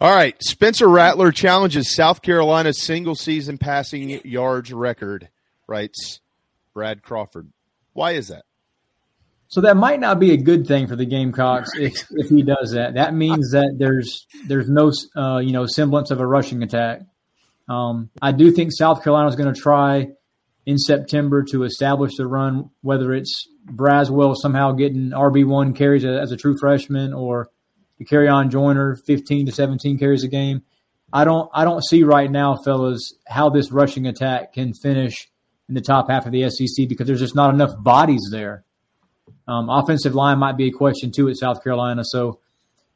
[0.00, 0.36] All right.
[0.42, 5.28] Spencer Rattler challenges South Carolina's single season passing yards record,
[5.66, 6.20] writes
[6.74, 7.50] Brad Crawford.
[7.92, 8.44] Why is that?
[9.48, 12.72] So that might not be a good thing for the Gamecocks if, if he does
[12.72, 12.94] that.
[12.94, 17.02] That means that there's there's no uh, you know semblance of a rushing attack.
[17.68, 20.08] Um, I do think South Carolina is going to try
[20.66, 26.32] in September to establish the run, whether it's Braswell somehow getting RB one carries as
[26.32, 27.48] a true freshman or
[28.00, 30.62] Dakereon Joyner fifteen to seventeen carries a game.
[31.12, 35.30] I don't I don't see right now, fellas, how this rushing attack can finish
[35.68, 38.64] in the top half of the SEC because there's just not enough bodies there.
[39.48, 42.02] Um, offensive line might be a question too at South Carolina.
[42.04, 42.40] So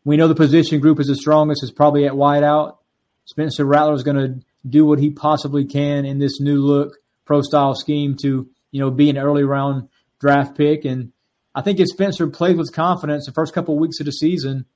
[0.05, 1.63] we know the position group is the strongest.
[1.63, 2.79] Is probably at wideout.
[3.25, 6.97] Spencer Rattler is going to do what he possibly can in this new look
[7.31, 9.89] pro style scheme to you know be an early round
[10.19, 10.85] draft pick.
[10.85, 11.13] And
[11.55, 14.67] I think if Spencer plays with confidence the first couple of weeks of the season,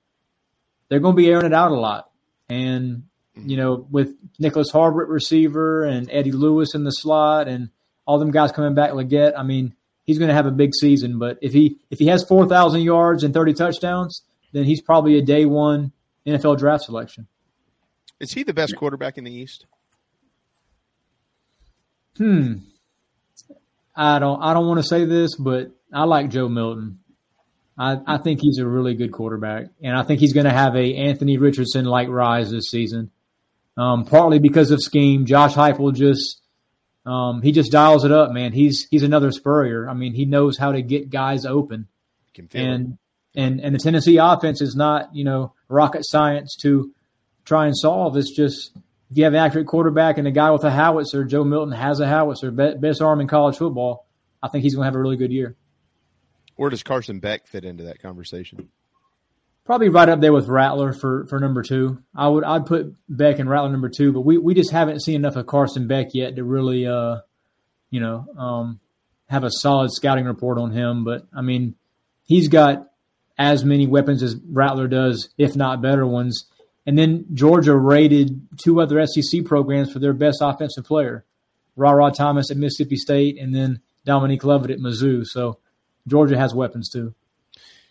[0.88, 2.10] they're going to be airing it out a lot.
[2.48, 7.70] And you know with Nicholas Harbert receiver and Eddie Lewis in the slot and
[8.06, 9.32] all them guys coming back, Legette.
[9.36, 9.74] I mean
[10.04, 11.18] he's going to have a big season.
[11.18, 14.22] But if he if he has four thousand yards and thirty touchdowns,
[14.52, 15.90] then he's probably a day one
[16.24, 17.26] NFL draft selection.
[18.20, 19.66] Is he the best quarterback in the East?
[22.16, 22.54] Hmm.
[23.96, 27.00] I don't I don't want to say this, but I like Joe Milton.
[27.76, 30.76] I, I think he's a really good quarterback, and I think he's going to have
[30.76, 33.10] a Anthony Richardson like rise this season.
[33.76, 35.26] Um, partly because of scheme.
[35.26, 36.40] Josh Heupel just
[37.06, 38.52] um, he just dials it up, man.
[38.52, 39.88] He's he's another Spurrier.
[39.88, 41.88] I mean, he knows how to get guys open,
[42.52, 42.98] and
[43.34, 46.92] and and the Tennessee offense is not you know rocket science to
[47.44, 48.16] try and solve.
[48.16, 48.76] It's just
[49.14, 52.00] if you have an accurate quarterback and a guy with a howitzer, Joe Milton has
[52.00, 54.08] a howitzer, best arm in college football.
[54.42, 55.54] I think he's going to have a really good year.
[56.56, 58.70] Where does Carson Beck fit into that conversation?
[59.64, 62.02] Probably right up there with Rattler for, for number two.
[62.12, 65.14] I would I'd put Beck and Rattler number two, but we, we just haven't seen
[65.14, 67.18] enough of Carson Beck yet to really uh
[67.90, 68.80] you know um
[69.28, 71.04] have a solid scouting report on him.
[71.04, 71.76] But I mean,
[72.24, 72.90] he's got
[73.38, 76.46] as many weapons as Rattler does, if not better ones.
[76.86, 81.24] And then Georgia rated two other SEC programs for their best offensive player,
[81.76, 85.24] Ra Thomas at Mississippi State, and then Dominic Lovett at Mizzou.
[85.24, 85.58] So
[86.06, 87.14] Georgia has weapons too.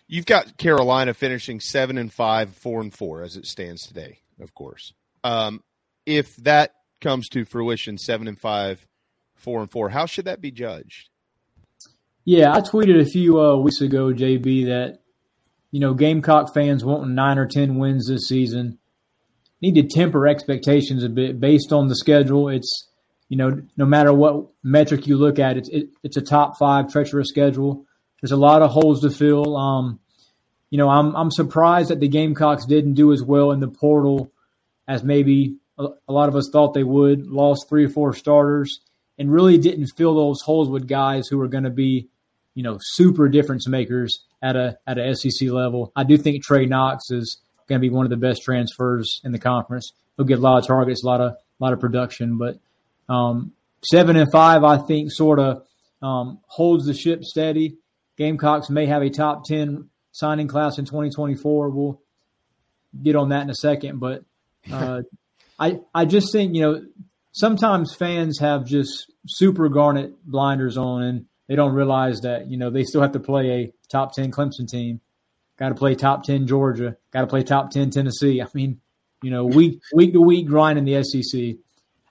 [0.07, 4.53] You've got Carolina finishing seven and five, four and four as it stands today, of
[4.53, 4.93] course.
[5.23, 5.63] Um,
[6.05, 8.85] if that comes to fruition, seven and five,
[9.33, 11.09] four and four, how should that be judged?
[12.25, 14.99] Yeah, I tweeted a few uh, weeks ago, JB, that
[15.71, 18.77] you know Gamecock fans wanting nine or ten wins this season
[19.63, 22.49] need to temper expectations a bit based on the schedule.
[22.49, 22.89] It's
[23.29, 26.91] you know no matter what metric you look at, it's it, it's a top five
[26.91, 27.85] treacherous schedule.
[28.21, 29.55] There's a lot of holes to fill.
[29.55, 29.99] Um,
[30.69, 34.31] you know, I'm I'm surprised that the Gamecocks didn't do as well in the portal
[34.85, 37.25] as maybe a, a lot of us thought they would.
[37.27, 38.81] Lost three or four starters
[39.17, 42.09] and really didn't fill those holes with guys who are going to be,
[42.53, 45.93] you know, super difference makers at a at a SEC level.
[45.95, 47.37] I do think Trey Knox is
[47.73, 49.93] going to be one of the best transfers in the conference.
[50.15, 52.57] He'll get a lot of targets, a lot of a lot of production, but
[53.09, 55.63] um, seven and five, I think, sort of
[56.01, 57.77] um, holds the ship steady.
[58.17, 61.69] Gamecocks may have a top 10 signing class in 2024.
[61.69, 62.01] We'll
[63.01, 63.99] get on that in a second.
[63.99, 64.23] But
[64.71, 65.01] uh,
[65.59, 66.85] I, I just think, you know,
[67.31, 72.69] sometimes fans have just super garnet blinders on and they don't realize that, you know,
[72.69, 75.01] they still have to play a top 10 Clemson team.
[75.63, 76.97] Got to play top 10 Georgia.
[77.11, 78.41] Got to play top 10 Tennessee.
[78.41, 78.81] I mean,
[79.21, 81.55] you know, week, week to week grind in the SEC.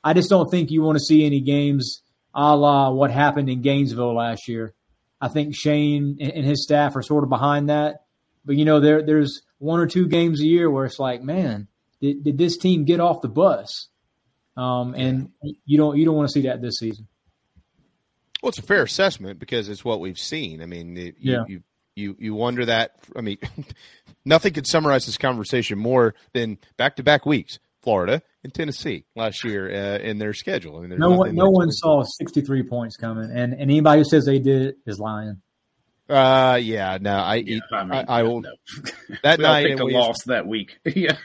[0.03, 2.01] I just don't think you want to see any games
[2.35, 4.73] a la what happened in Gainesville last year.
[5.21, 8.05] I think Shane and his staff are sort of behind that.
[8.43, 11.69] But you know, there there's one or two games a year where it's like, man,
[12.01, 13.89] did, did this team get off the bus?
[14.57, 15.29] Um, and
[15.67, 17.07] you don't you don't want to see that this season.
[18.43, 20.63] Well, it's a fair assessment because it's what we've seen.
[20.63, 21.45] I mean, it, you, Yeah.
[21.47, 21.63] you
[21.95, 22.97] you you wonder that.
[23.17, 23.39] I mean,
[24.25, 27.59] nothing could summarize this conversation more than back to back weeks.
[27.83, 30.79] Florida and Tennessee last year uh, in their schedule.
[30.79, 34.25] I mean, No one no one saw 63 points coming, and, and anybody who says
[34.25, 35.43] they did is lying.
[36.09, 38.43] Uh, yeah, no, I, I, mean, I, I will.
[38.43, 38.51] no.
[39.23, 40.79] That we night, picked a loss that week.
[40.85, 41.17] yeah.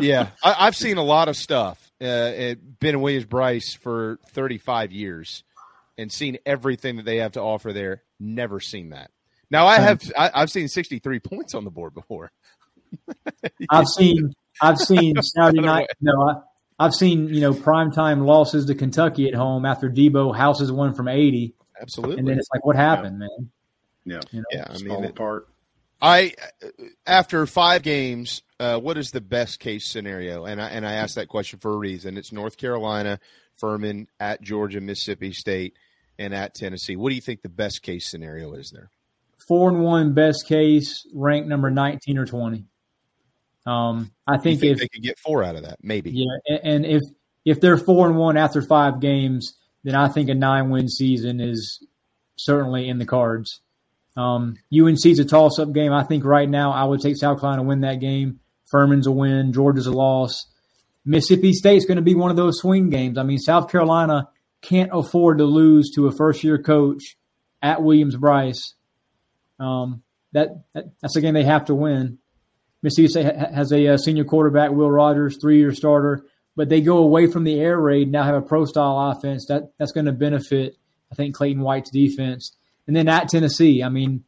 [0.00, 1.84] yeah, I, I've seen a lot of stuff.
[2.00, 5.42] Uh, at Ben and Williams Brice for 35 years,
[5.96, 8.02] and seen everything that they have to offer there.
[8.20, 9.10] Never seen that.
[9.50, 10.02] Now I have.
[10.16, 12.30] I, I've seen 63 points on the board before.
[13.70, 15.88] I've seen I've seen Saturday night.
[16.00, 16.34] No, I,
[16.84, 21.08] I've seen you know primetime losses to Kentucky at home after Deebo houses one from
[21.08, 21.54] 80.
[21.80, 22.18] Absolutely.
[22.18, 23.50] And then it's like, what happened, man?
[24.04, 25.48] Yeah, you know, Yeah, I mean, fall it- apart.
[26.00, 26.34] I
[27.06, 30.44] after five games, uh, what is the best case scenario?
[30.44, 32.16] And I and I asked that question for a reason.
[32.16, 33.18] It's North Carolina,
[33.54, 35.74] Furman at Georgia, Mississippi State,
[36.16, 36.94] and at Tennessee.
[36.94, 38.90] What do you think the best case scenario is there?
[39.48, 42.66] Four and one best case, ranked number 19 or 20.
[43.66, 45.78] Um, I think, think if they could get four out of that?
[45.82, 46.10] Maybe.
[46.12, 47.02] yeah, and if
[47.44, 49.54] if they're four and one after five games,
[49.84, 51.84] then I think a nine win season is
[52.36, 53.60] certainly in the cards.
[54.16, 55.92] Um, UNC's a toss up game.
[55.92, 58.40] I think right now I would take South Carolina to win that game.
[58.70, 59.52] Furman's a win.
[59.52, 60.46] Georgia's a loss.
[61.04, 63.16] Mississippi State's going to be one of those swing games.
[63.16, 64.28] I mean, South Carolina
[64.60, 67.16] can't afford to lose to a first year coach
[67.62, 68.74] at Williams Brice.
[69.58, 70.02] Um,
[70.32, 72.18] that, that that's a game they have to win.
[72.82, 76.24] Mississippi State has a, uh senior quarterback, Will Rogers, three year starter,
[76.54, 79.72] but they go away from the air raid now have a pro style offense that
[79.78, 80.76] that's going to benefit.
[81.10, 82.54] I think Clayton White's defense,
[82.86, 84.24] and then at Tennessee, I mean,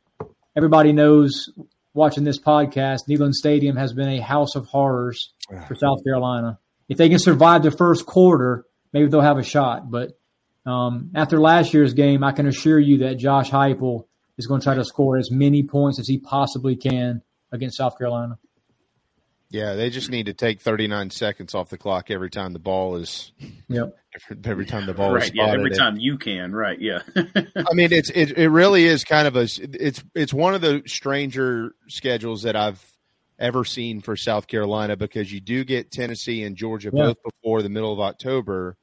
[0.56, 1.50] everybody knows
[1.92, 5.32] watching this podcast, Neyland Stadium has been a house of horrors
[5.66, 6.58] for South Carolina.
[6.88, 9.90] If they can survive the first quarter, maybe they'll have a shot.
[9.90, 10.18] But
[10.66, 14.06] um, after last year's game, I can assure you that Josh Heupel
[14.40, 17.22] is going to try to score as many points as he possibly can
[17.52, 18.38] against South Carolina.
[19.50, 22.96] Yeah, they just need to take 39 seconds off the clock every time the ball
[22.96, 23.32] is.
[23.68, 23.96] Yep.
[24.44, 25.32] Every time the ball is right.
[25.32, 25.52] Yeah.
[25.52, 26.52] Every time you can.
[26.52, 26.80] Right.
[26.80, 27.02] Yeah.
[27.16, 30.82] I mean, it's it, it really is kind of a it's it's one of the
[30.88, 32.84] stranger schedules that I've
[33.38, 37.04] ever seen for South Carolina because you do get Tennessee and Georgia Yeah.
[37.04, 38.76] both before the middle of October,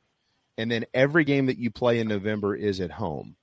[0.57, 3.35] and then every game that you play in November is at home,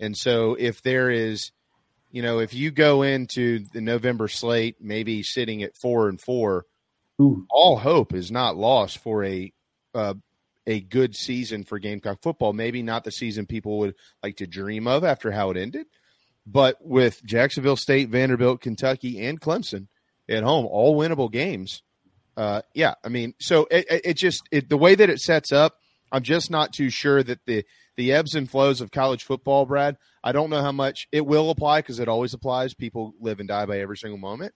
[0.00, 1.52] and so if there is,
[2.10, 6.66] you know, if you go into the November slate maybe sitting at four and four,
[7.20, 7.46] Ooh.
[7.50, 9.52] all hope is not lost for a
[9.94, 10.14] uh,
[10.66, 12.52] a good season for Gamecock football.
[12.52, 15.86] Maybe not the season people would like to dream of after how it ended,
[16.46, 19.88] but with Jacksonville State, Vanderbilt, Kentucky, and Clemson
[20.28, 21.82] at home, all winnable games.
[22.36, 25.76] Uh, yeah, I mean, so it, it, just it, the way that it sets up,
[26.10, 27.64] I'm just not too sure that the
[27.96, 29.96] the ebbs and flows of college football, Brad.
[30.22, 32.74] I don't know how much it will apply because it always applies.
[32.74, 34.54] People live and die by every single moment.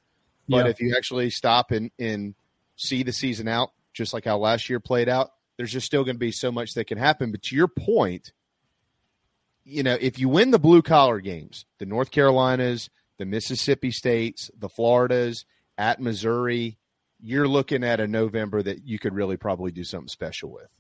[0.49, 0.71] But Yeah.
[0.71, 2.35] if you actually stop and and
[2.77, 6.15] see the season out, just like how last year played out, there's just still going
[6.15, 7.31] to be so much that can happen.
[7.33, 8.33] But to your point,
[9.65, 12.89] you know, if you win the blue collar games, the North Carolinas,
[13.19, 15.45] the Mississippi States, the Floridas,
[15.77, 16.79] at Missouri,
[17.21, 20.78] you're looking at a November that you could really probably do something special with.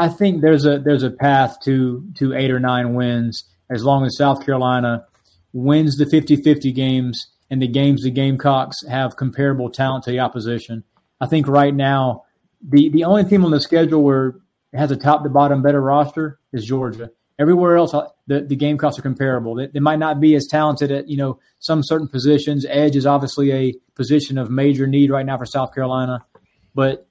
[0.00, 4.06] I think there's a there's a path to to eight or nine wins as long
[4.06, 5.04] as South Carolina
[5.52, 10.84] wins the 50-50 games and the games the Gamecocks have comparable talent to the opposition.
[11.20, 12.24] I think right now
[12.66, 14.36] the the only team on the schedule where
[14.72, 17.10] has a top to bottom better roster is Georgia.
[17.38, 19.54] Everywhere else, uh, the, the Gamecocks are comparable.
[19.54, 22.64] They, they might not be as talented at you know some certain positions.
[22.66, 26.24] Edge is obviously a position of major need right now for South Carolina,
[26.74, 27.06] but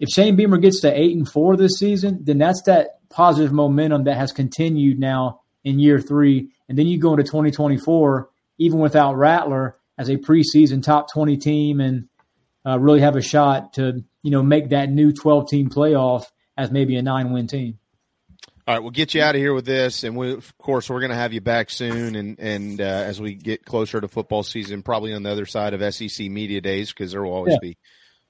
[0.00, 4.04] if Shane Beamer gets to eight and four this season, then that's that positive momentum
[4.04, 6.50] that has continued now in year three.
[6.68, 11.80] And then you go into 2024, even without Rattler as a preseason top 20 team
[11.80, 12.08] and
[12.66, 16.24] uh, really have a shot to, you know, make that new 12 team playoff
[16.56, 17.78] as maybe a nine win team.
[18.66, 21.00] All right, we'll get you out of here with this, and we, of course, we're
[21.00, 22.16] going to have you back soon.
[22.16, 25.74] And and uh, as we get closer to football season, probably on the other side
[25.74, 27.58] of SEC media days, because there will always Yeah.
[27.60, 27.76] be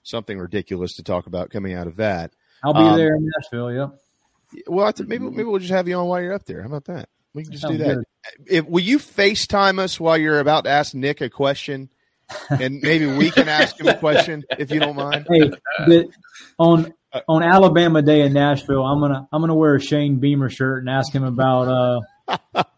[0.04, 2.30] something ridiculous to talk about coming out of that.
[2.62, 3.72] I'll be Um, there in Nashville.
[3.72, 3.98] Yep.
[4.68, 6.60] Well, I th- maybe maybe we'll just have you on while you're up there.
[6.62, 7.08] How about that?
[7.34, 7.96] We can just do that.
[7.96, 8.04] good.
[8.46, 11.88] If, will you FaceTime us while you're about to ask Nick a question,
[12.48, 15.26] and maybe we can ask him a question if you don't mind?
[15.28, 16.04] Hey,
[16.58, 16.94] on
[17.28, 20.88] on Alabama Day in Nashville, I'm gonna I'm gonna wear a Shane Beamer shirt and
[20.88, 22.00] ask him about uh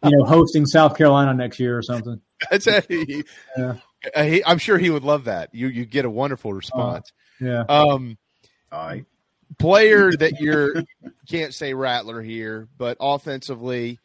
[0.04, 2.20] you know hosting South Carolina next year or something.
[2.50, 2.82] That's a,
[3.56, 3.74] Yeah.
[4.14, 5.54] Uh, he- I'm sure he would love that.
[5.54, 7.10] You you get a wonderful response.
[7.40, 7.64] Yeah.
[7.68, 8.16] Um,
[8.72, 9.04] I
[9.58, 10.82] player that you're
[11.28, 13.98] can't say Rattler here, but offensively,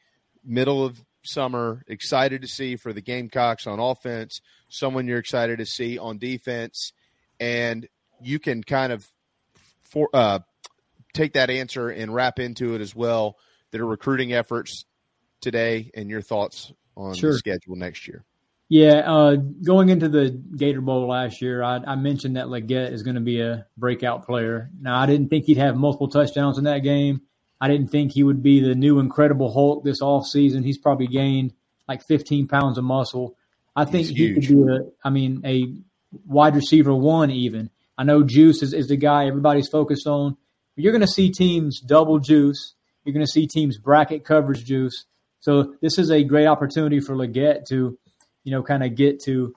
[0.43, 4.41] middle of summer, excited to see for the Gamecocks on offense.
[4.69, 6.93] Someone you're excited to see on defense,
[7.39, 7.87] and
[8.21, 9.07] you can kind of
[9.81, 10.39] for uh,
[11.13, 13.37] take that answer and wrap into it as well.
[13.71, 14.83] That are recruiting efforts
[15.39, 17.31] today, and your thoughts on Sure.
[17.31, 18.25] the schedule next year.
[18.71, 23.03] Yeah, uh, going into the Gator Bowl last year, I, I mentioned that Legette is
[23.03, 24.69] going to be a breakout player.
[24.79, 27.19] Now, I didn't think he'd have multiple touchdowns in that game.
[27.59, 30.63] I didn't think he would be the new Incredible Hulk this offseason.
[30.63, 31.51] He's probably gained
[31.85, 33.35] like 15 pounds of muscle.
[33.75, 35.73] I think he could be a, I mean, a
[36.25, 37.71] wide receiver one even.
[37.97, 40.37] I know Juice is, is the guy everybody's focused on.
[40.77, 42.73] You're going to see teams double Juice.
[43.03, 45.03] You're going to see teams bracket coverage Juice.
[45.41, 47.97] So this is a great opportunity for Legette to,
[48.43, 49.55] you know, kind of get to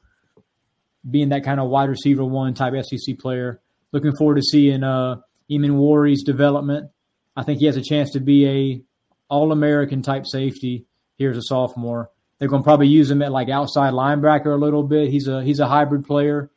[1.09, 3.61] being that kind of wide receiver one type SEC player.
[3.93, 5.16] Looking forward to seeing uh,
[5.51, 6.90] Emmanwori's development.
[7.36, 8.82] I think he has a chance to be a
[9.28, 10.86] All American type safety
[11.16, 12.11] here as a sophomore.
[12.39, 15.11] They're going to probably use him at like outside linebacker a little bit.
[15.11, 16.51] He's a he's a hybrid player.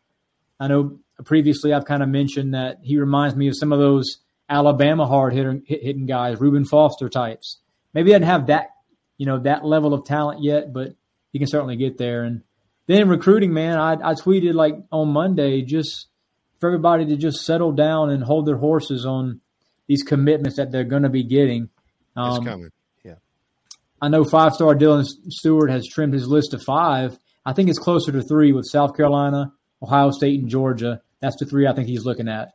[0.59, 4.17] I know previously I've kind of mentioned that he reminds me of some of those
[4.49, 7.57] Alabama hard hitter, hit, hitting guys, Reuben Foster types.
[7.93, 8.69] Maybe doesn't have that
[9.17, 10.95] you know that level of talent yet, but
[11.33, 12.23] he can certainly get there.
[12.23, 12.41] And
[12.87, 16.07] then recruiting, man, I, I tweeted like on Monday just
[16.59, 19.41] for everybody to just settle down and hold their horses on
[19.87, 21.63] these commitments that they're going to be getting.
[21.63, 22.69] It's Um, coming.
[23.05, 23.15] Yeah.
[24.01, 27.17] I know five star Dylan Stewart has trimmed his list to five.
[27.45, 31.01] I think it's closer to three with South Carolina, Ohio State, and Georgia.
[31.21, 32.53] That's the three I think he's looking at.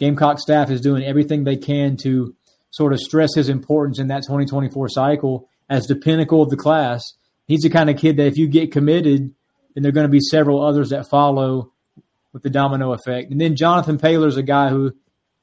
[0.00, 2.34] Gamecock staff is doing everything they can to
[2.70, 7.12] sort of stress his importance in that 2024 cycle as the pinnacle of the class.
[7.46, 9.34] He's the kind of kid that if you get committed,
[9.74, 11.72] then there are going to be several others that follow
[12.32, 13.30] with the domino effect.
[13.30, 14.94] And then Jonathan Paylor's a guy who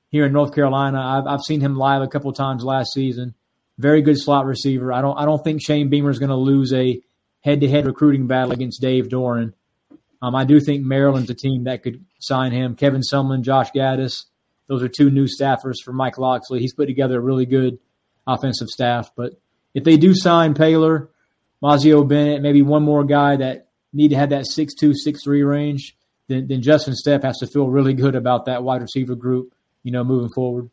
[0.09, 3.33] here in North Carolina, I've, I've seen him live a couple times last season.
[3.77, 4.91] Very good slot receiver.
[4.91, 7.01] I don't I don't think Shane Beamer is going to lose a
[7.41, 9.53] head to head recruiting battle against Dave Doeren.
[10.21, 12.75] Um, I do think Maryland's a team that could sign him.
[12.75, 14.25] Kevin Sumlin, Josh Gattis,
[14.67, 16.59] those are two new staffers for Mike Locksley.
[16.59, 17.79] He's put together a really good
[18.27, 19.09] offensive staff.
[19.15, 19.33] But
[19.73, 21.07] if they do sign Paylor,
[21.61, 25.43] Mazeo Bennett, maybe one more guy that need to have that six two, six three
[25.43, 25.95] range,
[26.27, 29.91] then, then Justin Stepp has to feel really good about that wide receiver group, you
[29.91, 30.69] know, moving forward.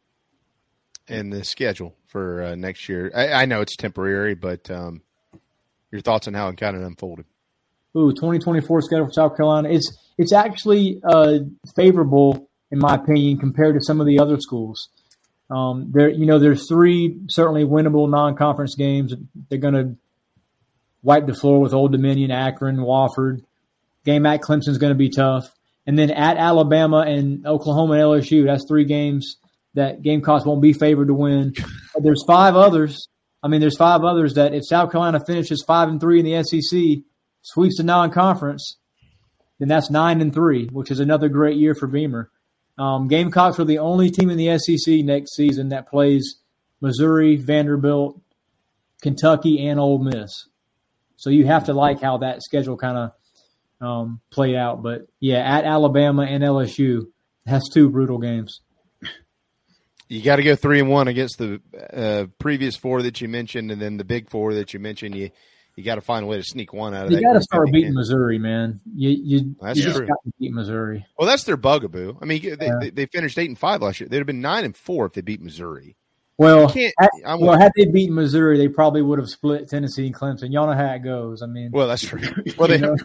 [1.09, 3.11] and the schedule for uh, next year.
[3.15, 5.03] I, I know it's temporary, but um,
[5.91, 7.27] your thoughts on how it kind of unfolded.
[7.97, 9.71] Ooh, 2024 schedule for South Carolina.
[9.71, 11.39] It's it's actually uh,
[11.77, 14.89] favorable in my opinion compared to some of the other schools.
[15.51, 19.15] Um, there, you know, there's three certainly winnable non-conference games.
[19.49, 19.97] They're going to
[21.03, 23.43] wipe the floor with Old Dominion, Akron, Wofford.
[24.05, 25.51] Game at Clemson's going to be tough,
[25.87, 28.47] and then at Alabama and Oklahoma and LSU.
[28.47, 29.37] That's three games
[29.75, 31.53] that Gamecocks won't be favored to win.
[31.93, 33.09] But there's five others.
[33.43, 36.43] I mean, there's five others that if South Carolina finishes five and three in the
[36.43, 37.05] SEC,
[37.43, 38.79] sweeps the non-conference,
[39.59, 42.31] then that's nine and three, which is another great year for Beamer.
[42.79, 46.37] Um, Gamecocks are the only team in the SEC next season that plays
[46.81, 48.21] Missouri, Vanderbilt,
[49.03, 50.49] Kentucky and Ole Miss.
[51.19, 54.83] So you have to like how that schedule kind of um, played out.
[54.85, 57.07] But yeah, at Alabama and LSU,
[57.45, 58.61] that's two brutal games.
[60.09, 61.61] You got to go three and one against the
[61.93, 65.15] uh, previous four that you mentioned, and then the big four that you mentioned.
[65.17, 65.31] You
[65.77, 67.21] you got to find a way to sneak one out of that.
[67.21, 67.95] You got to start beating.
[67.95, 68.81] Missouri, man.
[68.95, 71.05] You you, That's you just got to beat Missouri.
[71.19, 72.15] Well, that's their bugaboo.
[72.23, 72.79] I mean, they, Yeah.
[72.81, 74.09] they, they finished eight and five last year.
[74.09, 75.98] They'd have been nine and four if they beat Missouri.
[76.39, 76.93] Well, had,
[77.27, 80.53] I'm well, had they beaten Missouri, they probably would have split Tennessee and Clemson.
[80.53, 81.43] Y'all know how it goes.
[81.43, 82.21] I mean, Well, that's true.
[82.57, 82.97] Well, they You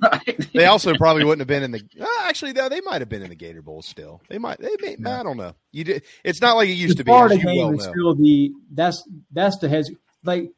[0.54, 1.82] they also probably wouldn't have been in the.
[2.00, 4.22] Uh, actually, though, they might have been in the Gator Bowl still.
[4.30, 4.60] They might.
[4.60, 5.10] They may.
[5.10, 5.56] I don't know.
[5.72, 6.04] You did.
[6.24, 7.10] It's not like it used the to be.
[7.10, 7.92] Florida game well is know.
[7.92, 9.90] still the that's that's the heads
[10.24, 10.52] like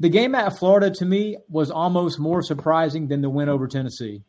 [0.00, 4.24] the game at Florida to me was almost more surprising than the win over Tennessee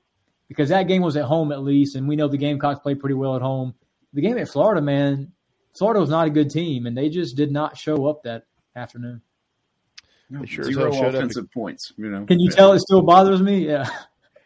[0.47, 3.15] because that game was at home at least, and we know the Gamecocks play pretty
[3.15, 3.73] well at home.
[4.13, 5.33] The game at Florida, man,
[5.77, 8.43] Florida was not a good team, and they just did not show up that
[8.75, 9.21] afternoon.
[10.29, 11.15] No, sure zero hell showed up.
[11.15, 11.93] offensive points.
[11.97, 12.55] You know, Can you Yeah.
[12.55, 13.65] tell it still bothers me?
[13.67, 13.89] Yeah.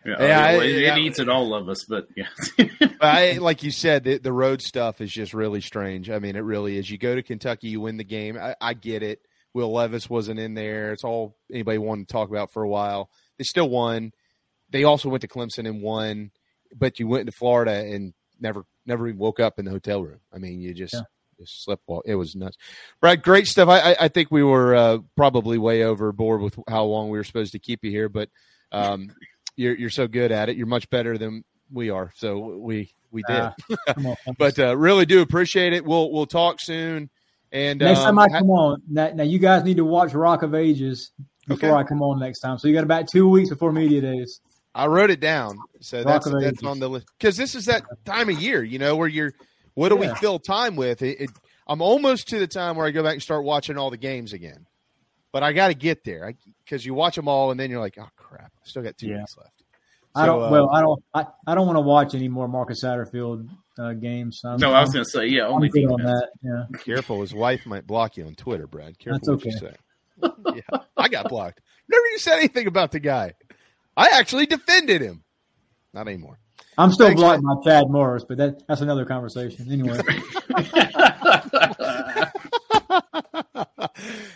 [0.06, 0.96] Yeah, Yeah, I- well, it, yeah.
[0.96, 2.28] it eats at all of us, but yeah.
[3.02, 6.10] I, like you said, the, the road stuff is just really strange.
[6.10, 6.90] I mean, it really is.
[6.90, 8.38] You go to Kentucky, you win the game.
[8.38, 9.22] I, I get it.
[9.54, 10.92] Will Levis wasn't in there.
[10.94, 13.10] It's all anybody wanted to talk about for a while.
[13.38, 14.12] They still won.
[14.70, 16.32] They also went to Clemson and won,
[16.76, 20.20] but you went to Florida and never never even woke up in the hotel room.
[20.34, 21.02] I mean, you just Yeah.
[21.42, 22.02] Just slept well.
[22.06, 22.58] It was nuts.
[23.00, 23.70] Brad, great stuff.
[23.70, 27.24] I I, I think we were uh, probably way overboard with how long we were
[27.24, 28.30] supposed to keep you here, but
[28.72, 29.12] um,
[29.56, 30.58] you're you're so good at it.
[30.58, 32.12] You're much better than we are.
[32.16, 33.52] So we we did.
[33.98, 34.16] On.
[34.38, 35.86] but uh, really do appreciate it.
[35.86, 37.10] We'll we'll talk soon.
[37.52, 40.42] And Next um, time I come on, now, now you guys need to watch Rock
[40.42, 41.12] of Ages
[41.48, 41.78] before Okay.
[41.78, 42.58] I come on next time.
[42.58, 44.40] So you got about two weeks before media days.
[44.74, 47.84] I wrote it down, so Rock that's that's on the list because this is that
[48.06, 49.34] time of year, you know, where you're.
[49.74, 51.02] What do we fill time with?
[51.02, 51.30] It, it,
[51.68, 54.34] I'm almost to the time where I go back and start watching all the games
[54.34, 54.66] again,
[55.32, 56.34] but I got to get there
[56.66, 59.08] because you watch them all and then you're like, oh crap, I still got two
[59.08, 59.20] Yeah.
[59.20, 59.64] weeks left.
[60.14, 60.44] I don't.
[60.44, 61.04] uh, well, I don't.
[61.14, 63.48] I, I don't want to watch any more Marcus Satterfield
[63.80, 64.42] uh, games.
[64.44, 66.30] I'm, no, I was going to say, yeah, only good on that.
[66.44, 66.64] Yeah.
[66.84, 69.00] Careful, his wife might block you on Twitter, Brad.
[69.00, 69.76] Careful That's what you okay.
[70.22, 70.62] say.
[70.72, 71.62] yeah, I got blocked.
[71.88, 73.36] Never you said anything about the guy.
[73.96, 75.24] I actually defended him.
[75.94, 76.40] Not anymore.
[76.82, 79.72] I'm still Thanks, blocked by Chad Morris, but that, that's another conversation.
[79.72, 80.00] Anyway,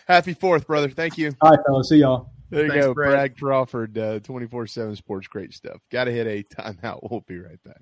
[0.07, 0.89] Happy Fourth, brother.
[0.89, 1.31] Thank you.
[1.41, 1.89] all right, fellas.
[1.89, 2.29] See y'all.
[2.51, 3.11] There you Thanks, go, Brad.
[3.11, 5.27] Brad Crawford, uh, twenty four seven Sports.
[5.27, 5.81] Great stuff.
[5.91, 6.99] Got to hit a timeout.
[7.09, 7.81] We'll be right back.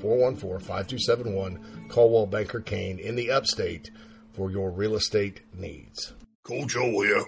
[0.00, 3.90] 414 5271, Coldwell Banker Caine in the upstate
[4.32, 6.12] for your real estate needs.
[6.44, 7.24] Coach O here,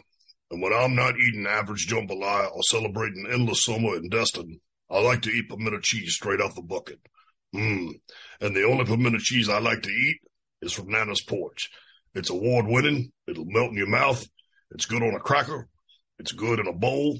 [0.51, 5.23] and when I'm not eating average jambalaya or celebrating endless summer in Destin, I like
[5.23, 7.01] to eat pimento cheese straight out the bucket.
[7.55, 7.90] Mmm.
[8.40, 10.20] And the only pimento cheese I like to eat
[10.62, 11.70] is from Nana's Porch.
[12.15, 14.27] It's award winning, it'll melt in your mouth,
[14.70, 15.69] it's good on a cracker,
[16.19, 17.19] it's good in a bowl,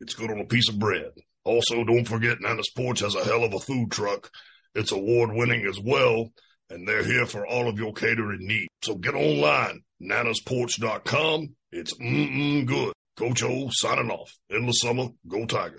[0.00, 1.12] it's good on a piece of bread.
[1.44, 4.30] Also, don't forget Nana's Porch has a hell of a food truck.
[4.76, 6.30] It's award winning as well,
[6.68, 8.68] and they're here for all of your catering needs.
[8.82, 11.56] So get online, nanasporch.com.
[11.72, 12.92] It's mm-mm good.
[13.16, 14.30] Coach O signing off.
[14.52, 15.78] Endless summer, go Tiger.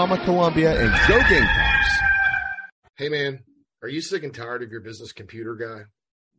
[0.00, 1.98] Signarama Columbia and go Gamecocks.
[2.96, 3.40] Hey man,
[3.82, 5.82] are you sick and tired of your business computer guy?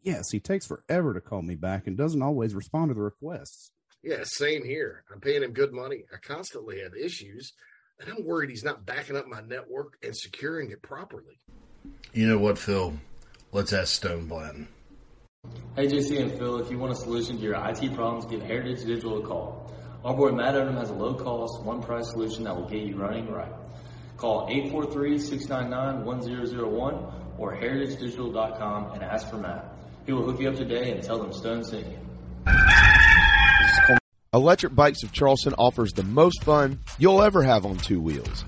[0.02, 3.70] Yes, he takes forever to call me back and doesn't always respond to the requests.
[4.02, 5.04] Yeah, same here.
[5.14, 6.06] I'm paying him good money.
[6.12, 7.54] I constantly have issues,
[8.00, 11.38] and I'm worried he's not backing up my network and securing it properly.
[12.14, 12.96] You know what, Phil?
[13.52, 14.70] Let's ask Stone Blanton.
[15.76, 18.86] Hey JC and Phil, if you want a solution to your IT problems, give Heritage
[18.86, 19.71] Digital a call.
[20.04, 22.96] Our boy Matt Odom has a low cost, one price solution that will get you
[22.96, 23.52] running right.
[24.18, 29.76] Call 843-699-1001 or heritagedigital.com and ask for Matt.
[30.08, 32.00] He will hook you up today and tell them Stone sent you.
[34.34, 38.44] Electric Bikes of Charleston offers the most fun you'll ever have on two wheels.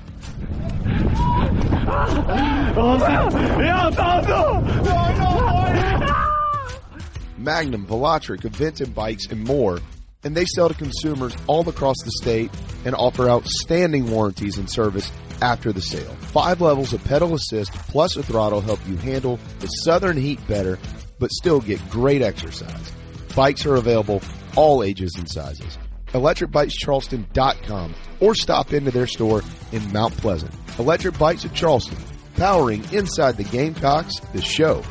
[7.37, 9.79] Magnum, Velotric, Aventon bikes, and more.
[10.23, 12.51] And they sell to consumers all across the state
[12.85, 16.15] and offer outstanding warranties and service after the sale.
[16.21, 20.79] Five levels of pedal assist plus a throttle help you handle the southern heat better,
[21.19, 22.91] but still get great exercise.
[23.35, 24.21] Bikes are available
[24.55, 25.77] all ages and sizes.
[26.13, 29.41] ElectricBikesCharleston.com or stop into their store
[29.71, 30.53] in Mount Pleasant.
[30.79, 31.97] Electric Bikes of Charleston,
[32.35, 34.83] powering inside the Gamecocks, the show.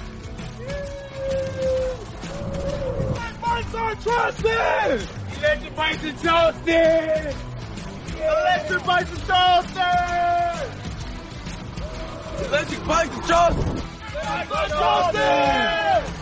[4.02, 5.21] Charleston!
[5.42, 7.34] Electric Bikes in Charleston!
[8.16, 9.82] Electric Bikes in Charleston!
[12.46, 13.82] Electric in Charleston!
[14.22, 16.21] Electric Bikes in Charleston!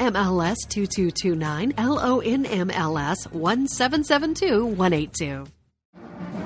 [0.00, 5.46] NMLS 2229, LONMLS 1772182.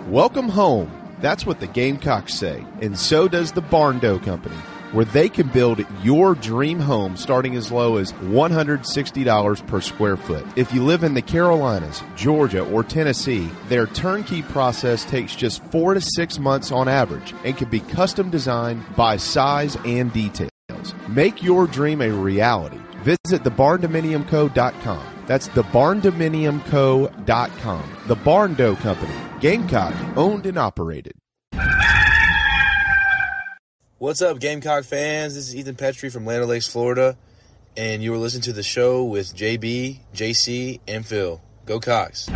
[0.09, 0.90] Welcome home.
[1.20, 4.56] That's what the Gamecocks say, and so does the Barndo Company,
[4.90, 10.44] where they can build your dream home starting as low as $160 per square foot.
[10.56, 15.94] If you live in the Carolinas, Georgia, or Tennessee, their turnkey process takes just four
[15.94, 20.51] to six months on average and can be custom designed by size and details.
[21.09, 22.81] Make your dream a reality.
[23.05, 25.24] Visit thebarndominiumco.com.
[25.26, 27.97] That's thebarndominiumco.com.
[28.06, 31.12] The Barndo Company, Gamecock, owned and operated.
[33.98, 35.35] What's up, Gamecock fans?
[35.35, 37.18] This is Ethan Petrie from Land Lakes, Florida,
[37.76, 41.43] and you are listening to the show with JB, JC, and Phil.
[41.66, 42.31] Go Cocks.
[42.31, 42.35] On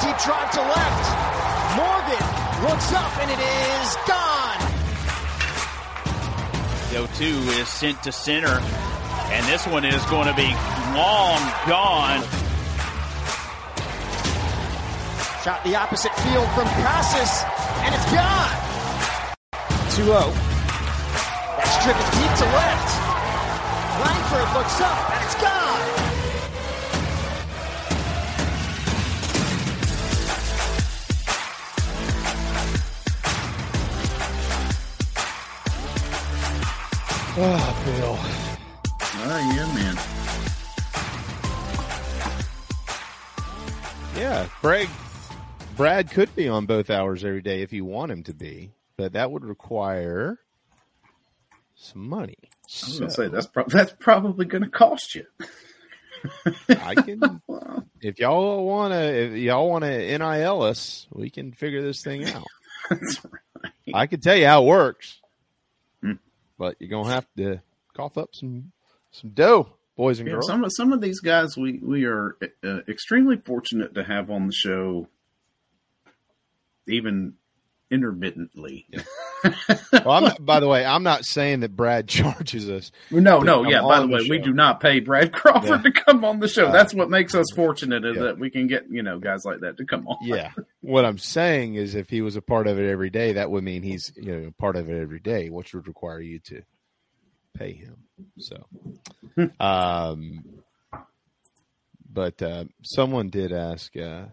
[0.00, 1.10] deep drive to left.
[1.76, 2.24] Morgan
[2.68, 3.49] looks up and it is
[7.06, 8.60] 2 is sent to center.
[9.32, 10.48] And this one is going to be
[10.96, 12.22] long gone.
[15.44, 17.44] Shot the opposite field from Casas,
[17.84, 18.70] and it's gone.
[19.96, 20.32] 2 0.
[21.56, 22.90] That's driven deep to left.
[24.04, 25.59] Langford looks up, and it's gone.
[37.42, 38.18] Oh, Phil.
[39.22, 39.96] Oh, yeah, man.
[44.14, 44.90] Yeah, Greg,
[45.74, 49.14] Brad could be on both hours every day if you want him to be, but
[49.14, 50.38] that would require
[51.76, 52.36] some money.
[52.42, 55.24] I was gonna say that's pro- that's probably going to cost you.
[56.68, 57.40] I can,
[58.02, 62.26] if y'all want to, if y'all want to nil us, we can figure this thing
[62.28, 62.44] out.
[63.86, 63.94] Right.
[63.94, 65.19] I can tell you how it works,
[66.60, 67.58] but you're gonna have to
[67.96, 68.70] cough up some
[69.10, 70.46] some dough, boys and Yeah, girls.
[70.46, 74.46] some of some of these guys we we are uh, extremely fortunate to have on
[74.46, 75.08] the show,
[76.86, 77.34] even
[77.90, 78.86] intermittently.
[79.44, 82.92] well, I'm not, by the way, I'm not saying that Brad charges us.
[83.10, 83.82] No, no, yeah.
[83.82, 85.90] By the on way, we do not pay Brad Crawford Yeah.
[85.90, 86.66] to come on the show.
[86.66, 88.22] Uh, That's what makes us fortunate is yeah.
[88.24, 90.16] that we can get you know guys like that to come on.
[90.22, 90.52] Yeah.
[90.80, 93.64] What I'm saying is, if he was a part of it every day, that would
[93.64, 96.62] mean he's you know part of it every day, which would require you to
[97.54, 97.96] pay him.
[98.38, 98.64] So,
[99.58, 100.44] um,
[102.12, 104.26] but uh, someone did ask uh,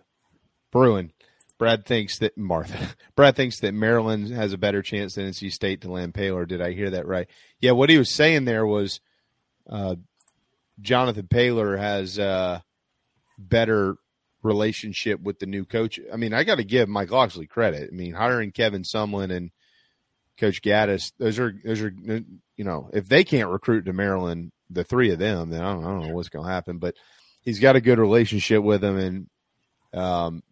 [0.71, 1.11] Bruin.
[1.57, 2.95] Brad thinks that Martha.
[3.15, 6.47] Brad thinks that Maryland has a better chance than NC State to land Paylor.
[6.47, 7.27] Did I hear that right?
[7.59, 7.71] Yeah.
[7.71, 8.99] What he was saying there was,
[9.69, 9.95] uh,
[10.79, 12.59] Jonathan Paylor has uh,
[13.37, 13.97] better
[14.43, 15.99] relationship with the new coach.
[16.11, 17.89] I mean, I got to give Mike Locksley credit.
[17.91, 19.51] I mean, hiring Kevin Sumlin and
[20.37, 24.83] Coach Gattis, those are those are you know, if they can't recruit to Maryland, the
[24.83, 26.77] three of them, then I don't, I don't know what's going to happen.
[26.77, 26.95] But
[27.41, 30.43] he's got a good relationship with them, and um,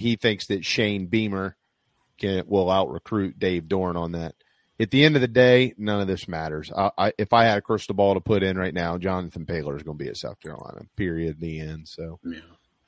[0.00, 1.56] he thinks that Shane Beamer
[2.18, 4.34] can will out recruit Dave Doeren on that.
[4.78, 6.72] At the end of the day, none of this matters.
[6.74, 9.76] I, I, if I had a crystal ball to put in right now, Jonathan Paylor
[9.76, 10.86] is going to be at South Carolina.
[10.96, 11.38] Period.
[11.38, 11.86] The end.
[11.86, 12.18] So,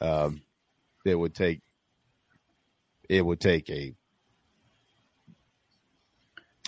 [0.01, 0.41] um,
[1.05, 1.61] it would take
[3.09, 3.95] it would take a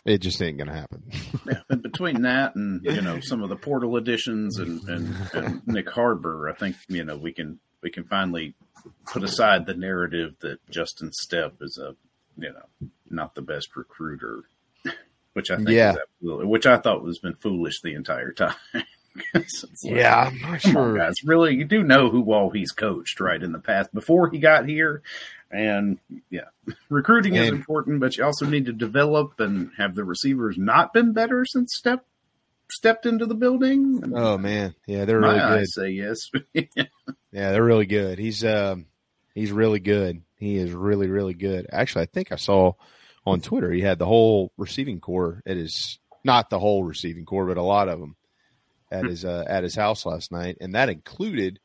[0.04, 1.04] It just ain't going to happen.
[1.46, 5.62] yeah, and between that and you know some of the portal additions and, and, and
[5.66, 8.54] Nyck Harbor, I think you know we can we can finally
[9.06, 11.94] put aside the narrative that Justin Stepp is a
[12.36, 14.42] you know not the best recruiter,
[15.34, 15.94] which I think Yeah.
[16.20, 18.54] which I thought was been foolish the entire time.
[18.72, 18.86] Like,
[19.82, 21.14] Yeah, I'm not come on, guys.
[21.24, 23.40] Really, you do know who all he's coached, right?
[23.40, 25.02] In the past, before he got here,
[25.52, 25.98] and
[26.30, 26.48] yeah,
[26.88, 31.12] recruiting is important, but you also need to develop and have the receivers not been
[31.12, 32.00] better since Stepp
[32.70, 34.12] stepped into the building.
[34.14, 35.60] Oh man, yeah, they're really good.
[35.60, 36.30] eyes say yes.
[37.32, 38.20] Yeah, they're really good.
[38.20, 38.86] He's um
[39.34, 40.22] he's really good.
[40.36, 41.66] He is really really good.
[41.72, 42.74] Actually, I think I saw
[43.26, 47.46] on Twitter he had the whole receiving core It is not the whole receiving core,
[47.46, 48.14] but a lot of them
[48.90, 51.58] at his uh, at his house last night, and that included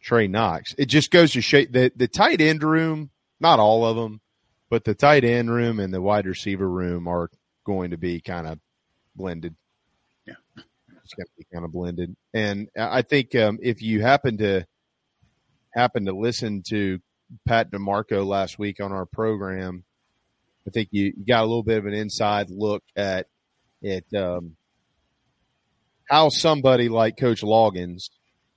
[0.00, 0.74] Trey Knox.
[0.78, 3.10] It just goes to show the the tight end room,
[3.40, 4.20] not all of them,
[4.70, 7.30] but the tight end room and the wide receiver room are
[7.64, 8.58] going to be kind of
[9.16, 9.56] blended.
[10.28, 10.62] Yeah,
[11.04, 14.66] it's going to be kind of blended, and I think um, if you happen to
[15.74, 16.98] happen to listen to
[17.46, 19.84] Pat DeMarco last week on our program,
[20.66, 23.26] I think you, got a little bit of an inside look at
[23.84, 24.56] at um,
[26.08, 28.10] how somebody like Coach Loggins,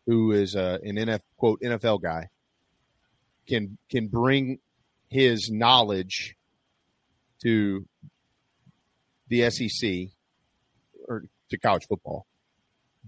[0.07, 2.27] who is uh, an NF quote NFL guy,
[3.47, 4.59] can can bring
[5.09, 6.35] his knowledge
[7.43, 7.85] to
[9.27, 10.09] the SEC
[11.07, 12.25] or to college football,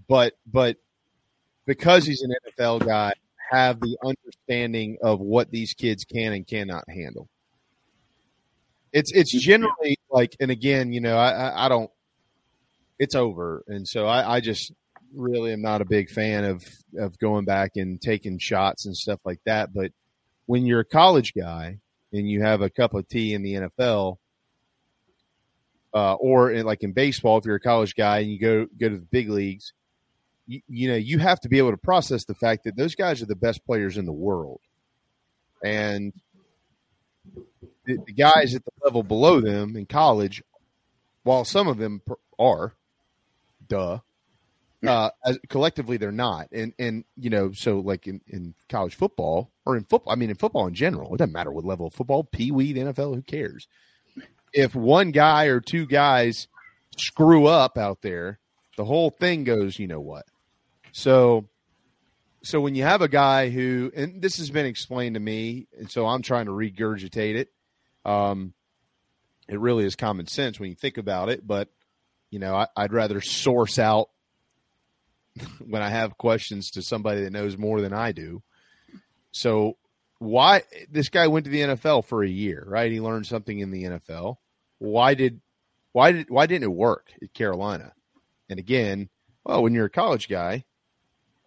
[0.08, 0.76] but but
[1.66, 3.14] because he's an NFL guy,
[3.50, 7.28] have the understanding of what these kids can and cannot handle.
[8.92, 11.90] It's it's generally like, and again, you know, I I, don't.
[12.98, 14.72] It's over, and so I, I just
[15.12, 16.64] really am not a big fan of
[16.98, 19.74] of going back and taking shots and stuff like that.
[19.74, 19.90] But
[20.46, 21.78] when you're a college guy
[22.12, 24.18] and you have a cup of tea in the NFL,
[25.94, 28.88] uh, or in, like in baseball, if you're a college guy and you go go
[28.88, 29.72] to the big leagues,
[30.46, 33.22] you, you know you have to be able to process the fact that those guys
[33.22, 34.60] are the best players in the world,
[35.62, 36.12] and
[37.84, 40.42] the, the guys at the level below them in college,
[41.22, 42.02] while some of them
[42.38, 42.74] are,
[43.68, 44.00] duh,
[44.84, 49.52] uh, as, collectively they're not, and and you know so like in, in college football
[49.64, 51.94] or in football, I mean in football in general, it doesn't matter what level of
[51.94, 53.68] football, pee wee, the NFL, who cares?
[54.54, 56.48] If one guy or two guys
[56.96, 58.38] screw up out there,
[58.76, 60.24] the whole thing goes, you know what?
[60.92, 61.48] So,
[62.42, 65.90] so when you have a guy who, and this has been explained to me, and
[65.90, 67.52] so I'm trying to regurgitate it.
[68.04, 68.54] Um,
[69.48, 71.68] it really is common sense when you think about it, but
[72.30, 74.08] you know, I, I'd rather source out
[75.66, 78.42] when I have questions to somebody that knows more than I do.
[79.30, 79.76] So,
[80.18, 82.90] why this guy went to the NFL for a year, right?
[82.90, 84.36] He learned something in the NFL.
[84.84, 85.40] Why did
[85.92, 87.92] why did why didn't it work at Carolina?
[88.48, 89.08] And again,
[89.44, 90.64] well, when you're a college guy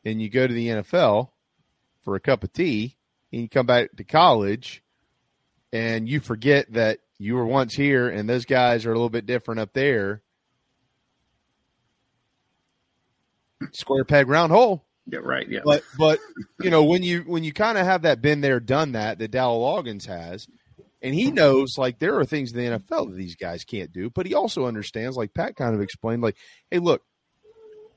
[0.04, 1.30] and you go to the NFL
[2.04, 2.98] for a cup of tea
[3.32, 4.82] and you come back to college
[5.72, 9.26] and you forget that you were once here and those guys are a little bit
[9.26, 10.22] different up there.
[13.72, 14.86] Square peg round hole.
[15.06, 15.48] Yeah, right.
[15.48, 15.62] Yeah.
[15.64, 16.20] But but
[16.62, 19.32] you know when you when you kind of have that been there done that that
[19.32, 20.48] Dow Loggins has,
[21.02, 24.10] and he knows like there are things in the NFL that these guys can't do,
[24.10, 26.38] but he also understands like Pat kind of explained like,
[26.72, 27.04] hey, look,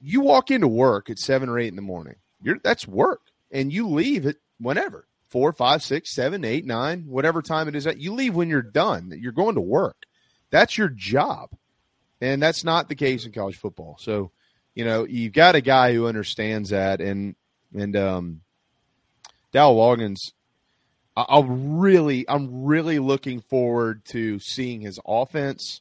[0.01, 3.21] you walk into work at seven or eight in the morning, you're that's work,
[3.51, 7.85] and you leave at whenever four, five, six, seven, eight, nine, whatever time it is
[7.85, 9.13] that you leave when you're done.
[9.21, 10.05] You're going to work.
[10.51, 11.51] That's your job,
[12.21, 13.97] and that's not the case in college football.
[14.01, 14.33] So
[14.75, 17.35] you know, you've got a guy who understands that, and
[17.75, 18.41] and um,
[19.53, 20.33] Dow Loggins.
[21.17, 25.81] I- I'll really, I'm really looking forward to seeing his offense,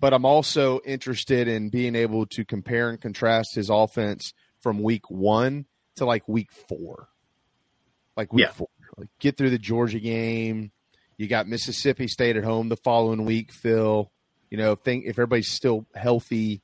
[0.00, 5.10] but I'm also interested in being able to compare and contrast his offense from week
[5.10, 5.66] one
[5.96, 7.08] to like week four,
[8.16, 8.52] like week Yeah.
[8.52, 8.68] four.
[8.96, 10.72] Like get through the Georgia game.
[11.16, 13.52] You got Mississippi State at home the following week.
[13.52, 14.10] Phil,
[14.50, 16.60] you know, think if everybody's still healthy,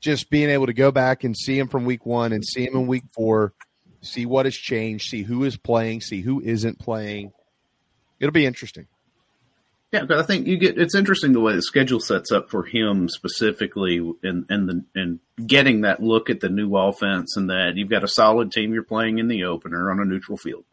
[0.00, 2.74] just being able to go back and see him from week one and see him
[2.76, 3.54] in week four,
[4.02, 7.32] see what has changed, see who is playing, see who isn't playing.
[8.20, 8.86] It'll be interesting.
[9.92, 12.64] Yeah, because I think you get it's interesting the way the schedule sets up for
[12.64, 17.76] him specifically, and and the and getting that look at the new offense, and that
[17.76, 20.64] you've got a solid team you're playing in the opener on a neutral field.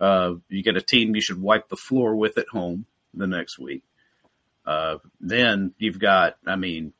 [0.00, 3.58] Uh, you get a team you should wipe the floor with at home the next
[3.58, 3.82] week.
[4.66, 6.92] Uh, then you've got, I mean,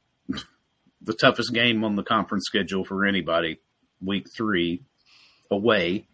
[1.02, 3.60] the toughest game on the conference schedule for anybody,
[4.02, 4.82] week three,
[5.50, 6.06] away,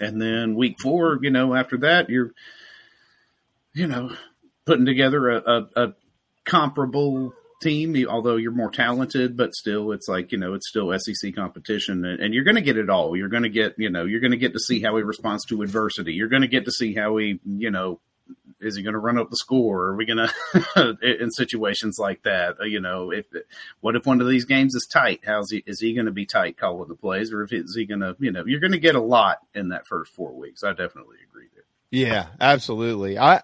[0.00, 1.18] and then week four.
[1.22, 2.32] You know, after that, you're
[3.74, 4.10] you know,
[4.64, 5.94] putting together a, a, a
[6.44, 11.34] comparable team, although you're more talented, but still, it's like you know, it's still SEC
[11.34, 13.16] competition, and, and you're going to get it all.
[13.16, 15.44] You're going to get, you know, you're going to get to see how he responds
[15.46, 16.14] to adversity.
[16.14, 18.00] You're going to get to see how he, you know,
[18.60, 19.86] is he going to run up the score?
[19.88, 20.26] Are we going
[20.74, 22.56] to in situations like that?
[22.60, 23.26] uh, You know, if
[23.80, 25.20] what if one of these games is tight?
[25.26, 25.62] How's he?
[25.66, 28.16] Is he going to be tight calling the plays, or if is he going to?
[28.18, 30.64] You know, you're going to get a lot in that first four weeks.
[30.64, 31.64] I definitely agree there.
[31.90, 33.18] Yeah, absolutely.
[33.18, 33.42] I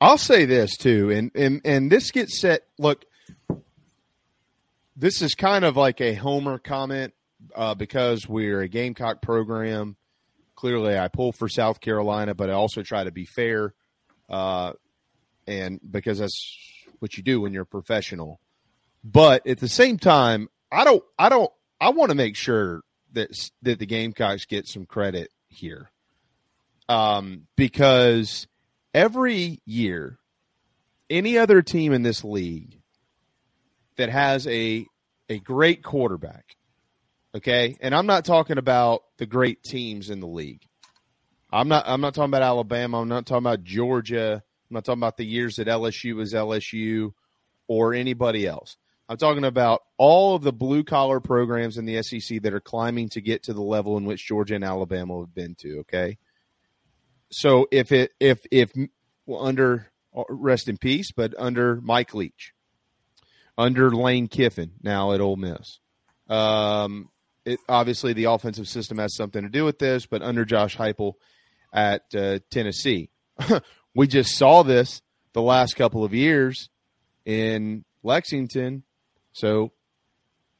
[0.00, 2.62] I'll say this too, and and and this gets set.
[2.78, 3.04] Look,
[4.96, 7.14] this is kind of like a homer comment
[7.54, 9.96] uh, because we're a Gamecock program.
[10.54, 13.74] Clearly, I pull for South Carolina, but I also try to be fair,
[14.32, 14.72] uh,
[15.46, 16.58] and because that's
[16.98, 18.40] what you do when you're a professional.
[19.04, 21.04] But at the same time, I don't.
[21.18, 21.52] I don't.
[21.80, 22.82] I want to make sure
[23.12, 25.90] that that the Gamecocks get some credit here
[26.88, 28.46] um, because
[28.94, 30.18] every year,
[31.10, 32.80] any other team in this league
[33.96, 34.86] that has a
[35.28, 36.56] a great quarterback,
[37.34, 40.66] okay, and I'm not talking about the great teams in the league.
[41.52, 41.84] I'm not.
[41.86, 43.00] I'm not talking about Alabama.
[43.00, 44.42] I'm not talking about Georgia.
[44.42, 47.12] I'm not talking about the years that LSU was LSU
[47.68, 48.76] or anybody else.
[49.08, 53.10] I'm talking about all of the blue collar programs in the SEC that are climbing
[53.10, 55.80] to get to the level in which Georgia and Alabama have been to.
[55.80, 56.16] Okay,
[57.30, 58.72] so if it if if
[59.26, 59.92] well, under
[60.30, 62.54] rest in peace, but under Mike Leach,
[63.58, 65.80] under Lane Kiffin, now at Ole Miss,
[66.30, 67.10] um,
[67.44, 71.14] it obviously the offensive system has something to do with this, but under Josh Heupel
[71.72, 73.10] at uh, Tennessee,
[73.94, 76.68] we just saw this the last couple of years
[77.24, 78.82] in Lexington.
[79.32, 79.72] So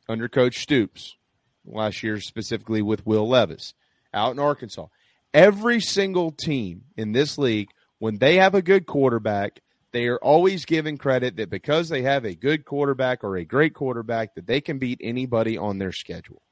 [0.09, 1.17] under Coach Stoops
[1.65, 3.75] last year, specifically with Will Levis
[4.15, 4.87] out in Arkansas.
[5.35, 9.61] Every single team in this league, when they have a good quarterback,
[9.93, 13.75] they are always given credit that because they have a good quarterback or a great
[13.75, 16.43] quarterback, that they can beat anybody on their schedule.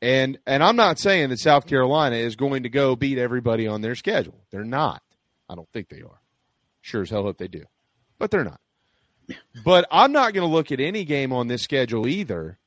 [0.00, 3.80] And and I'm not saying that South Carolina is going to go beat everybody on
[3.80, 4.44] their schedule.
[4.50, 5.02] They're not.
[5.48, 6.20] I don't think they are.
[6.80, 7.64] Sure as hell hope they do.
[8.18, 8.60] But they're not.
[9.64, 12.58] But I'm not going to look at any game on this schedule either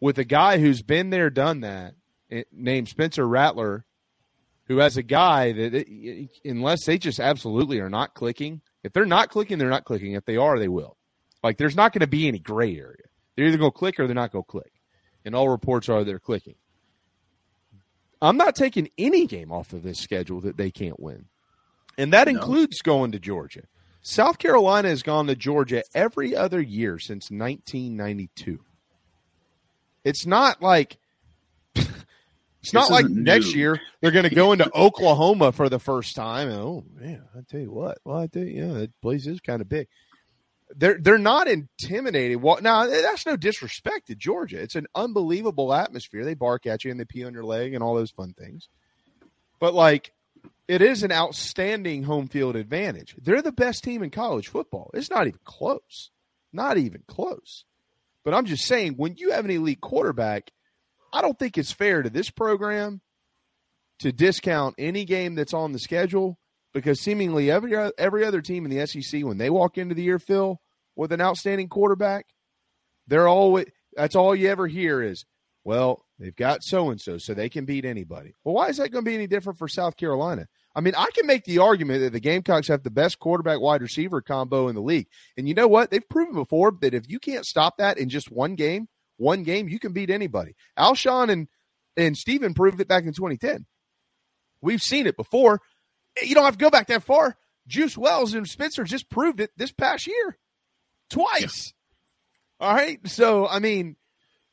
[0.00, 1.94] with a guy who's been there, done that,
[2.30, 3.84] eh, named Spencer Rattler,
[4.64, 9.30] who has a guy that, unless they just absolutely are not clicking, if they're not
[9.30, 10.12] clicking, they're not clicking.
[10.12, 10.96] If they are, they will.
[11.42, 13.04] Like, there's not going to be any gray area.
[13.36, 14.72] They're either going to click or they're not going to click.
[15.24, 16.54] And all reports are they're clicking.
[18.22, 21.26] I'm not taking any game off of this schedule that they can't win.
[21.98, 23.62] And that includes going to Georgia.
[24.02, 28.60] South Carolina has gone to Georgia every other year since 1992.
[30.04, 30.96] It's not like
[31.74, 33.58] it's not This like next new.
[33.58, 36.48] year they're going to go into Oklahoma for the first time.
[36.50, 37.98] Oh man, I tell you what.
[38.04, 39.88] Well, I tell you, yeah, that place is kind of big.
[40.76, 42.40] They're they're not intimidated.
[42.40, 44.60] Well, now that's no disrespect to Georgia.
[44.60, 46.24] It's an unbelievable atmosphere.
[46.24, 48.68] They bark at you and they pee on your leg and all those fun things.
[49.58, 50.12] But like
[50.70, 53.16] it is an outstanding home field advantage.
[53.20, 54.92] They're the best team in college football.
[54.94, 56.10] It's not even close.
[56.52, 57.64] Not even close.
[58.24, 60.52] But I'm just saying, when you have an elite quarterback,
[61.12, 63.00] I don't think it's fair to this program
[63.98, 66.38] to discount any game that's on the schedule
[66.72, 70.18] because seemingly every every other team in the SEC, when they walk into the year,
[70.18, 70.60] Phil,
[70.96, 72.26] with an outstanding quarterback,
[73.06, 75.24] they're always that's all you ever hear is,
[75.64, 78.34] well, they've got so and so, so they can beat anybody.
[78.44, 80.46] Well, why is that going to be any different for South Carolina?
[80.74, 83.82] I mean, I can make the argument that the Gamecocks have the best quarterback wide
[83.82, 85.08] receiver combo in the league.
[85.36, 85.90] And you know what?
[85.90, 89.68] They've proven before that if you can't stop that in just one game, one game,
[89.68, 90.54] you can beat anybody.
[90.78, 91.48] Alshon and
[91.96, 93.66] and Steven proved it back in 2010.
[94.62, 95.60] We've seen it before.
[96.22, 97.36] You don't have to go back that far.
[97.66, 100.36] Juice Wells and Spencer just proved it this past year.
[101.08, 101.72] Twice.
[102.58, 102.98] All right.
[103.08, 103.96] So I mean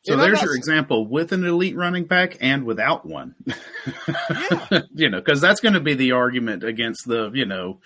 [0.03, 3.35] So there's not your example with an elite running back and without one.
[4.93, 7.79] you know, because that's going to be the argument against the, you know,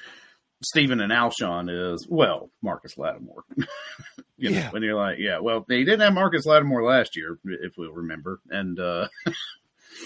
[0.63, 3.43] Stephen and Alshon is, well, Marcus Lattimore.
[4.37, 4.69] you know, Yeah.
[4.71, 8.39] when you're like, yeah, well, they didn't have Marcus Lattimore last year, if we'll remember.
[8.49, 9.07] And, uh,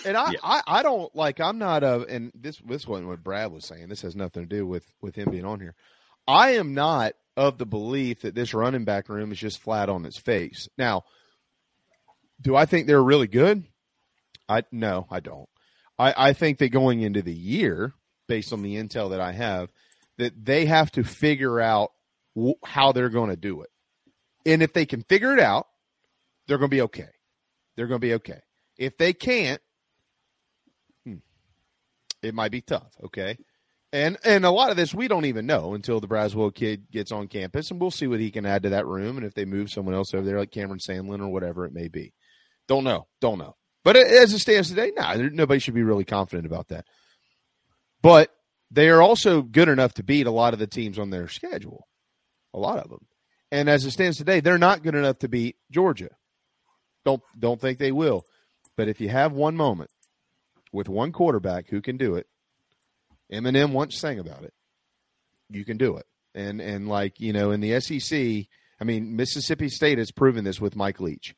[0.05, 0.39] And I, Yeah.
[0.43, 3.87] I, I don't like I'm not a and this this wasn't what Brad was saying.
[3.89, 5.75] This has nothing to do with with him being on here.
[6.27, 10.05] I am not of the belief that this running back room is just flat on
[10.05, 10.67] its face.
[10.77, 11.03] Now,
[12.41, 13.65] do I think they're really good?
[14.47, 15.49] I no, I don't.
[15.97, 17.93] I, I think that going into the year,
[18.27, 19.69] based on the intel that I have,
[20.17, 21.91] that they have to figure out
[22.35, 23.69] w- how they're going to do it.
[24.45, 25.67] And if they can figure it out,
[26.47, 27.09] they're going to be okay.
[27.75, 28.41] They're going to be okay.
[28.77, 29.61] If they can't,
[32.21, 32.91] it might be tough.
[33.03, 33.37] Okay.
[33.93, 37.11] And and a lot of this we don't even know until the Braswell kid gets
[37.11, 39.45] on campus, and we'll see what he can add to that room, and if they
[39.45, 42.13] move someone else over there, like Cameron Sandlin or whatever it may be.
[42.67, 43.55] Don't know, don't know.
[43.83, 46.85] But as it stands today, nah, nobody should be really confident about that.
[48.01, 48.31] But
[48.71, 51.87] they are also good enough to beat a lot of the teams on their schedule,
[52.53, 53.05] a lot of them.
[53.51, 56.09] And as it stands today, they're not good enough to beat Georgia.
[57.05, 58.25] Don't don't think they will.
[58.75, 59.91] But if you have one moment
[60.75, 62.27] with one quarterback who can do it,
[63.31, 64.53] Eminem once sang about it.
[65.49, 66.05] You can do it.
[66.35, 68.47] And and like, you know, in the SEC,
[68.79, 71.33] I mean, Mississippi State has proven this with Mike Leach.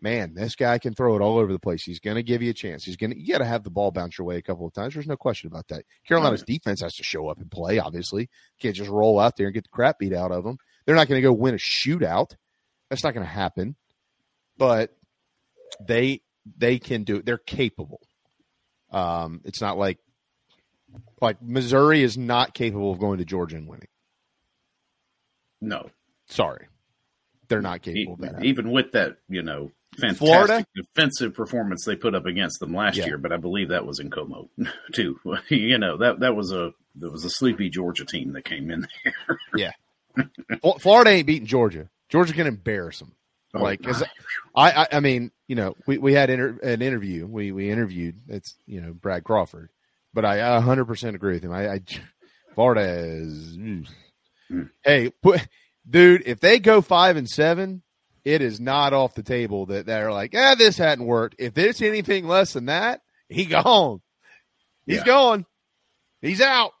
[0.00, 1.82] Man, this guy can throw it all over the place.
[1.82, 2.84] He's going to give you a chance.
[2.84, 4.72] He's going to, you got to have the ball bounce your way a couple of
[4.72, 4.94] times.
[4.94, 5.84] There's no question about that.
[6.06, 8.30] Carolina's defense has to show up and play, obviously.
[8.60, 10.58] Can't just roll out there and get the crap beat out of them.
[10.86, 12.36] They're not going to go win a shootout.
[12.88, 13.74] That's not going to happen.
[14.56, 14.96] But
[15.84, 16.22] they,
[16.56, 17.26] they can do it.
[17.26, 18.00] They're capable.
[18.90, 19.98] Um, it's not like
[21.20, 23.88] like Missouri is not capable of going to Georgia and winning.
[25.60, 25.90] No,
[26.28, 26.66] sorry,
[27.48, 28.44] they're not capable of that.
[28.44, 30.66] Even with that, you know, fantastic Florida?
[30.74, 33.06] defensive performance they put up against them last Yeah.
[33.06, 34.48] year, but I believe that was in Como
[34.92, 35.20] too.
[35.48, 38.86] you know that that was a that was a sleepy Georgia team that came in
[39.04, 39.38] there.
[39.54, 39.72] Yeah,
[40.62, 41.88] Fl- Florida ain't beating Georgia.
[42.08, 43.12] Georgia can embarrass them.
[43.54, 43.80] Oh, like,
[44.54, 47.26] I, I, I mean, you know, we, we had inter- an interview.
[47.26, 48.20] We we interviewed.
[48.28, 49.70] It's you know Brad Crawford,
[50.14, 51.52] but I 100 percent agree with him.
[51.52, 51.80] I, I
[52.54, 53.56] Florida is.
[54.84, 55.46] Hey, put,
[55.88, 57.82] dude, if they go five and seven,
[58.24, 61.36] it is not off the table that they're like, ah, this hadn't worked.
[61.38, 64.00] If it's anything less than that, he gone.
[64.86, 65.04] He's Yeah.
[65.04, 65.46] gone.
[66.20, 66.72] He's out.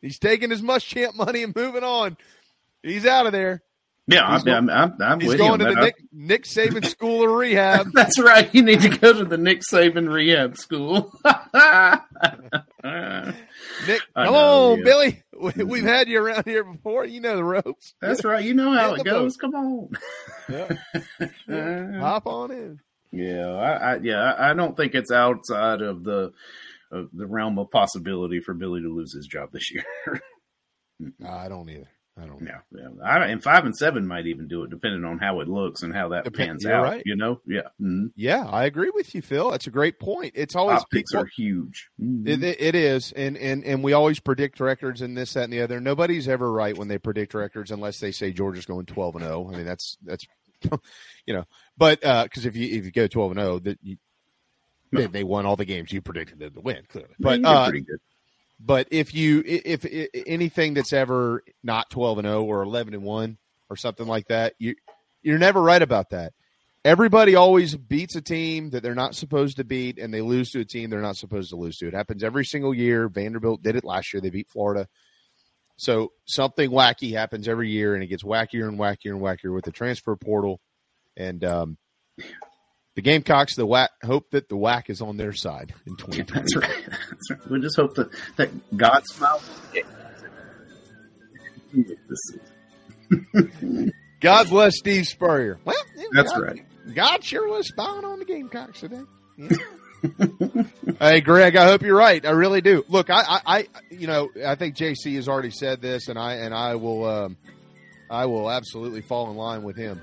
[0.00, 2.16] He's taking his Muschamp money and moving on.
[2.82, 3.62] He's out of there.
[4.08, 5.74] Yeah, I'm, go- I'm, I'm, I'm He's going to the.
[5.74, 7.86] Nick, Nick Saban School of Rehab.
[7.94, 8.52] That's right.
[8.52, 11.12] You need to go to the Nick Saban rehab school.
[11.24, 11.32] Nick,
[12.82, 14.84] I come know, on, yeah.
[14.84, 15.22] Billy.
[15.40, 15.68] We, mm-hmm.
[15.68, 17.04] we've had you around here before.
[17.04, 17.94] You know the ropes.
[18.00, 18.44] That's right.
[18.44, 19.10] You know how it the boat.
[19.10, 19.36] goes.
[19.36, 19.88] Come on.
[22.00, 22.80] Hop on in.
[23.12, 26.32] Yeah, I, I yeah, I, I don't think it's outside of the
[26.90, 29.84] of the realm of possibility for Billy to lose his job this year.
[31.26, 31.88] I don't either.
[32.20, 32.42] I don't.
[32.42, 32.88] Yeah, yeah.
[33.02, 35.94] I, and five and seven might even do it, depending on how it looks and
[35.94, 36.82] how that Dep- pans out.
[36.84, 37.02] right.
[37.06, 38.12] You know, yeah, Mhm.
[38.16, 39.50] Yeah, I agree with you, Phil.
[39.50, 40.32] That's a great point.
[40.36, 41.88] It's always optics people- are huge.
[41.98, 42.28] Mhm.
[42.28, 45.62] It, it- is, and, and and we always predict records and this, that, and the
[45.62, 45.80] other.
[45.80, 49.48] Nobody's ever right when they predict records unless they say Georgia's going twelve and zero.
[49.50, 50.26] I mean, that's that's
[51.26, 51.44] you know,
[51.78, 53.96] but because if you if you go twelve and zero, that you,
[54.92, 57.14] they, they won all the games you predicted them to win, clearly.
[57.18, 57.98] But uh, pretty good.
[58.64, 63.02] But if you if, if anything that's ever not 12 and 0 or 11 and
[63.02, 64.74] 1 or something like that you
[65.22, 66.32] you're never right about that.
[66.84, 70.60] Everybody always beats a team that they're not supposed to beat and they lose to
[70.60, 71.86] a team they're not supposed to lose to.
[71.86, 73.08] It happens every single year.
[73.08, 74.20] Vanderbilt did it last year.
[74.20, 74.88] They beat florida.
[75.76, 79.64] So something wacky happens every year and it gets wackier and wackier and wackier with
[79.64, 80.60] the transfer portal.
[81.16, 81.78] And um
[82.94, 86.40] the Gamecocks, the whack, hope that the whack is on their side in 2020.
[86.40, 86.84] That's right.
[86.88, 87.50] That's right.
[87.50, 89.48] We just hope that that God smiles.
[94.20, 95.58] God bless Steve Spurrier.
[95.64, 95.76] Well,
[96.12, 96.64] That's God- right.
[96.94, 99.00] God sure was spying on the Gamecocks today.
[99.36, 99.56] Yeah.
[100.98, 102.24] hey, Greg, I hope you're right.
[102.26, 102.84] I really do.
[102.88, 106.34] Look, I, I, I, you know, I think JC has already said this, and I,
[106.34, 107.36] and I will, um,
[108.10, 110.02] I will absolutely fall in line with him.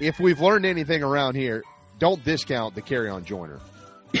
[0.00, 1.62] If we've learned anything around here,
[2.02, 3.60] don't discount the carry on joiner.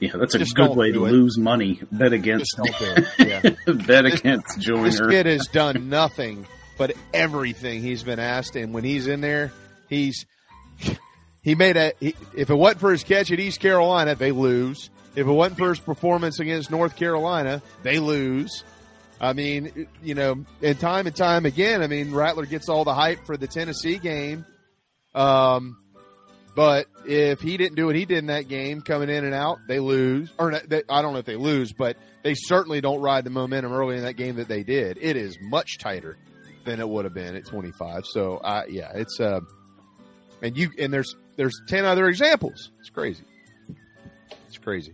[0.00, 1.12] Yeah, that's a Just good way to it.
[1.12, 1.80] lose money.
[1.92, 2.56] Bet against.
[2.56, 3.06] Don't do it.
[3.66, 3.74] Yeah.
[3.86, 6.46] Bet against This kid has done nothing
[6.78, 9.52] but everything he's been asked, and when he's in there,
[9.88, 10.24] he's
[11.42, 11.92] he made a.
[12.00, 14.88] He, if it wasn't for his catch at East Carolina, they lose.
[15.14, 18.64] If it wasn't for his performance against North Carolina, they lose.
[19.20, 22.94] I mean, you know, and time and time again, I mean, Rattler gets all the
[22.94, 24.46] hype for the Tennessee game.
[25.14, 25.76] Um,
[26.54, 29.58] but if he didn't do what he did in that game, coming in and out,
[29.68, 30.30] they lose.
[30.38, 33.72] Or they, I don't know if they lose, but they certainly don't ride the momentum
[33.72, 34.98] early in that game that they did.
[35.00, 36.16] It is much tighter
[36.64, 38.04] than it would have been at 25.
[38.06, 39.40] So, uh, yeah, it's uh,
[40.42, 42.70] and you and there's there's 10 other examples.
[42.80, 43.24] It's crazy.
[44.48, 44.92] It's crazy.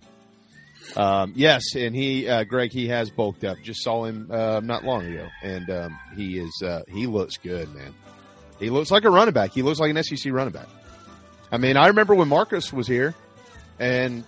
[0.94, 3.58] Um, yes, and he, uh, Greg, he has bulked up.
[3.62, 7.74] Just saw him uh, not long ago, and um, he is uh, he looks good,
[7.74, 7.92] man.
[8.60, 9.52] He looks like a running back.
[9.52, 10.68] He looks like an SEC running back.
[11.50, 13.14] I mean, I remember when Marcus was here,
[13.78, 14.24] and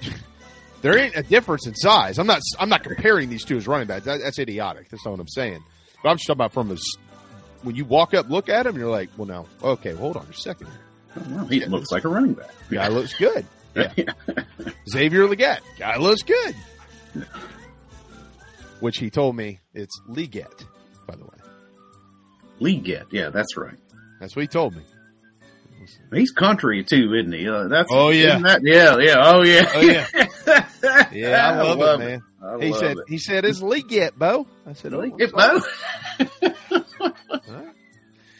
[0.82, 2.18] there ain't a difference in size.
[2.18, 4.04] I'm not I'm not comparing these two as running backs.
[4.04, 4.88] That, that's idiotic.
[4.90, 5.62] That's not what I'm saying.
[6.02, 6.98] But I'm just talking about from his
[7.62, 10.34] when you walk up, look at him, you're like, well, no, okay, hold on a
[10.34, 10.68] second.
[11.16, 12.50] Oh, well, he looks like a running back.
[12.70, 13.46] Guy looks good.
[13.74, 14.12] Yeah.
[14.86, 16.54] Xavier Legette, guy looks good.
[18.80, 20.66] which he told me it's Legette,
[21.06, 21.38] by the way.
[22.60, 23.78] Legette, yeah, that's right.
[24.20, 24.82] That's what he told me.
[26.12, 27.48] He's country too, isn't he?
[27.48, 28.38] Uh, that's Oh, yeah.
[28.40, 30.06] that- yeah, yeah, oh yeah, Oh, yeah.
[31.12, 32.22] Yeah, I love, it, man.
[32.42, 33.04] I he love said it.
[33.08, 34.46] he said it's Legette, Bo.
[34.66, 35.60] I said, oh, Legette, Bo.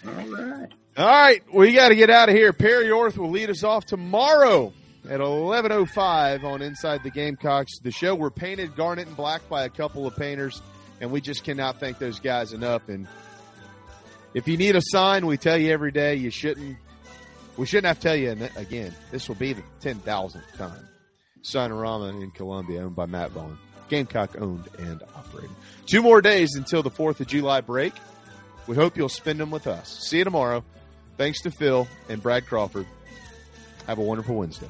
[0.96, 2.52] All right, we got to get out of here.
[2.52, 4.72] Perry Orth will lead us off tomorrow
[5.08, 9.68] at 11:05 on Inside the Gamecocks, the show we're painted garnet and black by a
[9.70, 10.60] couple of painters,
[11.00, 12.88] and we just cannot thank those guys enough.
[12.88, 13.06] And
[14.34, 16.76] if you need a sign, we tell you every day you shouldn't.
[17.56, 18.94] We shouldn't have to tell you again.
[19.10, 20.88] This will be the 10,000th time.
[21.42, 23.58] Signarama in Columbia, owned by Matt Vaughn.
[23.88, 25.50] Gamecock owned and operated.
[25.86, 27.92] Two more days until the 4th of July break.
[28.66, 30.06] We hope you'll spend them with us.
[30.08, 30.64] See you tomorrow.
[31.18, 32.86] Thanks to Phil and Brad Crawford.
[33.86, 34.68] Have a wonderful Wednesday.